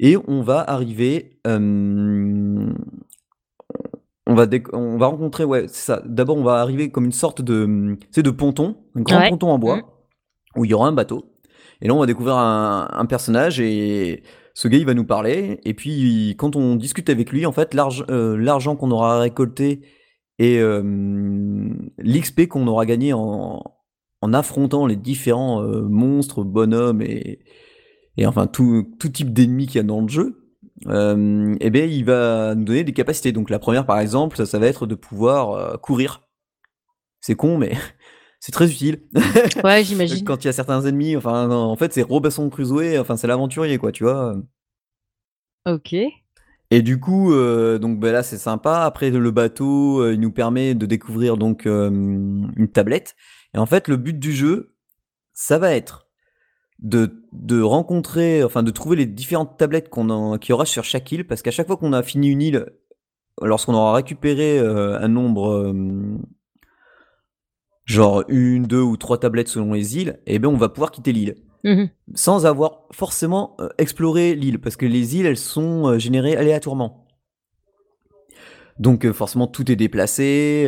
Et 0.00 0.16
on 0.26 0.42
va 0.42 0.60
arriver, 0.68 1.40
on 1.44 2.74
va, 4.26 4.46
on 4.72 4.96
va 4.96 5.06
rencontrer, 5.06 5.44
ouais, 5.44 5.66
c'est 5.68 5.86
ça. 5.86 6.02
D'abord, 6.06 6.36
on 6.36 6.44
va 6.44 6.60
arriver 6.60 6.90
comme 6.90 7.04
une 7.04 7.12
sorte 7.12 7.42
de, 7.42 7.96
c'est 8.10 8.22
de 8.22 8.30
ponton, 8.30 8.76
un 8.94 9.02
grand 9.02 9.28
ponton 9.28 9.48
en 9.50 9.58
bois, 9.58 9.76
mmh. 9.76 9.82
où 10.56 10.64
il 10.64 10.70
y 10.70 10.74
aura 10.74 10.88
un 10.88 10.92
bateau. 10.92 11.32
Et 11.80 11.88
là, 11.88 11.94
on 11.94 12.00
va 12.00 12.06
découvrir 12.06 12.36
un, 12.36 12.88
un, 12.92 13.06
personnage 13.06 13.60
et 13.60 14.22
ce 14.54 14.68
gars, 14.68 14.78
il 14.78 14.86
va 14.86 14.94
nous 14.94 15.04
parler. 15.04 15.60
Et 15.64 15.74
puis, 15.74 16.34
quand 16.38 16.56
on 16.56 16.76
discute 16.76 17.10
avec 17.10 17.30
lui, 17.30 17.46
en 17.46 17.52
fait, 17.52 17.74
l'argent 17.74 18.76
qu'on 18.76 18.90
aura 18.90 19.20
récolté 19.20 19.82
et 20.38 20.60
l'XP 21.98 22.46
qu'on 22.46 22.66
aura 22.68 22.86
gagné 22.86 23.12
en, 23.12 23.62
en, 24.22 24.32
affrontant 24.34 24.86
les 24.86 24.96
différents 24.96 25.62
monstres, 25.62 26.44
bonhommes 26.44 27.02
et, 27.02 27.40
et 28.16 28.26
enfin 28.26 28.46
tout, 28.46 28.88
tout 28.98 29.08
type 29.08 29.32
d'ennemis 29.32 29.66
qu'il 29.66 29.76
y 29.76 29.80
a 29.80 29.82
dans 29.82 30.00
le 30.00 30.08
jeu, 30.08 30.48
euh, 30.86 31.56
eh 31.60 31.70
bien, 31.70 31.84
il 31.84 32.04
va 32.04 32.54
nous 32.54 32.64
donner 32.64 32.84
des 32.84 32.92
capacités. 32.92 33.32
Donc 33.32 33.50
la 33.50 33.58
première, 33.58 33.86
par 33.86 33.98
exemple, 33.98 34.36
ça, 34.36 34.46
ça 34.46 34.58
va 34.58 34.66
être 34.66 34.86
de 34.86 34.94
pouvoir 34.94 35.80
courir. 35.80 36.22
C'est 37.20 37.34
con, 37.34 37.58
mais 37.58 37.72
c'est 38.40 38.52
très 38.52 38.70
utile. 38.70 39.02
Ouais, 39.64 39.82
j'imagine. 39.84 40.24
Quand 40.24 40.44
il 40.44 40.46
y 40.46 40.50
a 40.50 40.52
certains 40.52 40.84
ennemis, 40.84 41.16
enfin, 41.16 41.50
en 41.50 41.76
fait, 41.76 41.92
c'est 41.92 42.02
Robinson 42.02 42.48
Crusoe, 42.48 42.98
enfin, 42.98 43.16
c'est 43.16 43.26
l'aventurier, 43.26 43.78
quoi, 43.78 43.92
tu 43.92 44.04
vois. 44.04 44.36
Ok. 45.66 45.94
Et 46.70 46.82
du 46.82 47.00
coup, 47.00 47.32
euh, 47.32 47.78
donc 47.78 47.98
ben 47.98 48.12
là 48.12 48.22
c'est 48.22 48.38
sympa. 48.38 48.82
Après 48.82 49.10
le 49.10 49.30
bateau, 49.30 50.02
euh, 50.02 50.14
il 50.14 50.20
nous 50.20 50.32
permet 50.32 50.74
de 50.74 50.84
découvrir 50.86 51.36
donc 51.36 51.66
euh, 51.66 51.88
une 51.88 52.68
tablette. 52.68 53.16
Et 53.54 53.58
en 53.58 53.66
fait, 53.66 53.88
le 53.88 53.96
but 53.96 54.18
du 54.18 54.32
jeu, 54.32 54.74
ça 55.32 55.58
va 55.58 55.72
être 55.74 56.06
de, 56.78 57.10
rencontrer, 57.62 58.44
enfin 58.44 58.62
de 58.62 58.70
trouver 58.70 58.96
les 58.96 59.06
différentes 59.06 59.58
tablettes 59.58 59.88
qu'on 59.88 60.38
qu'il 60.38 60.50
y 60.50 60.52
aura 60.52 60.66
sur 60.66 60.84
chaque 60.84 61.10
île, 61.10 61.26
parce 61.26 61.42
qu'à 61.42 61.50
chaque 61.50 61.66
fois 61.66 61.76
qu'on 61.76 61.92
a 61.92 62.02
fini 62.02 62.28
une 62.28 62.42
île, 62.42 62.66
lorsqu'on 63.42 63.74
aura 63.74 63.94
récupéré 63.94 64.58
un 64.60 65.08
nombre, 65.08 65.74
genre 67.84 68.24
une, 68.28 68.64
deux 68.64 68.82
ou 68.82 68.96
trois 68.96 69.18
tablettes 69.18 69.48
selon 69.48 69.72
les 69.72 69.96
îles, 69.96 70.20
eh 70.26 70.38
ben 70.38 70.48
on 70.48 70.56
va 70.56 70.68
pouvoir 70.68 70.90
quitter 70.90 71.12
l'île. 71.12 71.36
Mmh 71.64 71.84
Sans 72.14 72.46
avoir 72.46 72.82
forcément 72.92 73.56
euh, 73.60 73.68
exploré 73.78 74.34
l'île, 74.34 74.60
parce 74.60 74.76
que 74.76 74.86
les 74.86 75.16
îles, 75.16 75.26
elles 75.26 75.36
sont 75.36 75.88
euh, 75.88 75.98
générées 75.98 76.36
aléatoirement. 76.36 77.06
Donc 78.78 79.04
euh, 79.04 79.12
forcément, 79.12 79.46
tout 79.46 79.70
est 79.70 79.76
déplacé, 79.76 80.66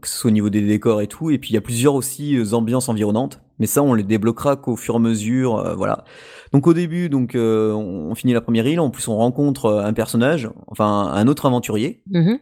que 0.00 0.08
ce 0.08 0.16
soit 0.16 0.30
au 0.30 0.32
niveau 0.32 0.50
des 0.50 0.62
décors 0.62 1.00
et 1.00 1.06
tout. 1.06 1.30
Et 1.30 1.38
puis 1.38 1.50
il 1.50 1.54
y 1.54 1.56
a 1.56 1.60
plusieurs 1.60 1.94
aussi 1.94 2.36
ambiances 2.52 2.88
environnantes, 2.88 3.40
mais 3.58 3.66
ça, 3.66 3.82
on 3.82 3.94
les 3.94 4.02
débloquera 4.02 4.56
qu'au 4.56 4.76
fur 4.76 4.94
et 4.94 4.96
à 4.96 5.00
mesure. 5.00 5.76
voilà. 5.76 6.04
Donc 6.52 6.66
au 6.66 6.74
début, 6.74 7.08
donc 7.08 7.34
on 7.36 8.14
finit 8.16 8.32
la 8.32 8.40
première 8.40 8.66
île. 8.66 8.80
En 8.80 8.90
plus, 8.90 9.06
on 9.06 9.16
rencontre 9.16 9.70
un 9.72 9.92
personnage, 9.92 10.50
enfin 10.66 11.12
un 11.12 11.28
autre 11.28 11.46
aventurier. 11.46 12.02
Mmh 12.10 12.34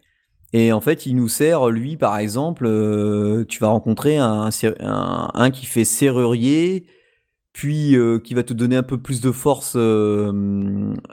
et 0.53 0.73
en 0.73 0.81
fait, 0.81 1.07
il 1.07 1.14
nous 1.14 1.29
sert, 1.29 1.68
lui, 1.68 1.96
par 1.96 2.18
exemple, 2.18 2.64
tu 3.49 3.61
vas 3.61 3.68
rencontrer 3.68 4.18
un, 4.18 4.49
un, 4.81 5.31
un, 5.33 5.51
qui 5.53 5.64
fait 5.64 5.85
serrurier, 5.85 6.87
puis 7.52 7.96
euh, 7.96 8.18
qui 8.18 8.34
va 8.34 8.42
te 8.42 8.52
donner 8.52 8.76
un 8.76 8.82
peu 8.82 8.98
plus 8.98 9.20
de 9.20 9.32
force, 9.32 9.74
euh, 9.76 10.30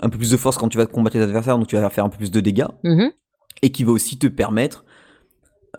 un 0.01 0.09
peu 0.09 0.17
plus 0.17 0.31
de 0.31 0.37
force 0.37 0.57
quand 0.57 0.69
tu 0.69 0.77
vas 0.77 0.85
combattre 0.85 1.17
les 1.17 1.23
adversaires, 1.23 1.57
donc 1.57 1.67
tu 1.67 1.75
vas 1.75 1.89
faire 1.89 2.05
un 2.05 2.09
peu 2.09 2.17
plus 2.17 2.31
de 2.31 2.39
dégâts, 2.39 2.67
mmh 2.83 3.07
et 3.63 3.71
qui 3.71 3.83
va 3.83 3.91
aussi 3.91 4.19
te 4.19 4.27
permettre, 4.27 4.85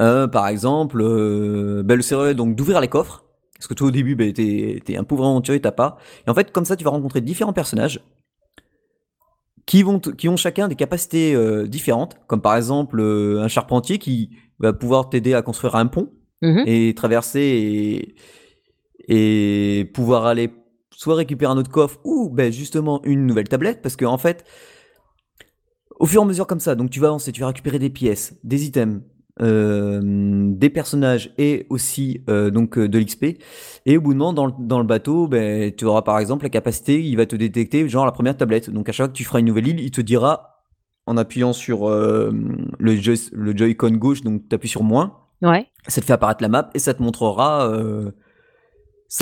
euh, 0.01 0.27
par 0.27 0.49
exemple, 0.49 0.99
bah, 1.85 1.95
le 1.95 2.33
donc 2.33 2.57
d'ouvrir 2.57 2.81
les 2.81 2.89
coffres 2.89 3.25
Parce 3.55 3.69
que 3.69 3.75
toi 3.75 3.87
au 3.87 3.91
début, 3.93 4.17
bah, 4.17 4.25
t'es 4.35 4.83
es 4.89 4.97
un 4.97 5.05
pauvre 5.05 5.27
aventurier, 5.27 5.61
t'as 5.61 5.71
pas. 5.71 5.97
Et 6.27 6.31
en 6.31 6.35
fait, 6.35 6.51
comme 6.51 6.65
ça, 6.65 6.75
tu 6.75 6.83
vas 6.83 6.91
rencontrer 6.91 7.21
différents 7.21 7.53
personnages 7.53 8.01
qui, 9.65 9.85
vont 9.85 10.01
qui 10.01 10.29
ont 10.29 10.37
chacun 10.37 10.67
des 10.67 10.75
capacités 10.75 11.37
différentes, 11.69 12.17
comme 12.27 12.41
par 12.41 12.57
exemple 12.57 13.01
un 13.01 13.47
charpentier 13.47 13.99
qui 13.99 14.31
va 14.59 14.73
pouvoir 14.73 15.09
t'aider 15.09 15.35
à 15.35 15.43
construire 15.43 15.77
un 15.77 15.87
pont 15.87 16.11
Mhm. 16.43 16.65
et 16.67 16.95
traverser 16.95 17.41
et, 17.41 18.15
et 19.09 19.91
pouvoir 19.95 20.27
aller 20.27 20.51
soit 20.95 21.15
récupérer 21.15 21.53
un 21.53 21.57
autre 21.57 21.71
coffre 21.71 21.99
ou 22.05 22.29
ben, 22.29 22.53
justement 22.53 23.01
une 23.05 23.25
nouvelle 23.27 23.49
tablette, 23.49 23.83
parce 23.83 23.97
que 23.97 24.05
en 24.05 24.19
fait, 24.19 24.45
au 26.01 26.07
fur 26.07 26.21
et 26.21 26.25
à 26.25 26.27
mesure 26.27 26.47
comme 26.47 26.61
ça, 26.61 26.75
donc 26.75 26.91
tu 26.91 27.01
vas 27.01 27.09
avancer, 27.09 27.33
tu 27.33 27.41
vas 27.41 27.49
récupérer 27.49 27.79
des 27.79 27.91
pièces, 27.91 28.37
des 28.45 28.67
items, 28.67 29.01
euh, 29.41 30.01
des 30.03 30.71
personnages 30.71 31.33
et 31.39 31.67
aussi 31.71 32.23
euh, 32.29 32.51
donc 32.51 32.77
euh, 32.79 32.89
de 32.89 32.99
l'XP. 32.99 33.39
Et 33.87 33.97
au 33.97 34.01
bout 34.01 34.13
d'un 34.13 34.19
moment, 34.19 34.33
dans 34.33 34.47
le, 34.47 34.53
dans 34.59 34.79
le 34.79 34.85
bateau, 34.87 35.29
ben, 35.29 35.73
tu 35.73 35.85
auras 35.85 36.03
par 36.03 36.19
exemple 36.19 36.43
la 36.45 36.51
capacité, 36.51 37.01
il 37.03 37.17
va 37.17 37.27
te 37.27 37.37
détecter 37.37 37.89
genre 37.89 38.05
la 38.05 38.13
première 38.13 38.37
tablette. 38.37 38.69
Donc 38.71 38.89
à 38.89 38.93
chaque 38.93 39.07
fois 39.07 39.13
que 39.13 39.17
tu 39.17 39.25
feras 39.25 39.39
une 39.41 39.47
nouvelle 39.47 39.69
île, 39.69 39.81
il 39.81 39.91
te 39.93 40.01
dira 40.01 40.65
en 41.07 41.17
appuyant 41.17 41.53
sur 41.53 41.89
le, 41.89 42.97
joy- 42.97 43.31
le 43.33 43.57
Joy-Con 43.57 43.93
gauche, 43.93 44.23
donc 44.23 44.43
tu 44.49 44.55
appuies 44.55 44.69
sur 44.69 44.83
moins, 44.83 45.17
Ouais. 45.41 45.67
ça 45.87 46.01
te 46.01 46.07
fait 46.07 46.13
apparaître 46.13 46.43
la 46.43 46.49
map 46.49 46.69
et 46.75 46.79
ça 46.81 46.93
te 46.93 47.03
montrera. 47.03 47.73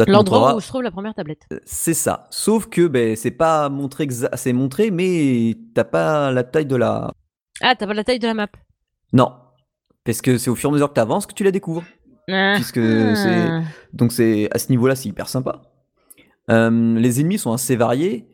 Euh, 0.00 0.04
L'endroit 0.08 0.54
où 0.56 0.60
se 0.60 0.68
trouve 0.68 0.82
la 0.82 0.90
première 0.90 1.14
tablette. 1.14 1.46
c'est 1.64 1.94
ça. 1.94 2.26
Sauf 2.30 2.66
que 2.68 2.86
ben, 2.88 3.14
c'est 3.16 3.30
pas 3.30 3.68
montré 3.68 4.06
exa- 4.06 4.34
c'est 4.36 4.52
montré, 4.52 4.90
mais 4.90 5.54
t'as 5.74 5.84
pas 5.84 6.32
la 6.32 6.42
taille 6.44 6.66
de 6.66 6.76
la. 6.76 7.10
Ah, 7.62 7.74
t'as 7.76 7.86
pas 7.86 7.94
la 7.94 8.02
taille 8.04 8.18
de 8.18 8.26
la 8.26 8.34
map. 8.34 8.48
Non. 9.12 9.32
Parce 10.04 10.20
que 10.22 10.38
c'est 10.38 10.50
au 10.50 10.54
fur 10.54 10.70
et 10.70 10.72
à 10.72 10.74
mesure 10.74 10.88
que 10.88 10.94
t'avances 10.94 11.26
que 11.26 11.34
tu 11.34 11.44
la 11.44 11.50
découvres. 11.52 11.84
Puisque 12.56 12.74
c'est- 12.74 13.48
Ah. 13.48 13.62
Donc 13.92 14.12
c'est 14.12 14.48
à 14.52 14.58
ce 14.58 14.68
niveau-là, 14.70 14.96
c'est 14.96 15.08
hyper 15.08 15.28
sympa. 15.28 15.62
Euh, 16.50 16.98
les 16.98 17.20
ennemis 17.20 17.38
sont 17.38 17.52
assez 17.52 17.76
variés. 17.76 18.28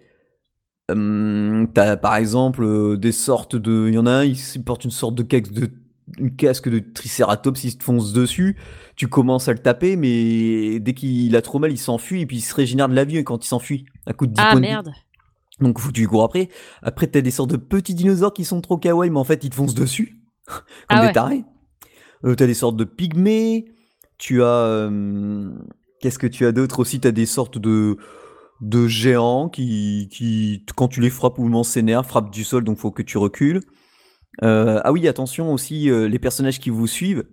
Euh, 0.91 1.67
T'as 1.75 1.97
par 1.97 2.17
exemple 2.17 2.63
euh, 2.65 2.97
des 2.97 3.13
sortes 3.13 3.57
de. 3.57 3.87
Il 3.89 3.95
y 3.95 3.99
en 3.99 4.07
a 4.07 4.11
un, 4.11 4.25
il 4.25 4.37
porte 4.65 4.85
une 4.85 4.91
sorte 4.91 5.15
de 5.15 5.23
casque 5.23 5.53
de, 5.53 5.71
une 6.19 6.35
casque 6.35 6.69
de 6.69 6.79
Triceratops, 6.79 7.65
il 7.65 7.79
te 7.79 7.85
fonce 7.85 8.13
dessus. 8.13 8.57
Tu 8.97 9.09
commences 9.09 9.49
à 9.49 9.53
le 9.53 9.59
taper, 9.59 9.97
mais 9.97 10.81
dès 10.81 10.95
qu'il 10.95 11.35
a 11.37 11.43
trop 11.43 11.59
mal, 11.59 11.73
il 11.73 11.79
s'enfuit 11.79 12.23
et 12.23 12.27
puis 12.27 12.39
il 12.39 12.43
se 12.43 12.55
régénère 12.55 12.89
de 12.89 12.95
la 12.95 13.05
vie 13.05 13.23
quand 13.25 13.45
il 13.45 13.49
s'enfuit. 13.49 13.87
À 14.07 14.13
coup 14.13 14.27
de 14.27 14.33
10 14.33 14.41
Ah 14.43 14.51
points 14.53 14.61
de 14.61 14.61
merde. 14.61 14.93
Donc 15.61 15.79
faut 15.79 15.89
que 15.89 15.95
tu 15.95 16.07
cours 16.09 16.25
après. 16.25 16.49
Après, 16.83 17.07
t'as 17.07 17.21
des 17.21 17.31
sortes 17.31 17.51
de 17.51 17.57
petits 17.57 17.95
dinosaures 17.95 18.35
qui 18.35 18.45
sont 18.45 18.61
trop 18.61 18.79
kawaii, 18.79 19.11
mais 19.11 19.19
en 19.19 19.25
fait, 19.25 19.45
ils 19.45 19.51
te 19.51 19.55
foncent 19.55 19.75
dessus. 19.75 20.19
Comme 20.47 20.63
Ah 20.89 21.01
des 21.01 21.07
ouais. 21.09 21.13
tarés. 21.13 21.45
Euh, 22.25 22.35
t'as 22.35 22.47
des 22.47 22.55
sortes 22.55 22.77
de 22.77 22.85
pygmées. 22.85 23.67
Tu 24.19 24.43
as. 24.43 24.47
euh, 24.47 25.51
Qu'est-ce 26.01 26.19
que 26.19 26.27
tu 26.27 26.47
as 26.47 26.53
d'autre 26.53 26.81
aussi? 26.81 26.99
T'as 27.01 27.13
des 27.13 27.27
sortes 27.27 27.59
de 27.59 27.97
de 28.61 28.87
géants 28.87 29.49
qui, 29.49 30.09
qui, 30.13 30.65
quand 30.77 30.87
tu 30.87 31.01
les 31.01 31.11
frappes, 31.11 31.39
moment 31.39 31.65
s'énervent, 31.65 32.07
frappent 32.07 32.31
du 32.33 32.45
sol, 32.45 32.63
donc 32.63 32.79
faut 32.79 32.93
que 32.93 33.03
tu 33.03 33.19
recules. 33.19 33.61
Euh, 34.43 34.81
ah 34.85 34.93
oui, 34.93 35.07
attention 35.09 35.53
aussi, 35.53 35.91
euh, 35.91 36.09
les 36.09 36.19
personnages 36.19 36.59
qui 36.59 36.71
vous 36.71 36.87
suivent, 36.87 37.25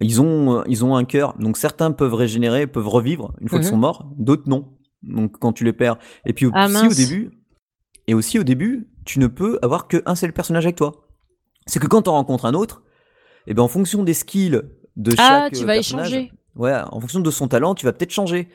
ils 0.00 0.20
ont, 0.20 0.58
euh, 0.60 0.62
ils 0.68 0.84
ont 0.84 0.94
un 0.96 1.04
cœur. 1.04 1.36
Donc 1.38 1.56
certains 1.56 1.90
peuvent 1.92 2.14
régénérer, 2.14 2.66
peuvent 2.66 2.88
revivre 2.88 3.34
une 3.40 3.48
fois 3.48 3.58
qu'ils 3.58 3.66
Mhm. 3.66 3.70
sont 3.72 3.76
morts, 3.78 4.10
d'autres 4.16 4.48
non. 4.48 4.72
Donc 5.02 5.38
quand 5.38 5.52
tu 5.52 5.64
les 5.64 5.72
perds. 5.72 5.98
Et 6.26 6.32
puis 6.32 6.46
Ah, 6.52 6.66
aussi 6.66 6.76
au 6.76 6.82
mince. 6.84 6.96
début, 6.96 7.30
et 8.06 8.14
aussi 8.14 8.38
au 8.38 8.44
début, 8.44 8.88
tu 9.04 9.18
ne 9.18 9.26
peux 9.26 9.58
avoir 9.62 9.88
qu'un 9.88 10.14
seul 10.14 10.32
personnage 10.32 10.64
avec 10.66 10.76
toi. 10.76 11.08
C'est 11.66 11.80
que 11.80 11.86
quand 11.86 12.02
tu 12.02 12.08
en 12.10 12.14
rencontres 12.14 12.44
un 12.46 12.54
autre, 12.54 12.82
et 13.46 13.54
ben 13.54 13.62
en 13.62 13.68
fonction 13.68 14.02
des 14.04 14.14
skills 14.14 14.60
de 14.96 15.12
Ah, 15.18 15.28
chaque 15.28 15.54
tu 15.54 15.62
euh, 15.62 15.66
vas 15.66 15.74
personnage, 15.74 16.12
échanger. 16.12 16.32
Ouais, 16.56 16.74
en 16.90 17.00
fonction 17.00 17.20
de 17.20 17.30
son 17.30 17.48
talent, 17.48 17.74
tu 17.74 17.86
vas 17.86 17.92
peut-être 17.92 18.10
changer. 18.12 18.48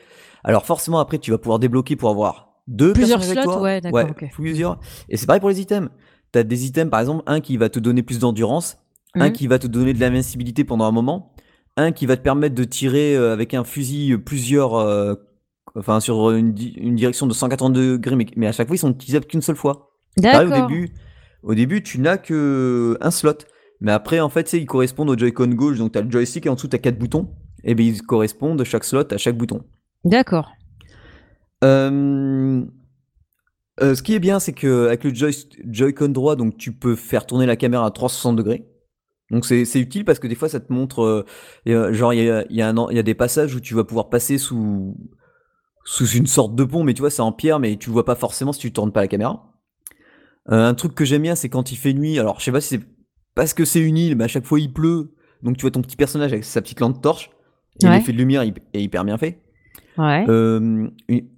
Alors 0.44 0.64
forcément, 0.66 0.98
après, 1.00 1.18
tu 1.18 1.30
vas 1.30 1.38
pouvoir 1.38 1.58
débloquer 1.58 1.96
pour 1.96 2.10
avoir 2.10 2.54
deux 2.68 2.92
Plusieurs 2.92 3.18
personnages 3.18 3.38
avec 3.38 3.50
slots, 3.50 3.52
toi. 3.54 3.62
ouais, 3.62 3.80
d'accord, 3.80 4.10
ok. 4.10 4.30
plusieurs. 4.32 4.78
Et 5.08 5.16
c'est 5.16 5.26
pareil 5.26 5.40
pour 5.40 5.48
les 5.48 5.60
items. 5.60 5.88
T'as 6.32 6.42
des 6.42 6.66
items, 6.66 6.90
par 6.90 7.00
exemple, 7.00 7.22
un 7.26 7.40
qui 7.40 7.56
va 7.56 7.68
te 7.68 7.78
donner 7.78 8.02
plus 8.02 8.18
d'endurance, 8.18 8.78
un 9.14 9.26
Mhm. 9.28 9.32
qui 9.32 9.46
va 9.46 9.58
te 9.58 9.66
donner 9.66 9.92
de 9.94 10.00
l'invincibilité 10.00 10.64
pendant 10.64 10.84
un 10.84 10.90
moment, 10.92 11.32
un 11.76 11.92
qui 11.92 12.06
va 12.06 12.16
te 12.16 12.22
permettre 12.22 12.54
de 12.54 12.64
tirer 12.64 13.16
euh, 13.16 13.32
avec 13.32 13.54
un 13.54 13.64
fusil 13.64 14.12
euh, 14.12 14.18
plusieurs, 14.18 14.74
euh, 14.74 15.14
enfin 15.76 16.00
sur 16.00 16.30
une, 16.32 16.52
di- 16.52 16.74
une 16.78 16.94
direction 16.96 17.26
de 17.26 17.32
180 17.32 17.70
degrés, 17.70 18.16
mais, 18.16 18.26
mais 18.36 18.46
à 18.46 18.52
chaque 18.52 18.66
fois 18.66 18.76
ils 18.76 18.80
sont 18.80 18.90
utilisables 18.90 19.26
qu'une 19.26 19.42
seule 19.42 19.56
fois. 19.56 19.92
Pareil, 20.20 20.46
au 20.46 20.50
D'accord. 20.50 20.68
début, 20.68 20.94
au 21.42 21.54
début, 21.54 21.82
tu 21.82 21.98
n'as 22.00 22.16
que 22.18 22.96
un 23.00 23.10
slot. 23.10 23.38
Mais 23.80 23.92
après, 23.92 24.20
en 24.20 24.30
fait, 24.30 24.44
tu 24.44 24.56
ils 24.56 24.66
correspondent 24.66 25.10
au 25.10 25.18
Joy-Con 25.18 25.48
gauche. 25.48 25.76
Donc, 25.78 25.92
tu 25.92 25.98
as 25.98 26.02
le 26.02 26.10
joystick 26.10 26.46
et 26.46 26.48
en 26.48 26.54
dessous, 26.54 26.66
tu 26.68 26.76
as 26.76 26.78
quatre 26.78 26.98
boutons. 26.98 27.28
Et 27.62 27.74
bien, 27.74 27.86
ils 27.86 28.00
correspondent 28.02 28.64
chaque 28.64 28.84
slot 28.84 29.12
à 29.12 29.18
chaque 29.18 29.36
bouton. 29.36 29.62
D'accord. 30.04 30.50
Euh, 31.64 32.62
euh, 33.82 33.94
ce 33.94 34.02
qui 34.02 34.14
est 34.14 34.18
bien, 34.18 34.38
c'est 34.40 34.52
que 34.52 34.86
avec 34.86 35.04
le 35.04 35.12
Joy- 35.14 35.48
Joy-Con 35.68 36.08
droit, 36.08 36.36
donc 36.36 36.56
tu 36.56 36.72
peux 36.72 36.96
faire 36.96 37.26
tourner 37.26 37.46
la 37.46 37.56
caméra 37.56 37.84
à 37.86 37.90
360 37.90 38.36
degrés. 38.36 38.66
Donc 39.30 39.44
c'est 39.44 39.64
c'est 39.64 39.80
utile 39.80 40.04
parce 40.04 40.18
que 40.20 40.28
des 40.28 40.34
fois 40.36 40.48
ça 40.48 40.60
te 40.60 40.72
montre, 40.72 41.02
euh, 41.02 41.24
euh, 41.68 41.92
genre 41.92 42.14
il 42.14 42.24
y 42.24 42.30
a, 42.30 42.44
y, 42.50 42.62
a 42.62 42.68
un 42.68 42.76
en- 42.76 42.88
il 42.90 42.96
y 42.96 43.00
a 43.00 43.02
des 43.02 43.14
passages 43.14 43.54
où 43.54 43.60
tu 43.60 43.74
vas 43.74 43.82
pouvoir 43.84 44.08
passer 44.08 44.38
sous 44.38 44.96
sous 45.84 46.06
une 46.08 46.26
sorte 46.26 46.54
de 46.54 46.64
pont, 46.64 46.84
mais 46.84 46.94
tu 46.94 47.00
vois 47.00 47.10
c'est 47.10 47.22
en 47.22 47.32
pierre, 47.32 47.58
mais 47.58 47.76
tu 47.76 47.88
le 47.90 47.92
vois 47.92 48.04
pas 48.04 48.14
forcément 48.14 48.52
si 48.52 48.60
tu 48.60 48.72
tournes 48.72 48.92
pas 48.92 49.00
la 49.00 49.08
caméra. 49.08 49.52
Euh, 50.50 50.68
un 50.68 50.74
truc 50.74 50.94
que 50.94 51.04
j'aime 51.04 51.22
bien, 51.22 51.34
c'est 51.34 51.48
quand 51.48 51.72
il 51.72 51.76
fait 51.76 51.92
nuit. 51.92 52.18
Alors 52.20 52.38
je 52.38 52.44
sais 52.44 52.52
pas 52.52 52.60
si 52.60 52.68
c'est 52.78 52.80
parce 53.34 53.52
que 53.52 53.64
c'est 53.64 53.80
une 53.80 53.96
île, 53.98 54.16
mais 54.16 54.24
à 54.24 54.28
chaque 54.28 54.46
fois 54.46 54.60
il 54.60 54.72
pleut, 54.72 55.12
donc 55.42 55.56
tu 55.56 55.62
vois 55.62 55.70
ton 55.72 55.82
petit 55.82 55.96
personnage 55.96 56.32
avec 56.32 56.44
sa 56.44 56.62
petite 56.62 56.80
lampe 56.80 57.02
torche 57.02 57.30
et 57.82 57.86
Ouais. 57.86 57.98
l'effet 57.98 58.12
de 58.12 58.18
lumière 58.18 58.42
est 58.42 58.82
hyper 58.82 59.04
bien 59.04 59.18
fait. 59.18 59.42
Ouais. 59.98 60.24
Euh, 60.28 60.88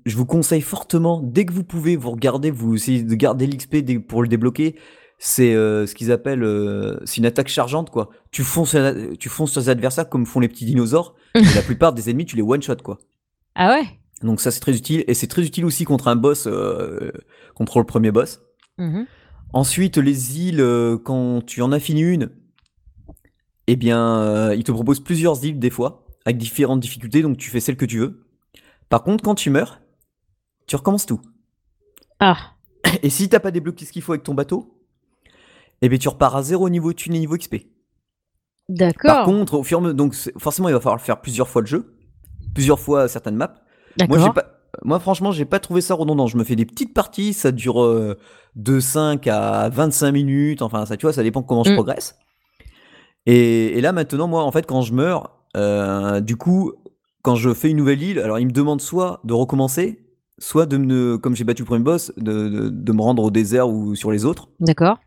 je 0.04 0.16
vous 0.16 0.26
conseille 0.26 0.60
fortement, 0.60 1.20
dès 1.22 1.44
que 1.44 1.52
vous 1.52 1.64
pouvez, 1.64 1.96
vous 1.96 2.10
regardez, 2.10 2.50
vous 2.50 2.74
essayez 2.74 3.02
de 3.02 3.14
garder 3.14 3.46
l'XP 3.46 3.76
pour 4.06 4.22
le 4.22 4.28
débloquer. 4.28 4.76
C'est 5.18 5.54
euh, 5.54 5.86
ce 5.86 5.94
qu'ils 5.94 6.12
appellent, 6.12 6.44
euh, 6.44 6.98
c'est 7.04 7.16
une 7.16 7.26
attaque 7.26 7.48
chargeante 7.48 7.90
quoi. 7.90 8.10
Tu 8.30 8.44
fonces, 8.44 8.76
tu 9.18 9.28
fonces 9.28 9.50
sur 9.50 9.60
les 9.60 9.68
adversaires 9.68 10.08
comme 10.08 10.26
font 10.26 10.40
les 10.40 10.48
petits 10.48 10.64
dinosaures. 10.64 11.16
et 11.34 11.54
la 11.54 11.62
plupart 11.62 11.92
des 11.92 12.08
ennemis, 12.08 12.24
tu 12.24 12.36
les 12.36 12.42
one 12.42 12.62
shot 12.62 12.76
quoi. 12.76 12.98
Ah 13.54 13.70
ouais? 13.70 13.84
Donc 14.22 14.40
ça 14.40 14.50
c'est 14.50 14.60
très 14.60 14.76
utile 14.76 15.04
et 15.06 15.14
c'est 15.14 15.26
très 15.26 15.44
utile 15.44 15.64
aussi 15.64 15.84
contre 15.84 16.08
un 16.08 16.16
boss, 16.16 16.48
contre 17.54 17.78
le 17.78 17.84
premier 17.84 18.12
boss. 18.12 18.40
Mhm. 18.78 19.06
Ensuite, 19.52 19.96
les 19.96 20.40
îles, 20.40 20.64
quand 21.04 21.44
tu 21.44 21.62
en 21.62 21.72
as 21.72 21.80
fini 21.80 22.02
une, 22.02 22.30
eh 23.66 23.76
bien, 23.76 24.52
ils 24.52 24.62
te 24.62 24.72
proposent 24.72 25.00
plusieurs 25.00 25.44
îles 25.44 25.58
des 25.58 25.70
fois, 25.70 26.04
avec 26.26 26.36
différentes 26.36 26.80
difficultés, 26.80 27.22
donc 27.22 27.38
tu 27.38 27.50
fais 27.50 27.60
celle 27.60 27.76
que 27.76 27.86
tu 27.86 27.98
veux. 27.98 28.27
Par 28.88 29.02
contre, 29.02 29.22
quand 29.24 29.34
tu 29.34 29.50
meurs, 29.50 29.80
tu 30.66 30.76
recommences 30.76 31.06
tout. 31.06 31.20
Ah. 32.20 32.36
Et 33.02 33.10
si 33.10 33.28
t'as 33.28 33.40
pas 33.40 33.50
débloqué 33.50 33.84
ce 33.84 33.92
qu'il 33.92 34.02
faut 34.02 34.12
avec 34.12 34.22
ton 34.24 34.34
bateau, 34.34 34.74
eh 35.82 35.88
bien, 35.88 35.98
tu 35.98 36.08
repars 36.08 36.36
à 36.36 36.42
zéro 36.42 36.68
niveau 36.68 36.92
thune 36.92 37.14
et 37.14 37.18
niveau 37.20 37.36
XP. 37.36 37.56
Par 37.56 38.76
D'accord. 38.76 39.24
contre, 39.24 39.54
au 39.54 39.62
fur 39.62 39.78
et 39.78 39.80
à 39.80 39.82
mesure, 39.82 39.94
donc 39.94 40.14
forcément, 40.38 40.68
il 40.68 40.72
va 40.72 40.80
falloir 40.80 41.00
faire 41.00 41.20
plusieurs 41.20 41.48
fois 41.48 41.62
le 41.62 41.66
jeu, 41.66 41.94
plusieurs 42.54 42.80
fois 42.80 43.08
certaines 43.08 43.36
maps. 43.36 43.54
Moi, 44.08 44.18
j'ai 44.18 44.24
D'accord. 44.26 44.34
pas, 44.34 44.44
moi, 44.84 44.98
franchement, 45.00 45.32
j'ai 45.32 45.44
pas 45.44 45.58
trouvé 45.60 45.80
ça 45.80 45.94
redondant. 45.94 46.26
Je 46.26 46.36
me 46.36 46.44
fais 46.44 46.56
des 46.56 46.66
petites 46.66 46.92
parties, 46.94 47.32
ça 47.32 47.52
dure 47.52 47.82
euh, 47.82 48.18
de 48.56 48.80
5 48.80 49.26
à 49.28 49.68
25 49.70 50.12
minutes. 50.12 50.62
Enfin, 50.62 50.84
ça, 50.84 50.96
tu 50.96 51.06
vois, 51.06 51.12
ça 51.12 51.22
dépend 51.22 51.42
comment 51.42 51.64
je 51.64 51.70
Mm. 51.70 51.74
progresse. 51.74 52.18
Et, 53.26 53.78
et 53.78 53.80
là, 53.80 53.92
maintenant, 53.92 54.26
moi, 54.26 54.42
en 54.42 54.52
fait, 54.52 54.66
quand 54.66 54.82
je 54.82 54.92
meurs, 54.92 55.30
euh, 55.56 56.20
du 56.20 56.36
coup, 56.36 56.72
quand 57.28 57.36
je 57.36 57.52
fais 57.52 57.68
une 57.70 57.76
nouvelle 57.76 58.02
île, 58.02 58.20
alors 58.20 58.38
il 58.38 58.46
me 58.46 58.52
demande 58.52 58.80
soit 58.80 59.20
de 59.22 59.34
recommencer, 59.34 59.98
soit 60.38 60.64
de 60.64 60.78
me, 60.78 61.18
comme 61.18 61.36
j'ai 61.36 61.44
battu 61.44 61.60
le 61.60 61.66
premier 61.66 61.84
boss, 61.84 62.10
de, 62.16 62.48
de, 62.48 62.68
de 62.70 62.92
me 62.92 63.02
rendre 63.02 63.22
au 63.22 63.30
désert 63.30 63.68
ou 63.68 63.94
sur 63.94 64.10
les 64.10 64.24
autres. 64.24 64.48
D'accord. 64.60 64.98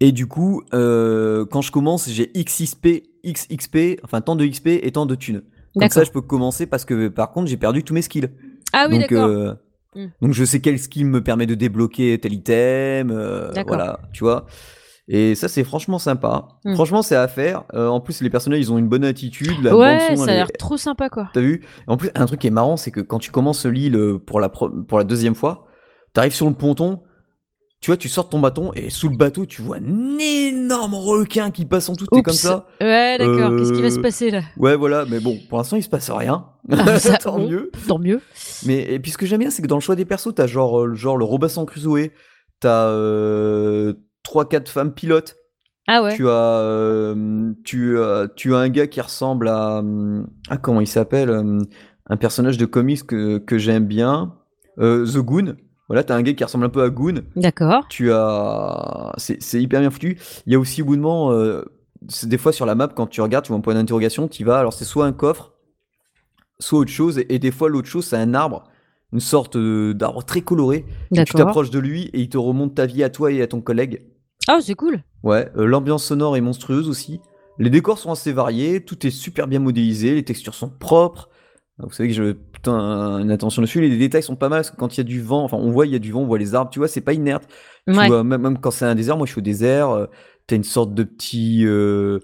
Et 0.00 0.10
du 0.10 0.26
coup, 0.26 0.62
euh, 0.74 1.46
quand 1.46 1.62
je 1.62 1.70
commence, 1.70 2.10
j'ai 2.10 2.32
XXP, 2.36 3.04
XXP, 3.24 4.00
enfin 4.02 4.22
tant 4.22 4.34
de 4.34 4.44
XP 4.44 4.66
et 4.82 4.90
tant 4.90 5.06
de 5.06 5.14
thunes. 5.14 5.42
Comme 5.78 5.88
ça, 5.88 6.02
je 6.02 6.10
peux 6.10 6.20
commencer 6.20 6.66
parce 6.66 6.84
que 6.84 7.06
par 7.06 7.30
contre, 7.30 7.46
j'ai 7.46 7.58
perdu 7.58 7.84
tous 7.84 7.94
mes 7.94 8.02
skills. 8.02 8.30
Ah 8.72 8.88
oui, 8.90 8.98
d'accord. 8.98 9.26
euh, 9.28 9.54
Hmm. 9.96 10.06
donc 10.20 10.32
je 10.32 10.44
sais 10.44 10.58
quel 10.60 10.76
skill 10.80 11.06
me 11.06 11.22
permet 11.22 11.46
de 11.46 11.54
débloquer 11.54 12.18
tel 12.18 12.32
item, 12.32 13.12
euh, 13.12 13.52
D'accord. 13.52 13.76
voilà, 13.76 14.00
tu 14.12 14.24
vois. 14.24 14.46
Et 15.06 15.34
ça, 15.34 15.48
c'est 15.48 15.64
franchement 15.64 15.98
sympa. 15.98 16.48
Hmm. 16.64 16.74
Franchement, 16.74 17.02
c'est 17.02 17.16
à 17.16 17.28
faire. 17.28 17.64
Euh, 17.74 17.88
en 17.88 18.00
plus, 18.00 18.22
les 18.22 18.30
personnages, 18.30 18.60
ils 18.60 18.72
ont 18.72 18.78
une 18.78 18.88
bonne 18.88 19.04
attitude. 19.04 19.62
La 19.62 19.76
ouais, 19.76 19.98
bande-son, 20.08 20.24
ça 20.24 20.24
elle 20.24 20.30
a 20.30 20.32
est- 20.32 20.36
l'air 20.38 20.52
trop 20.58 20.76
sympa 20.78 21.10
quoi. 21.10 21.28
T'as 21.34 21.40
vu? 21.40 21.62
En 21.86 21.96
plus, 21.98 22.10
un 22.14 22.24
truc 22.24 22.40
qui 22.40 22.46
est 22.46 22.50
marrant, 22.50 22.76
c'est 22.78 22.90
que 22.90 23.00
quand 23.00 23.18
tu 23.18 23.30
commences 23.30 23.66
l'île 23.66 23.96
euh, 23.96 24.18
pour 24.18 24.40
la, 24.40 24.48
pro- 24.48 24.70
pour 24.70 24.96
la 24.98 25.04
deuxième 25.04 25.34
fois, 25.34 25.66
t'arrives 26.14 26.32
sur 26.34 26.46
le 26.48 26.54
ponton, 26.54 27.00
tu 27.82 27.90
vois, 27.90 27.98
tu 27.98 28.08
sors 28.08 28.24
de 28.24 28.30
ton 28.30 28.38
bâton 28.40 28.72
et 28.72 28.88
sous 28.88 29.10
le 29.10 29.16
bateau, 29.18 29.44
tu 29.44 29.60
vois 29.60 29.76
un 29.76 30.18
énorme 30.18 30.94
requin 30.94 31.50
qui 31.50 31.66
passe 31.66 31.86
en 31.90 31.92
dessous. 31.92 32.06
T'es 32.10 32.22
comme 32.22 32.32
ça. 32.32 32.66
Ouais, 32.80 33.18
d'accord. 33.18 33.50
Qu'est-ce 33.58 33.74
qui 33.74 33.82
va 33.82 33.90
se 33.90 33.98
Euh, 33.98 34.02
passer 34.02 34.30
là? 34.30 34.40
Ouais, 34.56 34.74
voilà. 34.74 35.04
Mais 35.06 35.20
bon, 35.20 35.38
pour 35.50 35.58
l'instant, 35.58 35.76
il 35.76 35.82
se 35.82 35.90
passe 35.90 36.08
rien. 36.10 36.46
Ah, 36.72 36.98
ça, 36.98 37.18
Tant 37.18 37.36
bon. 37.38 37.46
mieux. 37.50 37.70
Tant 37.86 37.98
mieux. 37.98 38.22
Mais 38.64 38.80
et 38.94 38.98
puis 39.00 39.10
ce 39.10 39.18
que 39.18 39.26
j'aime 39.26 39.40
bien, 39.40 39.50
c'est 39.50 39.60
que 39.60 39.66
dans 39.66 39.76
le 39.76 39.82
choix 39.82 39.96
des 39.96 40.06
persos, 40.06 40.34
t'as 40.34 40.46
genre, 40.46 40.94
genre 40.94 41.18
le 41.18 41.26
Robinson 41.26 41.66
Crusoe, 41.66 42.08
t'as 42.58 42.86
euh, 42.86 43.92
3-4 44.24 44.68
femmes 44.68 44.92
pilotes, 44.92 45.36
Ah 45.86 46.02
ouais. 46.02 46.14
Tu 46.16 46.28
as, 46.28 46.32
euh, 46.60 47.52
tu, 47.64 47.98
as- 48.00 48.28
tu 48.34 48.54
as 48.54 48.58
un 48.58 48.68
gars 48.68 48.86
qui 48.86 49.00
ressemble 49.00 49.48
à, 49.48 49.82
ah, 50.48 50.56
comment 50.56 50.80
il 50.80 50.86
s'appelle, 50.86 51.30
un 52.08 52.16
personnage 52.16 52.58
de 52.58 52.66
comics 52.66 53.06
que, 53.06 53.38
que 53.38 53.58
j'aime 53.58 53.86
bien, 53.86 54.34
euh, 54.78 55.06
The 55.06 55.18
Goon. 55.18 55.56
Voilà, 55.88 56.02
t'as 56.02 56.16
un 56.16 56.22
gars 56.22 56.32
qui 56.32 56.42
ressemble 56.42 56.64
un 56.64 56.70
peu 56.70 56.82
à 56.82 56.88
Goon. 56.90 57.22
D'accord. 57.36 57.86
Tu 57.88 58.10
as, 58.12 59.12
c'est 59.18 59.60
hyper 59.60 59.80
bien 59.80 59.90
foutu. 59.90 60.18
Il 60.46 60.52
y 60.52 60.56
a 60.56 60.58
aussi 60.58 60.80
au 60.80 60.86
bout 60.86 60.96
de 60.96 61.02
moment, 61.02 61.32
euh, 61.32 61.62
des 62.22 62.38
fois 62.38 62.52
sur 62.52 62.64
la 62.66 62.74
map 62.74 62.88
quand 62.88 63.06
tu 63.06 63.20
regardes, 63.20 63.44
tu 63.44 63.48
vois 63.50 63.58
un 63.58 63.62
point 63.62 63.74
d'interrogation, 63.74 64.26
tu 64.28 64.44
vas. 64.44 64.58
Alors 64.58 64.72
c'est 64.72 64.84
soit 64.86 65.04
un 65.04 65.12
coffre, 65.12 65.52
soit 66.58 66.78
autre 66.78 66.90
chose, 66.90 67.18
et, 67.18 67.34
et 67.34 67.38
des 67.38 67.50
fois 67.50 67.68
l'autre 67.68 67.88
chose 67.88 68.06
c'est 68.06 68.16
un 68.16 68.32
arbre, 68.34 68.64
une 69.12 69.20
sorte 69.20 69.56
euh, 69.56 69.92
d'arbre 69.92 70.22
très 70.24 70.40
coloré. 70.40 70.86
Et 71.12 71.24
tu 71.24 71.32
t'approches 71.44 71.70
de 71.70 71.78
lui 71.78 72.04
et 72.14 72.20
il 72.20 72.28
te 72.30 72.38
remonte 72.38 72.74
ta 72.74 72.86
vie 72.86 73.02
à 73.04 73.10
toi 73.10 73.30
et 73.30 73.42
à 73.42 73.46
ton 73.46 73.60
collègue. 73.60 74.02
Ah, 74.48 74.58
c'est 74.60 74.74
cool. 74.74 75.02
Ouais, 75.22 75.50
euh, 75.56 75.66
l'ambiance 75.66 76.04
sonore 76.04 76.36
est 76.36 76.40
monstrueuse 76.40 76.88
aussi. 76.88 77.20
Les 77.58 77.70
décors 77.70 77.98
sont 77.98 78.10
assez 78.10 78.32
variés, 78.32 78.84
tout 78.84 79.06
est 79.06 79.10
super 79.10 79.46
bien 79.46 79.60
modélisé, 79.60 80.14
les 80.14 80.24
textures 80.24 80.54
sont 80.54 80.70
propres. 80.70 81.30
Vous 81.78 81.90
savez 81.92 82.08
que 82.08 82.14
je 82.14 82.32
putain 82.32 83.18
une 83.18 83.32
attention 83.32 83.60
dessus, 83.60 83.80
les 83.80 83.96
détails 83.96 84.22
sont 84.22 84.36
pas 84.36 84.48
mal 84.48 84.58
parce 84.60 84.70
que 84.70 84.76
quand 84.76 84.96
il 84.96 84.98
y 84.98 85.00
a 85.00 85.04
du 85.04 85.20
vent, 85.20 85.42
enfin 85.42 85.56
on 85.56 85.70
voit 85.72 85.86
il 85.86 85.92
y 85.92 85.96
a 85.96 85.98
du 85.98 86.12
vent, 86.12 86.20
on 86.20 86.26
voit 86.26 86.38
les 86.38 86.54
arbres, 86.54 86.70
tu 86.70 86.78
vois, 86.78 86.86
c'est 86.86 87.00
pas 87.00 87.14
inerte. 87.14 87.48
Tu 87.88 87.94
vois, 87.94 88.22
même, 88.22 88.42
même 88.42 88.58
quand 88.58 88.70
c'est 88.70 88.84
un 88.84 88.94
désert, 88.94 89.16
moi 89.16 89.26
je 89.26 89.32
suis 89.32 89.40
au 89.40 89.42
désert, 89.42 89.90
euh, 89.90 90.06
t'as 90.46 90.56
une 90.56 90.64
sorte 90.64 90.94
de 90.94 91.02
petit 91.02 91.66
euh, 91.66 92.20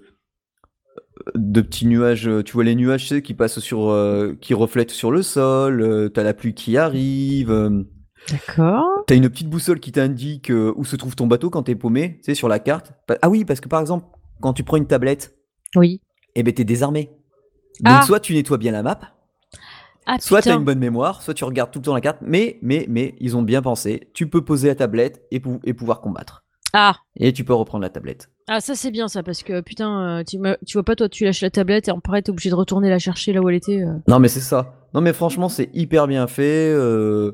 de 1.35 1.61
petits 1.61 1.85
nuages, 1.85 2.27
euh, 2.27 2.43
tu 2.43 2.53
vois 2.53 2.63
les 2.63 2.75
nuages 2.75 3.01
tu 3.01 3.07
sais, 3.07 3.21
qui 3.21 3.33
passent 3.33 3.59
sur 3.59 3.89
euh, 3.89 4.35
qui 4.39 4.53
reflètent 4.53 4.91
sur 4.91 5.11
le 5.11 5.21
sol, 5.21 6.09
t'as 6.13 6.23
la 6.23 6.33
pluie 6.33 6.53
qui 6.53 6.77
arrive. 6.77 7.85
D'accord. 8.29 8.90
T'as 9.07 9.15
une 9.15 9.29
petite 9.29 9.49
boussole 9.49 9.79
qui 9.79 9.91
t'indique 9.91 10.49
euh, 10.51 10.73
où 10.75 10.85
se 10.85 10.95
trouve 10.95 11.15
ton 11.15 11.27
bateau 11.27 11.49
quand 11.49 11.63
t'es 11.63 11.75
paumé, 11.75 12.17
tu 12.17 12.23
sais, 12.25 12.35
sur 12.35 12.47
la 12.47 12.59
carte. 12.59 12.93
Ah 13.21 13.29
oui, 13.29 13.45
parce 13.45 13.59
que 13.59 13.67
par 13.67 13.81
exemple, 13.81 14.05
quand 14.41 14.53
tu 14.53 14.63
prends 14.63 14.77
une 14.77 14.87
tablette, 14.87 15.35
Oui. 15.75 16.01
eh 16.35 16.43
ben 16.43 16.53
t'es 16.53 16.63
désarmé. 16.63 17.11
Donc 17.81 17.95
Ah. 17.99 18.03
soit 18.03 18.19
tu 18.19 18.33
nettoies 18.33 18.57
bien 18.57 18.71
la 18.71 18.83
map, 18.83 18.99
Ah, 20.05 20.17
soit 20.19 20.41
t'as 20.41 20.55
une 20.57 20.63
bonne 20.65 20.79
mémoire, 20.79 21.21
soit 21.21 21.33
tu 21.33 21.43
regardes 21.43 21.71
tout 21.71 21.79
le 21.79 21.83
temps 21.85 21.93
la 21.93 22.01
carte, 22.01 22.19
mais, 22.21 22.57
mais, 22.61 22.85
mais, 22.89 23.15
ils 23.19 23.37
ont 23.37 23.43
bien 23.43 23.61
pensé. 23.61 24.09
Tu 24.13 24.27
peux 24.27 24.43
poser 24.43 24.67
la 24.67 24.75
tablette 24.75 25.21
et, 25.31 25.39
pou- 25.39 25.59
et 25.63 25.73
pouvoir 25.73 26.01
combattre. 26.01 26.43
Ah. 26.73 26.95
Et 27.17 27.33
tu 27.33 27.43
peux 27.43 27.53
reprendre 27.53 27.81
la 27.83 27.89
tablette. 27.89 28.29
Ah, 28.47 28.61
ça 28.61 28.75
c'est 28.75 28.91
bien 28.91 29.07
ça, 29.07 29.21
parce 29.23 29.43
que 29.43 29.61
putain, 29.61 30.19
euh, 30.19 30.23
tu, 30.23 30.37
vois 30.73 30.83
pas, 30.83 30.95
toi, 30.95 31.07
tu 31.09 31.23
lâches 31.25 31.41
la 31.41 31.49
tablette 31.51 31.87
et 31.87 31.91
en 31.91 31.99
pareil, 31.99 32.23
t'es 32.23 32.31
obligé 32.31 32.49
de 32.49 32.55
retourner 32.55 32.89
la 32.89 32.97
chercher 32.97 33.31
là 33.33 33.41
où 33.41 33.49
elle 33.49 33.55
était. 33.55 33.83
euh. 33.83 33.93
Non 34.07 34.19
mais 34.19 34.27
c'est 34.27 34.39
ça. 34.39 34.73
Non 34.93 35.01
mais 35.01 35.13
franchement 35.13 35.47
c'est 35.49 35.69
hyper 35.73 36.07
bien 36.07 36.27
fait. 36.27 36.71
euh, 36.73 37.33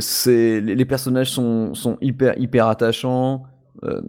c'est 0.00 0.60
les 0.60 0.84
personnages 0.84 1.30
sont, 1.30 1.74
sont 1.74 1.98
hyper 2.00 2.38
hyper 2.38 2.66
attachants. 2.68 3.44
euh, 3.84 4.00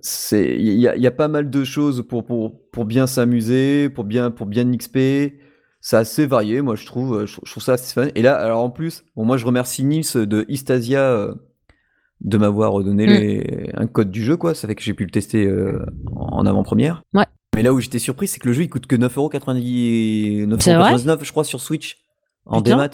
c'est 0.00 0.56
il 0.58 0.78
y 0.78 0.86
a, 0.88 0.96
y 0.96 1.06
a 1.06 1.10
pas 1.10 1.28
mal 1.28 1.48
de 1.50 1.64
choses 1.64 2.04
pour 2.06 2.24
pour 2.24 2.60
pour 2.70 2.84
bien 2.84 3.06
s'amuser, 3.06 3.88
pour 3.88 4.04
bien 4.04 4.30
pour 4.30 4.46
bien 4.46 4.70
XP. 4.70 4.98
C'est 5.80 5.96
assez 5.96 6.26
varié, 6.26 6.62
moi 6.62 6.76
je 6.76 6.86
trouve. 6.86 7.26
Je, 7.26 7.36
je 7.44 7.50
trouve 7.50 7.62
ça 7.62 7.74
assez 7.74 7.92
fun. 7.92 8.08
Et 8.14 8.22
là 8.22 8.36
alors 8.36 8.62
en 8.62 8.70
plus, 8.70 9.04
bon 9.16 9.24
moi 9.24 9.36
je 9.36 9.44
remercie 9.46 9.84
Nils 9.84 10.04
de 10.14 10.44
Istasia 10.48 11.00
euh, 11.00 11.34
de 12.20 12.38
m'avoir 12.38 12.82
donné 12.82 13.06
Mm. 13.06 13.10
les, 13.10 13.70
un 13.74 13.86
code 13.86 14.10
du 14.10 14.22
jeu 14.22 14.36
quoi. 14.36 14.54
Ça 14.54 14.66
fait 14.68 14.74
que 14.74 14.82
j'ai 14.82 14.94
pu 14.94 15.04
le 15.04 15.10
tester 15.10 15.46
euh, 15.46 15.84
en 16.16 16.46
avant-première. 16.46 17.02
Ouais. 17.14 17.24
Mais 17.54 17.62
là 17.62 17.72
où 17.72 17.80
j'étais 17.80 17.98
surpris, 18.00 18.26
c'est 18.28 18.40
que 18.40 18.48
le 18.48 18.52
jeu 18.54 18.62
il 18.62 18.68
coûte 18.70 18.86
que 18.86 18.96
9,90€, 18.96 20.60
C'est 20.60 20.74
vrai? 20.74 20.94
9,99€ 20.94 21.18
je 21.24 21.30
crois 21.30 21.44
sur 21.44 21.60
Switch 21.60 21.98
en 22.46 22.60
démat. 22.60 22.88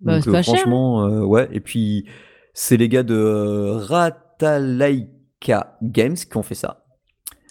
Bah, 0.00 0.18
Donc 0.18 0.28
euh, 0.28 0.42
cher, 0.42 0.44
franchement, 0.44 1.06
euh, 1.06 1.20
ouais. 1.22 1.48
Et 1.52 1.60
puis 1.60 2.06
c'est 2.54 2.76
les 2.76 2.88
gars 2.88 3.02
de 3.02 3.14
euh, 3.14 3.76
Ratalaika 3.76 5.78
Games 5.82 6.14
qui 6.16 6.36
ont 6.36 6.42
fait 6.42 6.54
ça. 6.54 6.84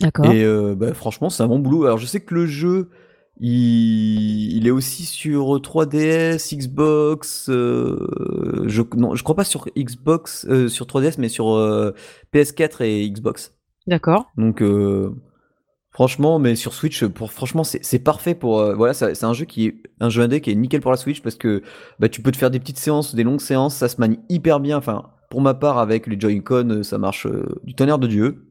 D'accord. 0.02 0.32
Et 0.32 0.46
bah, 0.76 0.94
franchement, 0.94 1.30
c'est 1.30 1.44
un 1.44 1.48
bon 1.48 1.60
boulot. 1.60 1.86
Alors 1.86 1.98
je 1.98 2.06
sais 2.06 2.20
que 2.20 2.36
le 2.36 2.46
jeu, 2.46 2.90
il, 3.40 4.58
il 4.58 4.68
est 4.68 4.72
aussi 4.72 5.04
sur 5.04 5.58
3DS, 5.60 6.56
Xbox. 6.58 7.50
euh, 7.50 8.64
je 8.66 8.82
non, 8.96 9.16
je 9.16 9.24
crois 9.24 9.36
pas 9.36 9.44
sur 9.44 9.66
Xbox, 9.78 10.46
euh, 10.50 10.68
sur 10.68 10.86
3DS, 10.86 11.16
mais 11.18 11.30
sur 11.30 11.54
euh, 11.54 11.92
PS4 12.34 12.84
et 12.84 13.10
Xbox. 13.10 13.54
D'accord. 13.88 14.26
Donc 14.38 14.62
euh, 14.62 15.12
franchement, 15.96 16.40
mais 16.40 16.58
sur 16.58 16.74
Switch, 16.74 17.06
pour 17.06 17.32
franchement, 17.32 17.64
c'est 17.64 18.00
parfait 18.00 18.36
pour 18.36 18.60
euh, 18.60 18.76
voilà, 18.76 18.94
c'est 18.94 19.24
un 19.24 19.34
jeu 19.34 19.46
qui 19.46 19.68
est 19.68 19.76
un 20.02 20.10
jeu 20.10 20.24
indé 20.24 20.42
qui 20.42 20.52
est 20.52 20.56
nickel 20.56 20.82
pour 20.82 20.92
la 20.92 20.98
Switch 20.98 21.22
parce 21.22 21.36
que 21.36 21.64
bah, 22.00 22.10
tu 22.10 22.22
peux 22.22 22.34
te 22.34 22.38
faire 22.38 22.52
des 22.52 22.60
petites 22.60 22.80
séances, 22.80 23.16
des 23.16 23.24
longues 23.24 23.40
séances, 23.40 23.76
ça 23.76 23.88
se 23.88 23.96
manie 24.02 24.20
hyper 24.28 24.60
bien. 24.60 24.78
Enfin, 24.78 25.06
pour 25.30 25.40
ma 25.40 25.54
part, 25.54 25.78
avec 25.78 26.08
les 26.08 26.20
Joy-Con, 26.20 26.70
euh, 26.70 26.84
ça 26.84 26.98
marche 26.98 27.28
euh, 27.28 27.46
du 27.64 27.76
tonnerre 27.76 27.98
de 27.98 28.08
Dieu. 28.08 28.46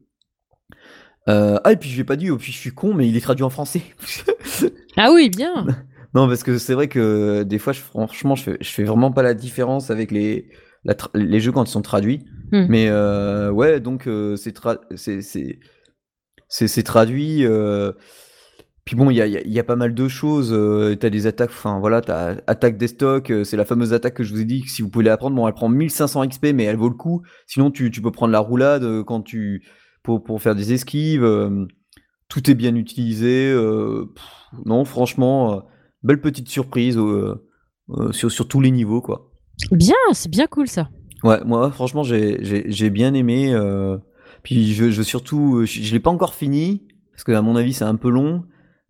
Euh, 1.29 1.59
ah 1.63 1.71
et 1.71 1.77
puis 1.77 1.87
je 1.87 1.97
l'ai 1.97 2.03
pas 2.03 2.15
dit, 2.15 2.31
oh, 2.31 2.37
puis 2.37 2.51
je 2.51 2.57
suis 2.57 2.71
con, 2.71 2.95
mais 2.95 3.07
il 3.07 3.15
est 3.15 3.21
traduit 3.21 3.43
en 3.43 3.49
français. 3.51 3.83
Ah 4.97 5.11
oui, 5.13 5.29
bien. 5.29 5.67
non, 6.13 6.25
parce 6.25 6.41
que 6.41 6.57
c'est 6.57 6.73
vrai 6.73 6.87
que 6.87 7.43
des 7.43 7.59
fois, 7.59 7.73
je, 7.73 7.81
franchement, 7.81 8.35
je 8.35 8.43
fais, 8.43 8.57
je 8.61 8.69
fais 8.69 8.85
vraiment 8.85 9.11
pas 9.11 9.23
la 9.23 9.33
différence 9.33 9.91
avec 9.91 10.09
les, 10.09 10.47
les 11.13 11.39
jeux 11.41 11.51
quand 11.51 11.65
ils 11.65 11.69
sont 11.69 11.81
traduits. 11.81 12.23
Hmm. 12.53 12.65
Mais 12.69 12.89
ouais, 13.49 13.81
donc 13.81 14.07
c'est 14.37 14.53
c'est- 14.95 15.59
c'est 16.47 16.83
traduit. 16.83 17.45
euh, 17.45 17.91
Puis 18.85 18.95
bon, 18.95 19.09
il 19.09 19.15
y 19.17 19.21
a, 19.21 19.25
y 19.27 19.37
a- 19.37 19.41
il 19.41 19.51
y 19.51 19.59
a 19.59 19.63
pas 19.63 19.75
mal 19.75 19.93
de 19.95 20.07
choses. 20.07 20.51
euh, 20.53 20.95
t'as 20.95 21.09
des 21.09 21.25
attaques, 21.27 21.49
enfin 21.49 21.79
voilà, 21.79 22.01
t'as 22.01 22.35
attaque 22.47 22.77
des 22.77 22.87
stocks. 22.87 23.31
euh, 23.31 23.43
c'est 23.43 23.57
la 23.57 23.65
fameuse 23.65 23.93
attaque 23.93 24.13
que 24.15 24.23
je 24.23 24.31
vous 24.33 24.41
ai 24.41 24.45
dit 24.45 24.61
que 24.61 24.69
si 24.69 24.81
vous 24.83 24.89
pouvez 24.89 25.05
la 25.05 25.17
prendre, 25.17 25.35
bon, 25.35 25.47
elle 25.47 25.53
prend 25.55 25.69
1500 25.69 26.27
XP, 26.27 26.53
mais 26.53 26.65
elle 26.65 26.75
vaut 26.77 26.89
le 26.89 26.95
coup. 26.95 27.23
Sinon, 27.47 27.71
tu, 27.71 27.89
tu 27.91 28.01
peux 28.01 28.11
prendre 28.11 28.31
la 28.31 28.39
roulade 28.39 28.83
euh, 28.83 29.03
quand 29.03 29.21
tu 29.21 29.63
pour, 30.03 30.23
pour 30.23 30.39
faire 30.41 30.53
des 30.55 30.71
esquives. 30.73 31.25
tout 32.29 32.49
est 32.51 32.55
bien 32.55 32.75
utilisé. 32.75 33.51
pff, 33.53 34.23
non, 34.65 34.85
franchement, 34.85 35.63
belle 36.03 36.21
petite 36.21 36.47
surprise 36.49 36.99
sur, 38.11 38.31
sur 38.31 38.47
tous 38.47 38.61
les 38.61 38.69
niveaux, 38.71 39.01
quoi. 39.01 39.31
Bien, 39.71 39.95
c'est 40.13 40.29
bien 40.29 40.45
cool 40.47 40.67
ça. 40.67 40.89
Ouais, 41.23 41.39
moi, 41.43 41.71
franchement, 41.71 42.03
j'ai 42.03 42.37
j'ai- 42.43 42.65
j'ai 42.71 42.89
bien 42.91 43.13
aimé. 43.15 43.51
Puis 44.45 44.73
je, 44.73 44.89
je 44.91 45.01
surtout, 45.01 45.65
je, 45.65 45.81
je 45.81 45.91
l'ai 45.93 45.99
pas 45.99 46.11
encore 46.11 46.33
fini 46.35 46.83
parce 47.11 47.25
que 47.25 47.33
à 47.33 47.41
mon 47.41 47.57
avis, 47.57 47.73
c'est 47.73 47.83
un 47.83 47.95
peu 47.95 48.09
long. 48.09 48.43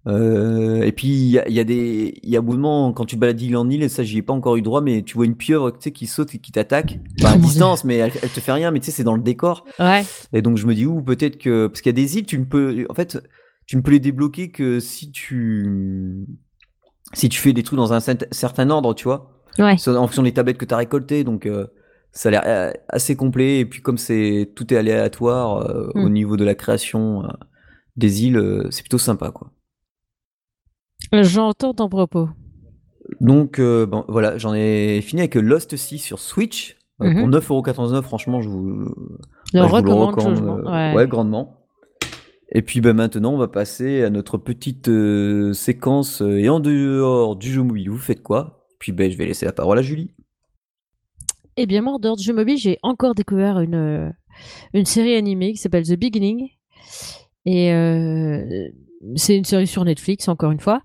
Euh, 0.08 0.84
et 0.84 0.92
puis 0.92 1.08
il 1.08 1.30
y 1.32 1.40
a, 1.40 1.48
il 1.50 1.56
y 1.56 1.60
a 1.60 1.64
des, 1.64 2.20
il 2.22 2.30
y 2.30 2.36
a 2.36 2.40
un 2.40 2.44
moment 2.44 2.94
quand 2.94 3.06
tu 3.06 3.16
te 3.16 3.20
balades 3.20 3.38
d'île 3.38 3.58
en 3.58 3.68
île, 3.72 3.82
et 3.82 3.90
ça 3.90 4.04
j'y 4.04 4.20
ai 4.20 4.22
pas 4.22 4.34
encore 4.34 4.56
eu 4.56 4.62
droit, 4.62 4.82
mais 4.82 5.02
tu 5.02 5.16
vois 5.16 5.26
une 5.26 5.36
pieuvre, 5.36 5.72
tu 5.72 5.78
sais, 5.80 5.92
qui 5.92 6.06
saute 6.06 6.36
et 6.36 6.38
qui 6.38 6.52
t'attaque, 6.52 7.00
Enfin, 7.20 7.34
à 7.34 7.38
distance, 7.40 7.84
mais 7.84 7.96
elle, 7.96 8.12
elle 8.22 8.30
te 8.30 8.40
fait 8.40 8.52
rien, 8.52 8.70
mais 8.70 8.80
tu 8.80 8.86
sais, 8.86 8.92
c'est 8.92 9.04
dans 9.04 9.16
le 9.16 9.24
décor. 9.24 9.66
Ouais. 9.80 10.04
Et 10.32 10.44
donc 10.44 10.58
je 10.58 10.68
me 10.68 10.76
dis 10.76 10.86
ou 10.86 11.02
peut-être 11.02 11.40
que 11.40 11.66
parce 11.66 11.82
qu'il 11.82 11.90
y 11.90 11.96
a 11.96 12.04
des 12.04 12.18
îles, 12.20 12.26
tu 12.28 12.38
ne 12.38 12.46
peux, 12.46 12.86
en 12.88 12.94
fait, 12.94 13.18
tu 13.66 13.78
ne 13.78 13.82
peux 13.82 13.90
les 13.92 14.00
débloquer 14.00 14.52
que 14.52 14.80
si 14.80 15.10
tu, 15.12 16.28
si 17.14 17.30
tu 17.30 17.40
fais 17.40 17.54
des 17.54 17.64
trucs 17.64 17.78
dans 17.78 17.94
un 17.94 17.98
cer- 18.00 18.28
certain 18.32 18.70
ordre, 18.70 18.94
tu 18.94 19.06
vois 19.06 19.32
Ouais. 19.58 19.76
en 19.88 19.94
fonction 20.06 20.22
des 20.24 20.34
tablettes 20.34 20.58
que 20.58 20.66
tu 20.66 20.74
as 20.74 20.78
récoltées. 20.78 21.24
Donc, 21.24 21.46
euh, 21.48 21.66
ça 22.16 22.30
a 22.30 22.32
l'air 22.32 22.44
euh, 22.46 22.72
assez 22.88 23.16
complet. 23.16 23.60
Et 23.60 23.66
puis, 23.66 23.82
comme 23.82 23.98
c'est 23.98 24.52
tout 24.56 24.74
est 24.74 24.78
aléatoire 24.78 25.70
euh, 25.70 25.92
au 25.94 26.10
niveau 26.10 26.38
de 26.38 26.46
la 26.46 26.56
création 26.56 27.24
euh, 27.26 27.28
des 27.98 28.26
îles, 28.26 28.38
euh, 28.38 28.68
c'est 28.72 28.82
plutôt 28.82 28.98
sympa, 28.98 29.32
quoi. 29.32 29.52
J'entends 31.12 31.74
ton 31.74 31.90
propos. 31.90 32.30
Donc, 33.22 33.60
bon, 33.62 34.04
voilà, 34.08 34.38
j'en 34.38 34.56
ai 34.56 35.02
fini 35.02 35.22
avec 35.22 35.36
Lost 35.36 35.76
Sea 35.76 36.00
sur 36.00 36.18
Switch. 36.20 36.78
Mhm. 37.00 37.20
Pour 37.20 37.64
9,99€, 37.64 38.02
franchement, 38.02 38.42
je 38.42 38.50
vous, 38.50 38.86
Je 39.54 39.60
bah, 39.60 39.68
je 39.68 39.76
vous 39.76 39.84
le 39.84 39.94
recommande 39.94 40.66
Ouais. 40.66 40.94
ouais, 40.96 41.08
grandement. 41.08 41.68
Et 42.52 42.62
puis 42.62 42.80
bah, 42.80 42.94
maintenant, 42.94 43.34
on 43.34 43.38
va 43.38 43.50
passer 43.50 44.04
à 44.04 44.10
notre 44.10 44.38
petite 44.38 44.90
séquence. 45.54 46.22
et 46.22 46.48
en 46.48 46.62
dehors 46.62 47.36
du 47.36 47.52
jeu 47.52 47.62
mobile, 47.62 47.90
vous 47.90 47.98
faites 47.98 48.24
quoi? 48.24 48.66
Puis 48.80 48.94
ben, 48.94 49.12
je 49.12 49.18
vais 49.18 49.26
laisser 49.26 49.46
la 49.46 49.52
parole 49.52 49.78
à 49.78 49.82
Julie. 49.82 50.15
Eh 51.58 51.66
bien, 51.66 51.82
dehors 52.00 52.18
du 52.18 52.24
jeu 52.24 52.34
mobile, 52.34 52.58
j'ai 52.58 52.78
encore 52.84 53.16
découvert 53.16 53.60
une, 53.62 53.76
euh, 53.76 54.10
une 54.74 54.86
série 54.86 55.16
animée 55.16 55.54
qui 55.54 55.58
s'appelle 55.58 55.86
The 55.88 55.98
Beginning. 55.98 56.50
Et 57.46 57.72
euh, 57.74 58.68
c'est 59.16 59.38
une 59.38 59.46
série 59.46 59.68
sur 59.68 59.86
Netflix, 59.86 60.28
encore 60.28 60.52
une 60.52 60.60
fois. 60.60 60.82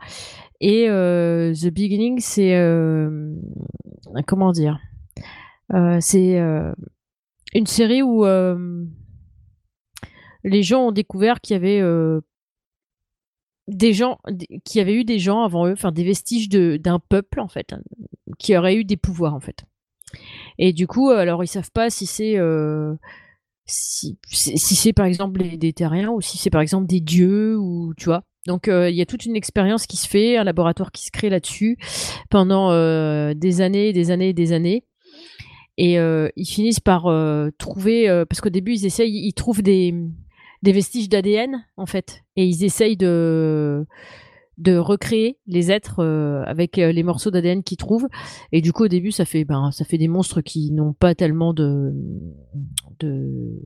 Et 0.60 0.88
euh, 0.88 1.52
The 1.54 1.68
Beginning, 1.68 2.20
c'est. 2.20 2.54
euh, 2.54 3.34
comment 4.26 4.52
dire 4.52 4.78
Euh, 5.72 5.98
C'est 6.00 6.38
euh, 6.38 6.72
une 7.54 7.66
série 7.66 8.02
où 8.02 8.24
les 10.44 10.62
gens 10.62 10.86
ont 10.88 10.92
découvert 10.92 11.40
qu'il 11.40 11.54
y 11.54 11.56
avait. 11.56 11.82
des 13.66 13.92
gens 13.92 14.18
qu'il 14.64 14.78
y 14.78 14.82
avait 14.82 14.94
eu 14.94 15.04
des 15.04 15.18
gens 15.18 15.42
avant 15.42 15.66
eux, 15.66 15.72
enfin 15.72 15.90
des 15.92 16.04
vestiges 16.04 16.48
d'un 16.48 16.98
peuple 16.98 17.40
en 17.40 17.48
fait, 17.48 17.72
hein, 17.72 17.80
qui 18.38 18.56
aurait 18.56 18.76
eu 18.76 18.84
des 18.84 18.96
pouvoirs 18.96 19.34
en 19.34 19.40
fait. 19.40 19.64
Et 20.58 20.72
du 20.72 20.86
coup, 20.86 21.10
alors 21.10 21.44
ils 21.44 21.48
savent 21.48 21.70
pas 21.72 21.90
si 21.90 22.06
c'est 22.06 22.36
euh, 22.36 22.94
si, 23.66 24.18
c'est 24.26 24.92
par 24.92 25.06
exemple 25.06 25.42
des, 25.56 25.72
terriens 25.72 26.10
ou 26.10 26.20
si 26.20 26.38
c'est 26.38 26.50
par 26.50 26.60
exemple 26.60 26.86
des 26.86 27.00
dieux 27.00 27.56
ou 27.56 27.94
tu 27.96 28.06
vois. 28.06 28.22
Donc 28.46 28.68
euh, 28.68 28.90
il 28.90 28.96
y 28.96 29.02
a 29.02 29.06
toute 29.06 29.26
une 29.26 29.36
expérience 29.36 29.86
qui 29.86 29.96
se 29.96 30.08
fait, 30.08 30.36
un 30.36 30.44
laboratoire 30.44 30.92
qui 30.92 31.04
se 31.04 31.10
crée 31.10 31.30
là-dessus 31.30 31.78
pendant 32.30 32.72
euh, 32.72 33.34
des 33.34 33.60
années, 33.60 33.92
des 33.92 34.10
années, 34.10 34.32
des 34.32 34.52
années. 34.52 34.84
Et 35.76 35.98
euh, 35.98 36.28
ils 36.36 36.46
finissent 36.46 36.80
par 36.80 37.06
euh, 37.06 37.48
trouver, 37.56 38.08
euh, 38.08 38.26
parce 38.26 38.42
qu'au 38.42 38.50
début 38.50 38.74
ils 38.74 38.84
essayent, 38.84 39.26
ils 39.26 39.32
trouvent 39.32 39.62
des 39.62 39.94
vestiges 40.62 41.08
d'ADN 41.08 41.64
en 41.78 41.86
fait, 41.86 42.22
et 42.36 42.44
ils 42.44 42.64
essayent 42.64 42.98
de 42.98 43.86
de 44.60 44.76
recréer 44.76 45.38
les 45.46 45.72
êtres 45.72 46.00
euh, 46.00 46.42
avec 46.44 46.78
euh, 46.78 46.92
les 46.92 47.02
morceaux 47.02 47.30
d'ADN 47.30 47.62
qu'ils 47.62 47.78
trouvent. 47.78 48.08
Et 48.52 48.60
du 48.60 48.72
coup, 48.72 48.84
au 48.84 48.88
début, 48.88 49.10
ça 49.10 49.24
fait, 49.24 49.44
ben, 49.44 49.70
ça 49.72 49.84
fait 49.84 49.98
des 49.98 50.08
monstres 50.08 50.42
qui 50.42 50.70
n'ont 50.70 50.92
pas 50.92 51.14
tellement 51.14 51.54
de, 51.54 51.92
de, 53.00 53.58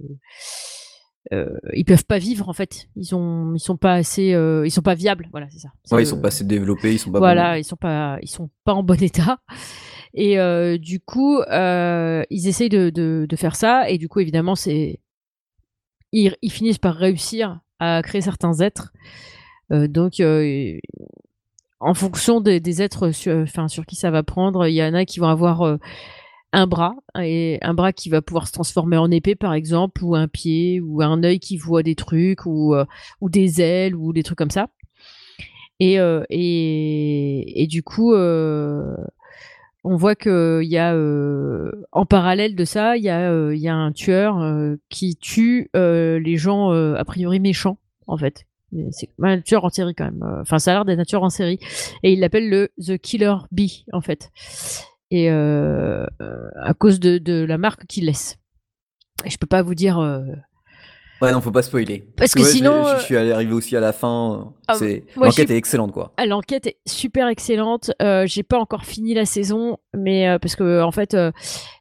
euh, 1.33 1.51
ils 1.75 1.85
peuvent 1.85 2.07
pas 2.07 2.19
vivre 2.19 2.49
en 2.49 2.53
fait. 2.53 2.87
Ils 2.95 3.15
ont, 3.15 3.55
ils 3.55 3.61
sont 3.61 3.77
pas 3.77 3.95
assez, 3.95 4.37
ils 4.65 4.71
sont 4.71 4.83
pas 4.83 4.95
viables. 4.95 5.29
Voilà, 5.33 5.49
c'est 5.51 5.59
ça. 5.59 5.71
Ouais, 5.91 6.05
ils 6.05 6.07
sont 6.07 6.21
pas 6.21 6.29
assez 6.29 6.45
développés, 6.45 6.93
ils 6.93 6.99
sont 6.99 7.11
pas. 7.11 7.19
Voilà, 7.19 7.59
ils 7.59 7.65
sont 7.65 7.77
pas, 7.77 8.19
ils 8.23 8.31
sont 8.31 8.51
pas 8.65 8.73
en 8.73 8.85
bon 8.85 9.03
état. 9.03 9.39
Et 10.15 10.37
du 10.79 11.01
coup, 11.01 11.41
ils 11.51 12.49
essayent 12.49 12.69
de, 12.69 12.91
de, 12.91 13.27
de, 13.29 13.37
faire 13.37 13.57
ça. 13.57 13.91
Et 13.91 13.99
du 13.99 14.09
coup, 14.09 14.21
évidemment, 14.21 14.55
c'est, 14.55 15.01
ils, 16.13 16.37
ils 16.41 16.53
finissent 16.53 16.79
par 16.79 16.95
réussir 16.95 17.61
à 17.81 18.01
créer 18.03 18.21
certains 18.21 18.61
êtres 18.61 18.93
euh, 18.93 19.44
donc, 19.71 20.21
euh, 20.21 20.79
en 21.81 21.95
fonction 21.95 22.41
des, 22.41 22.83
êtres 22.83 23.11
sur, 23.11 23.47
sur 23.69 23.87
qui 23.87 23.97
ça 23.97 24.11
va 24.11 24.23
prendre, 24.23 24.67
il 24.67 24.75
y 24.75 24.83
en 24.83 24.95
a 24.95 25.05
qui 25.05 25.21
vont 25.21 25.29
avoir 25.29 25.63
euh, 25.63 25.77
un 26.53 26.67
bras 26.67 26.95
et 27.21 27.59
un 27.63 27.75
bras 27.75 27.93
qui 27.93 28.09
va 28.09 28.23
pouvoir 28.23 28.47
se 28.47 28.53
transformer 28.53 28.97
en 28.97 29.11
épée 29.11 29.35
par 29.35 29.55
exemple 29.55 30.05
ou 30.05 30.15
un 30.15 30.29
pied 30.29 30.81
ou 30.81 31.03
un 31.03 31.23
œil 31.25 31.41
qui 31.41 31.57
voit 31.57 31.83
des 31.83 31.95
trucs 31.95 32.47
ou, 32.47 32.75
des 33.23 33.61
ailes 33.61 33.97
ou 33.97 34.13
des 34.13 34.23
trucs 34.23 34.39
comme 34.39 34.51
ça. 34.51 34.69
Et, 35.81 35.99
du 37.69 37.83
coup 37.83 38.15
on 38.15 39.97
voit 39.97 40.15
qu'il 40.15 40.63
y 40.63 40.79
a 40.79 40.97
en 41.93 42.07
parallèle 42.07 42.55
de 42.55 42.65
ça 42.65 42.97
il 42.97 43.03
y 43.03 43.09
a 43.09 43.75
un 43.75 43.93
tueur 43.93 44.77
qui 44.89 45.17
tue 45.17 45.71
les 45.75 46.37
gens 46.37 46.71
a 46.71 47.05
priori 47.05 47.41
méchants 47.41 47.79
en 48.07 48.17
fait 48.17 48.47
c'est 48.91 49.11
un 49.23 49.41
tueur 49.41 49.65
en 49.65 49.69
série 49.69 49.95
quand 49.95 50.05
même. 50.05 50.23
Euh, 50.23 50.43
enfin, 50.43 50.59
ça 50.59 50.73
a 50.73 50.75
l'air 50.75 50.85
d'être 50.85 51.15
un 51.15 51.19
en 51.19 51.31
série. 51.31 51.59
Et 52.03 52.13
il 52.13 52.21
l'appelle 52.21 52.49
le 52.49 52.71
The 52.79 52.99
Killer 52.99 53.35
Bee, 53.53 53.85
en 53.93 54.01
fait. 54.01 54.31
Et 55.11 55.31
euh, 55.31 56.07
euh, 56.21 56.49
à 56.61 56.75
cause 56.75 57.01
de, 57.01 57.19
de 57.19 57.45
la 57.45 57.59
marque 57.59 57.87
qu'il 57.87 58.07
laisse. 58.07 58.39
Et 59.25 59.31
je 59.31 59.39
peux 59.39 59.47
pas 59.47 59.63
vous 59.63 59.75
dire 59.75 59.99
Ouais, 61.23 61.33
non, 61.33 61.41
faut 61.41 61.53
pas 61.53 61.63
spoiler. 61.63 62.05
Parce, 62.17 62.35
que 62.35 62.43
sinon. 62.43 62.85
Je, 62.99 63.05
suis 63.05 63.17
arrivé 63.17 63.53
aussi 63.53 63.77
à 63.77 63.81
la 63.81 63.93
fin. 63.93 64.53
Ah, 64.67 64.77
l'enquête 65.17 65.51
est 65.51 65.57
excellente, 65.57 65.93
quoi. 65.93 66.13
Ah, 66.17 66.27
l'enquête 66.27 66.67
est 66.67 66.77
super 66.87 67.29
excellente. 67.29 67.93
Euh, 68.03 68.27
j'ai 68.27 68.43
pas 68.43 68.59
encore 68.59 68.85
fini 68.85 69.15
la 69.15 69.25
saison, 69.25 69.79
mais 69.97 70.29
euh, 70.29 70.39
parce 70.39 70.57
que 70.57 70.83
en 70.83 70.91
fait, 70.91 71.15
euh, 71.15 71.31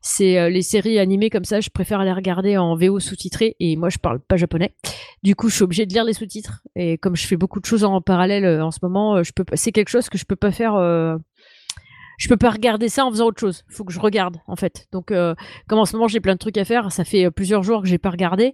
c'est 0.01 0.49
les 0.49 0.61
séries 0.61 0.99
animées 0.99 1.29
comme 1.29 1.45
ça, 1.45 1.61
je 1.61 1.69
préfère 1.69 2.03
les 2.03 2.13
regarder 2.13 2.57
en 2.57 2.75
VO 2.75 2.99
sous-titré. 2.99 3.55
Et 3.59 3.75
moi, 3.75 3.89
je 3.89 3.97
parle 3.97 4.19
pas 4.19 4.37
japonais. 4.37 4.75
Du 5.23 5.35
coup, 5.35 5.49
je 5.49 5.55
suis 5.55 5.63
obligée 5.63 5.85
de 5.85 5.93
lire 5.93 6.03
les 6.03 6.13
sous-titres. 6.13 6.61
Et 6.75 6.97
comme 6.97 7.15
je 7.15 7.25
fais 7.25 7.37
beaucoup 7.37 7.59
de 7.59 7.65
choses 7.65 7.83
en 7.83 8.01
parallèle 8.01 8.61
en 8.61 8.71
ce 8.71 8.79
moment, 8.81 9.23
je 9.23 9.31
peux. 9.31 9.45
C'est 9.53 9.71
quelque 9.71 9.89
chose 9.89 10.09
que 10.09 10.17
je 10.17 10.25
peux 10.25 10.35
pas 10.35 10.51
faire 10.51 10.75
je 12.17 12.27
peux 12.29 12.37
pas 12.37 12.51
regarder 12.51 12.89
ça 12.89 13.05
en 13.05 13.11
faisant 13.11 13.27
autre 13.27 13.39
chose. 13.39 13.63
Il 13.69 13.75
faut 13.75 13.83
que 13.83 13.93
je 13.93 13.99
regarde 13.99 14.37
en 14.47 14.55
fait. 14.55 14.87
Donc 14.91 15.11
euh, 15.11 15.35
comme 15.67 15.79
en 15.79 15.85
ce 15.85 15.95
moment 15.95 16.07
j'ai 16.07 16.19
plein 16.19 16.33
de 16.33 16.39
trucs 16.39 16.57
à 16.57 16.65
faire, 16.65 16.91
ça 16.91 17.03
fait 17.03 17.25
euh, 17.25 17.31
plusieurs 17.31 17.63
jours 17.63 17.81
que 17.81 17.87
j'ai 17.87 17.97
pas 17.97 18.09
regardé, 18.09 18.53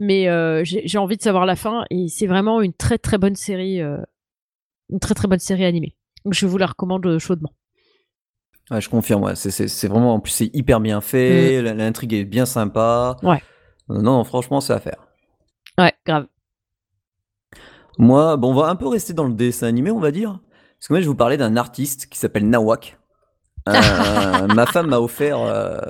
mais 0.00 0.28
euh, 0.28 0.62
j'ai 0.64 0.98
envie 0.98 1.16
de 1.16 1.22
savoir 1.22 1.46
la 1.46 1.56
fin 1.56 1.84
et 1.90 2.08
c'est 2.08 2.26
vraiment 2.26 2.60
une 2.60 2.72
très 2.72 2.98
très 2.98 3.18
bonne 3.18 3.36
série, 3.36 3.80
une 3.80 5.00
très 5.00 5.14
très 5.14 5.28
bonne 5.28 5.38
série 5.38 5.64
animée. 5.64 5.96
Donc 6.24 6.34
je 6.34 6.46
vous 6.46 6.58
la 6.58 6.66
recommande 6.66 7.18
chaudement. 7.18 7.52
Ouais, 8.70 8.80
je 8.80 8.88
confirme. 8.88 9.22
Ouais. 9.22 9.36
C'est 9.36 9.88
vraiment 9.88 10.14
en 10.14 10.20
plus 10.20 10.32
c'est 10.32 10.50
hyper 10.52 10.80
bien 10.80 11.00
fait, 11.00 11.62
mm. 11.62 11.76
l'intrigue 11.76 12.12
est 12.14 12.24
bien 12.24 12.46
sympa. 12.46 13.16
Ouais. 13.22 13.42
non, 13.88 14.02
non, 14.02 14.24
franchement 14.24 14.60
c'est 14.60 14.72
à 14.72 14.80
faire. 14.80 15.05
Grave. 16.06 16.26
Moi, 17.98 18.36
bon, 18.36 18.50
on 18.50 18.54
va 18.54 18.68
un 18.68 18.76
peu 18.76 18.88
rester 18.88 19.12
dans 19.12 19.24
le 19.24 19.34
dessin 19.34 19.66
animé, 19.66 19.90
on 19.90 20.00
va 20.00 20.10
dire. 20.10 20.38
Parce 20.78 20.88
que 20.88 20.92
moi, 20.92 21.00
je 21.00 21.04
vais 21.04 21.08
vous 21.08 21.14
parler 21.14 21.36
d'un 21.36 21.56
artiste 21.56 22.06
qui 22.06 22.18
s'appelle 22.18 22.48
Nawak. 22.48 22.98
Euh, 23.68 24.46
ma 24.54 24.64
femme 24.64 24.86
m'a 24.90 25.00
offert, 25.00 25.40
euh, 25.40 25.80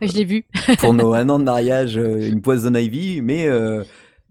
je 0.00 0.12
l'ai 0.14 0.24
vu, 0.24 0.46
pour 0.78 0.94
nos 0.94 1.12
un 1.12 1.28
an 1.28 1.38
de 1.38 1.44
mariage, 1.44 1.98
euh, 1.98 2.26
une 2.26 2.40
poison 2.40 2.74
ivy, 2.74 3.20
mais 3.20 3.46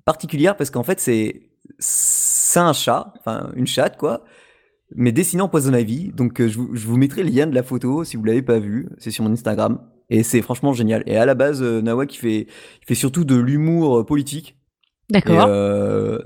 particulière 0.05 0.57
parce 0.57 0.71
qu'en 0.71 0.81
fait 0.81 0.99
c'est 0.99 1.51
c'est 1.77 2.59
un 2.59 2.73
chat, 2.73 3.13
enfin 3.19 3.51
une 3.55 3.67
chatte 3.67 3.95
quoi, 3.95 4.23
mais 4.95 5.11
dessiné 5.11 5.43
en 5.43 5.49
poison 5.49 5.71
ivy. 5.75 6.11
Donc 6.13 6.41
je 6.41 6.57
vous, 6.57 6.75
je, 6.75 6.87
vous, 6.87 6.97
mettrai 6.97 7.21
le 7.21 7.29
lien 7.29 7.45
de 7.45 7.53
la 7.53 7.61
photo 7.61 8.03
si 8.03 8.17
vous 8.17 8.23
l'avez 8.23 8.41
pas 8.41 8.57
vu, 8.57 8.89
c'est 8.97 9.11
sur 9.11 9.23
mon 9.23 9.33
Instagram 9.33 9.79
et 10.09 10.23
c'est 10.23 10.41
franchement 10.41 10.73
génial. 10.73 11.03
Et 11.05 11.15
à 11.15 11.27
la 11.27 11.35
base, 11.35 11.61
Nawak 11.61 12.15
il 12.15 12.17
fait 12.17 12.47
il 12.81 12.87
fait 12.87 12.95
surtout 12.95 13.23
de 13.23 13.35
l'humour 13.35 14.03
politique. 14.03 14.58
D'accord. 15.09 15.49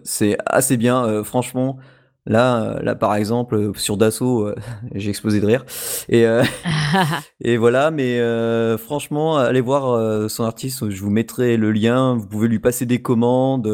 c'est 0.03 0.38
assez 0.45 0.77
bien, 0.77 1.23
franchement. 1.23 1.79
Là, 2.25 2.79
là 2.81 2.95
par 2.95 3.15
exemple, 3.15 3.71
sur 3.75 3.97
Dassault, 3.97 4.47
euh, 4.47 4.55
j'ai 4.95 5.09
explosé 5.09 5.41
de 5.41 5.45
rire. 5.45 5.65
Et, 6.07 6.25
euh, 6.25 6.43
et 7.41 7.57
voilà, 7.57 7.91
mais 7.91 8.19
euh, 8.19 8.77
franchement, 8.77 9.38
allez 9.38 9.61
voir 9.61 10.29
son 10.29 10.43
artiste, 10.43 10.89
je 10.89 11.01
vous 11.01 11.09
mettrai 11.09 11.57
le 11.57 11.71
lien, 11.71 12.15
vous 12.15 12.27
pouvez 12.27 12.47
lui 12.47 12.59
passer 12.59 12.86
des 12.86 13.01
commandes. 13.01 13.67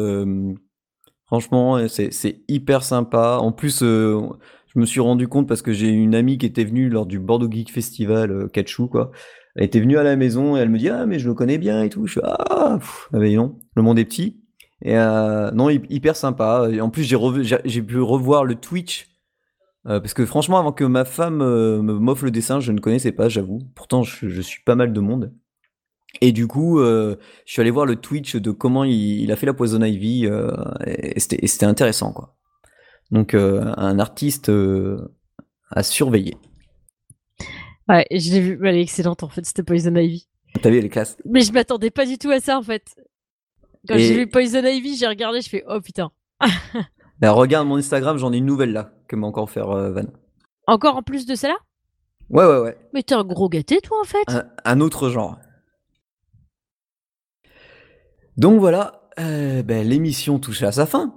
franchement, 1.26 1.86
c'est 1.88 2.42
hyper 2.48 2.82
sympa. 2.82 3.38
En 3.40 3.52
plus, 3.52 3.80
je 3.80 4.78
me 4.78 4.86
suis 4.86 5.00
rendu 5.00 5.28
compte 5.28 5.46
parce 5.48 5.62
que 5.62 5.72
j'ai 5.72 5.88
une 5.88 6.14
amie 6.14 6.38
qui 6.38 6.46
était 6.46 6.64
venue 6.64 6.88
lors 6.88 7.06
du 7.06 7.20
Bordeaux 7.20 7.50
Geek 7.50 7.72
Festival 7.72 8.48
Kachou, 8.52 8.88
quoi. 8.88 9.12
Elle 9.56 9.64
était 9.64 9.80
venue 9.80 9.98
à 9.98 10.04
la 10.04 10.14
maison 10.14 10.56
et 10.56 10.60
elle 10.60 10.68
me 10.70 10.78
dit 10.78 10.88
Ah, 10.88 11.06
mais 11.06 11.18
je 11.18 11.28
le 11.28 11.34
connais 11.34 11.58
bien 11.58 11.82
et 11.82 11.88
tout. 11.88 12.06
Je 12.06 12.12
suis 12.12 12.20
Ah, 12.22 12.78
ah 13.12 13.18
ben 13.18 13.34
non, 13.34 13.58
le 13.74 13.82
monde 13.82 13.98
est 13.98 14.04
petit. 14.04 14.39
Et 14.82 14.96
euh, 14.96 15.50
non, 15.50 15.68
hyper 15.68 16.16
sympa. 16.16 16.68
Et 16.70 16.80
en 16.80 16.90
plus, 16.90 17.04
j'ai, 17.04 17.18
j'ai 17.64 17.82
pu 17.82 18.00
revoir 18.00 18.44
le 18.44 18.54
Twitch. 18.54 19.08
Euh, 19.86 19.98
parce 19.98 20.12
que 20.12 20.26
franchement, 20.26 20.58
avant 20.58 20.72
que 20.72 20.84
ma 20.84 21.04
femme 21.04 21.40
euh, 21.40 21.80
me 21.80 21.94
m'offre 21.94 22.24
le 22.24 22.30
dessin, 22.30 22.60
je 22.60 22.72
ne 22.72 22.80
connaissais 22.80 23.12
pas, 23.12 23.28
j'avoue. 23.28 23.60
Pourtant, 23.74 24.02
je, 24.02 24.40
suis 24.40 24.62
pas 24.62 24.74
mal 24.74 24.92
de 24.92 25.00
monde. 25.00 25.32
Et 26.20 26.32
du 26.32 26.46
coup, 26.46 26.80
je 26.80 27.16
suis 27.46 27.60
allé 27.60 27.70
voir 27.70 27.86
le 27.86 27.96
Twitch 27.96 28.34
de 28.36 28.50
comment 28.50 28.82
il, 28.84 29.30
a 29.30 29.36
fait 29.36 29.46
la 29.46 29.54
Poison 29.54 29.82
Ivy. 29.82 30.28
et, 30.84 31.20
c'était, 31.20 31.66
intéressant, 31.66 32.12
quoi. 32.12 32.36
Donc, 33.12 33.34
un 33.34 33.98
artiste 34.00 34.50
à 35.70 35.82
surveiller. 35.84 36.36
Ouais, 37.88 38.06
je 38.10 38.32
l'ai 38.32 38.40
vu. 38.40 38.60
Elle 38.64 38.76
est 38.76 38.82
excellente, 38.82 39.22
en 39.22 39.28
fait, 39.28 39.46
c'était 39.46 39.62
Poison 39.62 39.94
Ivy. 39.94 40.26
T'as 40.60 40.70
vu, 40.70 40.78
elle 40.78 40.86
est 40.86 40.90
classe. 40.90 41.16
Mais 41.24 41.42
je 41.42 41.52
m'attendais 41.52 41.90
pas 41.90 42.06
du 42.06 42.18
tout 42.18 42.30
à 42.30 42.40
ça, 42.40 42.58
en 42.58 42.62
fait. 42.62 42.96
Quand 43.88 43.98
j'ai 43.98 44.14
vu 44.14 44.26
Poison 44.26 44.64
Ivy, 44.64 44.96
j'ai 44.96 45.06
regardé, 45.06 45.40
je 45.40 45.48
fais 45.48 45.64
oh 45.68 45.80
putain. 45.80 46.10
bah, 47.20 47.32
regarde 47.32 47.66
mon 47.66 47.76
Instagram, 47.76 48.18
j'en 48.18 48.32
ai 48.32 48.38
une 48.38 48.46
nouvelle 48.46 48.72
là 48.72 48.92
que 49.08 49.16
m'a 49.16 49.26
encore 49.26 49.50
faire 49.50 49.70
euh, 49.70 49.92
Van. 49.92 50.06
Encore 50.66 50.96
en 50.96 51.02
plus 51.02 51.26
de 51.26 51.34
celle-là? 51.34 51.56
Ouais, 52.28 52.44
ouais, 52.44 52.58
ouais. 52.60 52.78
Mais 52.94 53.02
t'es 53.02 53.14
un 53.14 53.24
gros 53.24 53.48
gâté, 53.48 53.80
toi, 53.80 53.98
en 54.00 54.04
fait. 54.04 54.24
Un, 54.64 54.80
autre 54.80 55.08
genre. 55.08 55.38
Donc 58.36 58.60
voilà, 58.60 59.02
euh, 59.18 59.62
ben, 59.62 59.86
l'émission 59.86 60.38
touche 60.38 60.62
à 60.62 60.70
sa 60.70 60.86
fin. 60.86 61.14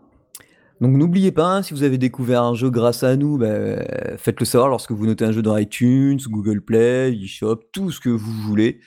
Donc 0.82 0.98
n'oubliez 0.98 1.32
pas, 1.32 1.46
hein, 1.46 1.62
si 1.62 1.74
vous 1.74 1.84
avez 1.84 1.98
découvert 1.98 2.44
un 2.44 2.56
jeu 2.56 2.70
grâce 2.70 3.04
à 3.04 3.16
nous, 3.16 3.38
ben, 3.38 3.86
faites-le 4.18 4.46
savoir 4.46 4.70
lorsque 4.70 4.92
vous 4.92 5.06
notez 5.06 5.24
un 5.24 5.32
jeu 5.32 5.42
dans 5.42 5.56
iTunes, 5.56 6.20
Google 6.28 6.62
Play, 6.62 7.14
eShop, 7.14 7.58
tout 7.72 7.92
ce 7.92 8.00
que 8.00 8.10
vous 8.10 8.32
voulez. 8.42 8.82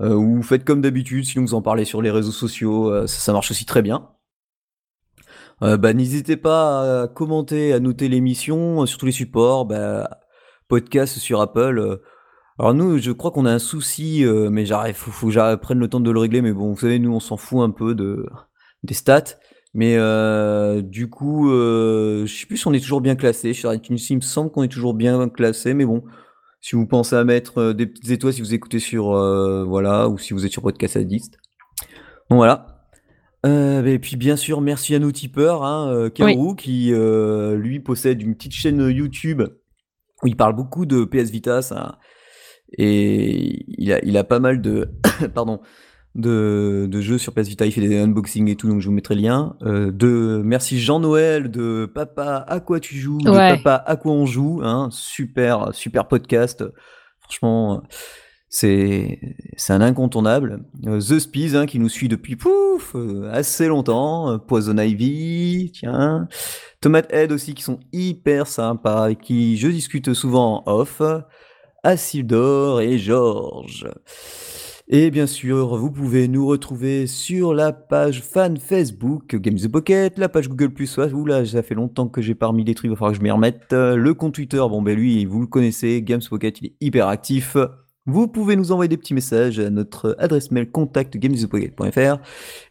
Euh, 0.00 0.14
ou 0.14 0.42
faites 0.42 0.64
comme 0.64 0.80
d'habitude, 0.80 1.24
sinon 1.24 1.44
vous 1.44 1.54
en 1.54 1.62
parlez 1.62 1.84
sur 1.84 2.02
les 2.02 2.10
réseaux 2.10 2.32
sociaux, 2.32 2.90
euh, 2.90 3.06
ça, 3.06 3.32
marche 3.32 3.50
aussi 3.50 3.66
très 3.66 3.82
bien. 3.82 4.08
Euh, 5.62 5.76
bah, 5.76 5.92
n'hésitez 5.92 6.36
pas 6.36 7.02
à 7.02 7.08
commenter, 7.08 7.72
à 7.72 7.78
noter 7.78 8.08
l'émission 8.08 8.84
sur 8.86 8.98
tous 8.98 9.06
les 9.06 9.12
supports, 9.12 9.66
bah, 9.66 10.08
podcast 10.68 11.18
sur 11.18 11.40
Apple. 11.40 12.00
Alors 12.58 12.74
nous, 12.74 12.98
je 12.98 13.12
crois 13.12 13.30
qu'on 13.30 13.46
a 13.46 13.52
un 13.52 13.58
souci, 13.58 14.24
mais 14.50 14.66
j'arrive, 14.66 14.94
faut, 14.94 15.10
faut 15.10 15.26
que 15.26 15.32
j'apprenne 15.32 15.78
le 15.78 15.88
temps 15.88 16.00
de 16.00 16.10
le 16.10 16.18
régler. 16.18 16.42
Mais 16.42 16.52
bon, 16.52 16.72
vous 16.72 16.80
savez, 16.80 16.98
nous, 16.98 17.12
on 17.14 17.20
s'en 17.20 17.36
fout 17.36 17.60
un 17.60 17.70
peu 17.70 17.94
de 17.94 18.26
des 18.82 18.94
stats. 18.94 19.36
Mais 19.74 19.96
du 20.82 21.08
coup, 21.08 21.48
je 21.50 22.26
sais 22.26 22.46
plus 22.46 22.56
si 22.56 22.66
on 22.66 22.72
est 22.72 22.80
toujours 22.80 23.00
bien 23.00 23.16
classé. 23.16 23.52
Sur 23.54 23.72
iTunes, 23.72 23.98
il 24.10 24.16
me 24.16 24.20
semble 24.20 24.50
qu'on 24.50 24.62
est 24.62 24.68
toujours 24.68 24.94
bien 24.94 25.28
classé, 25.28 25.74
mais 25.74 25.84
bon, 25.84 26.02
si 26.62 26.76
vous 26.76 26.86
pensez 26.86 27.16
à 27.16 27.24
mettre 27.24 27.58
euh, 27.58 27.74
des 27.74 27.86
petites 27.86 28.10
étoiles 28.10 28.32
si 28.32 28.40
vous 28.40 28.54
écoutez 28.54 28.78
sur 28.78 29.12
euh, 29.12 29.64
voilà 29.64 30.08
ou 30.08 30.16
si 30.16 30.32
vous 30.32 30.46
êtes 30.46 30.52
sur 30.52 30.62
podcast 30.62 30.96
addict. 30.96 31.34
Donc 32.30 32.38
voilà. 32.38 32.86
Euh, 33.44 33.84
et 33.84 33.98
puis 33.98 34.16
bien 34.16 34.36
sûr, 34.36 34.60
merci 34.60 34.94
à 34.94 35.00
nos 35.00 35.10
tipeurs, 35.10 35.64
hein, 35.64 36.08
qui 36.56 36.92
lui 36.92 37.80
possède 37.80 38.22
une 38.22 38.36
petite 38.36 38.52
chaîne 38.52 38.88
YouTube 38.88 39.42
où 40.22 40.28
il 40.28 40.36
parle 40.36 40.54
beaucoup 40.54 40.86
de 40.86 41.04
PS 41.04 41.30
Vita, 41.30 41.62
ça, 41.62 41.98
et 42.78 43.64
il 43.66 43.92
a, 43.92 43.98
il 44.04 44.16
a 44.16 44.22
pas 44.22 44.38
mal 44.38 44.62
de, 44.62 44.88
pardon, 45.34 45.60
de, 46.14 46.86
de, 46.90 47.00
jeux 47.00 47.18
sur 47.18 47.32
PS 47.32 47.48
Vita, 47.48 47.64
il 47.64 47.72
fait 47.72 47.80
des 47.80 47.98
unboxings 47.98 48.48
et 48.48 48.56
tout, 48.56 48.68
donc 48.68 48.80
je 48.80 48.86
vous 48.86 48.92
mettrai 48.92 49.14
le 49.14 49.22
lien. 49.22 49.56
Euh, 49.62 49.90
de 49.90 50.42
merci 50.44 50.78
Jean-Noël, 50.78 51.50
de 51.50 51.90
Papa 51.92 52.44
à 52.46 52.60
quoi 52.60 52.80
tu 52.80 52.96
joues, 52.96 53.18
de 53.18 53.30
Papa 53.30 53.82
à 53.86 53.96
quoi 53.96 54.12
on 54.12 54.26
joue, 54.26 54.60
hein, 54.62 54.88
super 54.90 55.74
super 55.74 56.08
podcast. 56.08 56.64
Franchement, 57.20 57.82
C'est 58.54 59.18
c'est 59.56 59.72
un 59.72 59.80
incontournable. 59.80 60.64
Euh, 60.86 61.00
The 61.00 61.18
Speed 61.18 61.56
hein, 61.56 61.64
qui 61.64 61.78
nous 61.78 61.88
suit 61.88 62.08
depuis 62.08 62.36
pouf 62.36 62.94
euh, 62.94 63.30
assez 63.32 63.66
longtemps. 63.66 64.32
Euh, 64.32 64.38
Poison 64.38 64.76
Ivy, 64.76 65.70
tiens. 65.72 66.28
Tomate 66.82 67.10
Head 67.10 67.32
aussi 67.32 67.54
qui 67.54 67.62
sont 67.62 67.80
hyper 67.94 68.46
sympas 68.46 69.08
et 69.08 69.16
qui 69.16 69.56
je 69.56 69.68
discute 69.68 70.12
souvent 70.12 70.62
en 70.66 70.70
off. 70.70 71.00
Asildor 71.82 72.82
et 72.82 72.98
Georges. 72.98 73.88
Et 74.94 75.10
bien 75.10 75.26
sûr, 75.26 75.74
vous 75.76 75.90
pouvez 75.90 76.28
nous 76.28 76.46
retrouver 76.46 77.06
sur 77.06 77.54
la 77.54 77.72
page 77.72 78.20
fan 78.20 78.58
Facebook 78.58 79.34
Games 79.36 79.56
the 79.56 79.68
Pocket, 79.68 80.18
la 80.18 80.28
page 80.28 80.50
Google 80.50 80.68
Plus. 80.68 80.98
Oula, 80.98 81.46
ça 81.46 81.62
fait 81.62 81.74
longtemps 81.74 82.08
que 82.08 82.20
j'ai 82.20 82.34
pas 82.34 82.52
mis 82.52 82.62
les 82.62 82.74
trucs, 82.74 82.88
il 82.88 82.90
va 82.90 82.96
falloir 82.96 83.12
que 83.12 83.16
je 83.16 83.22
m'y 83.22 83.30
remette. 83.30 83.68
Le 83.70 84.12
compte 84.12 84.34
Twitter, 84.34 84.58
bon 84.58 84.82
ben 84.82 84.94
lui, 84.94 85.24
vous 85.24 85.40
le 85.40 85.46
connaissez, 85.46 86.02
Games 86.02 86.20
Pocket, 86.28 86.60
il 86.60 86.66
est 86.66 86.74
hyper 86.82 87.08
actif. 87.08 87.56
Vous 88.04 88.28
pouvez 88.28 88.54
nous 88.54 88.70
envoyer 88.70 88.90
des 88.90 88.98
petits 88.98 89.14
messages 89.14 89.58
à 89.58 89.70
notre 89.70 90.14
adresse 90.18 90.50
mail 90.50 90.70
contact 90.70 91.16
gamesthepocket.fr 91.16 92.18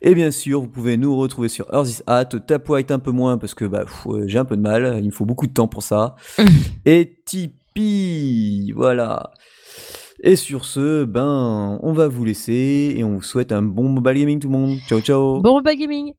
et 0.04 0.14
bien 0.14 0.30
sûr 0.30 0.62
vous 0.62 0.68
pouvez 0.68 0.98
nous 0.98 1.18
retrouver 1.18 1.50
sur 1.50 1.66
Hat, 1.74 2.26
Tapwhite 2.26 2.92
un 2.92 3.00
peu 3.00 3.12
moins 3.12 3.40
parce 3.40 3.56
que 3.56 3.66
bah, 3.66 3.86
j'ai 4.28 4.38
un 4.38 4.46
peu 4.46 4.58
de 4.58 4.62
mal, 4.62 5.00
il 5.02 5.08
me 5.08 5.12
faut 5.12 5.26
beaucoup 5.26 5.48
de 5.48 5.54
temps 5.54 5.68
pour 5.68 5.82
ça 5.82 6.16
et 6.86 7.18
Tipeee, 7.26 8.74
voilà. 8.76 9.32
Et 10.24 10.36
sur 10.36 10.66
ce, 10.66 11.04
ben 11.04 11.80
on 11.82 11.94
va 11.94 12.08
vous 12.08 12.24
laisser 12.24 12.94
et 12.96 13.04
on 13.04 13.16
vous 13.16 13.24
souhaite 13.24 13.52
un 13.52 13.64
bon 13.64 13.90
mobile 13.90 14.20
gaming 14.20 14.40
tout 14.40 14.50
le 14.50 14.58
monde. 14.58 14.78
Ciao 14.88 15.02
ciao. 15.02 15.42
Bon 15.42 15.56
mobile 15.56 15.80
gaming. 15.80 16.14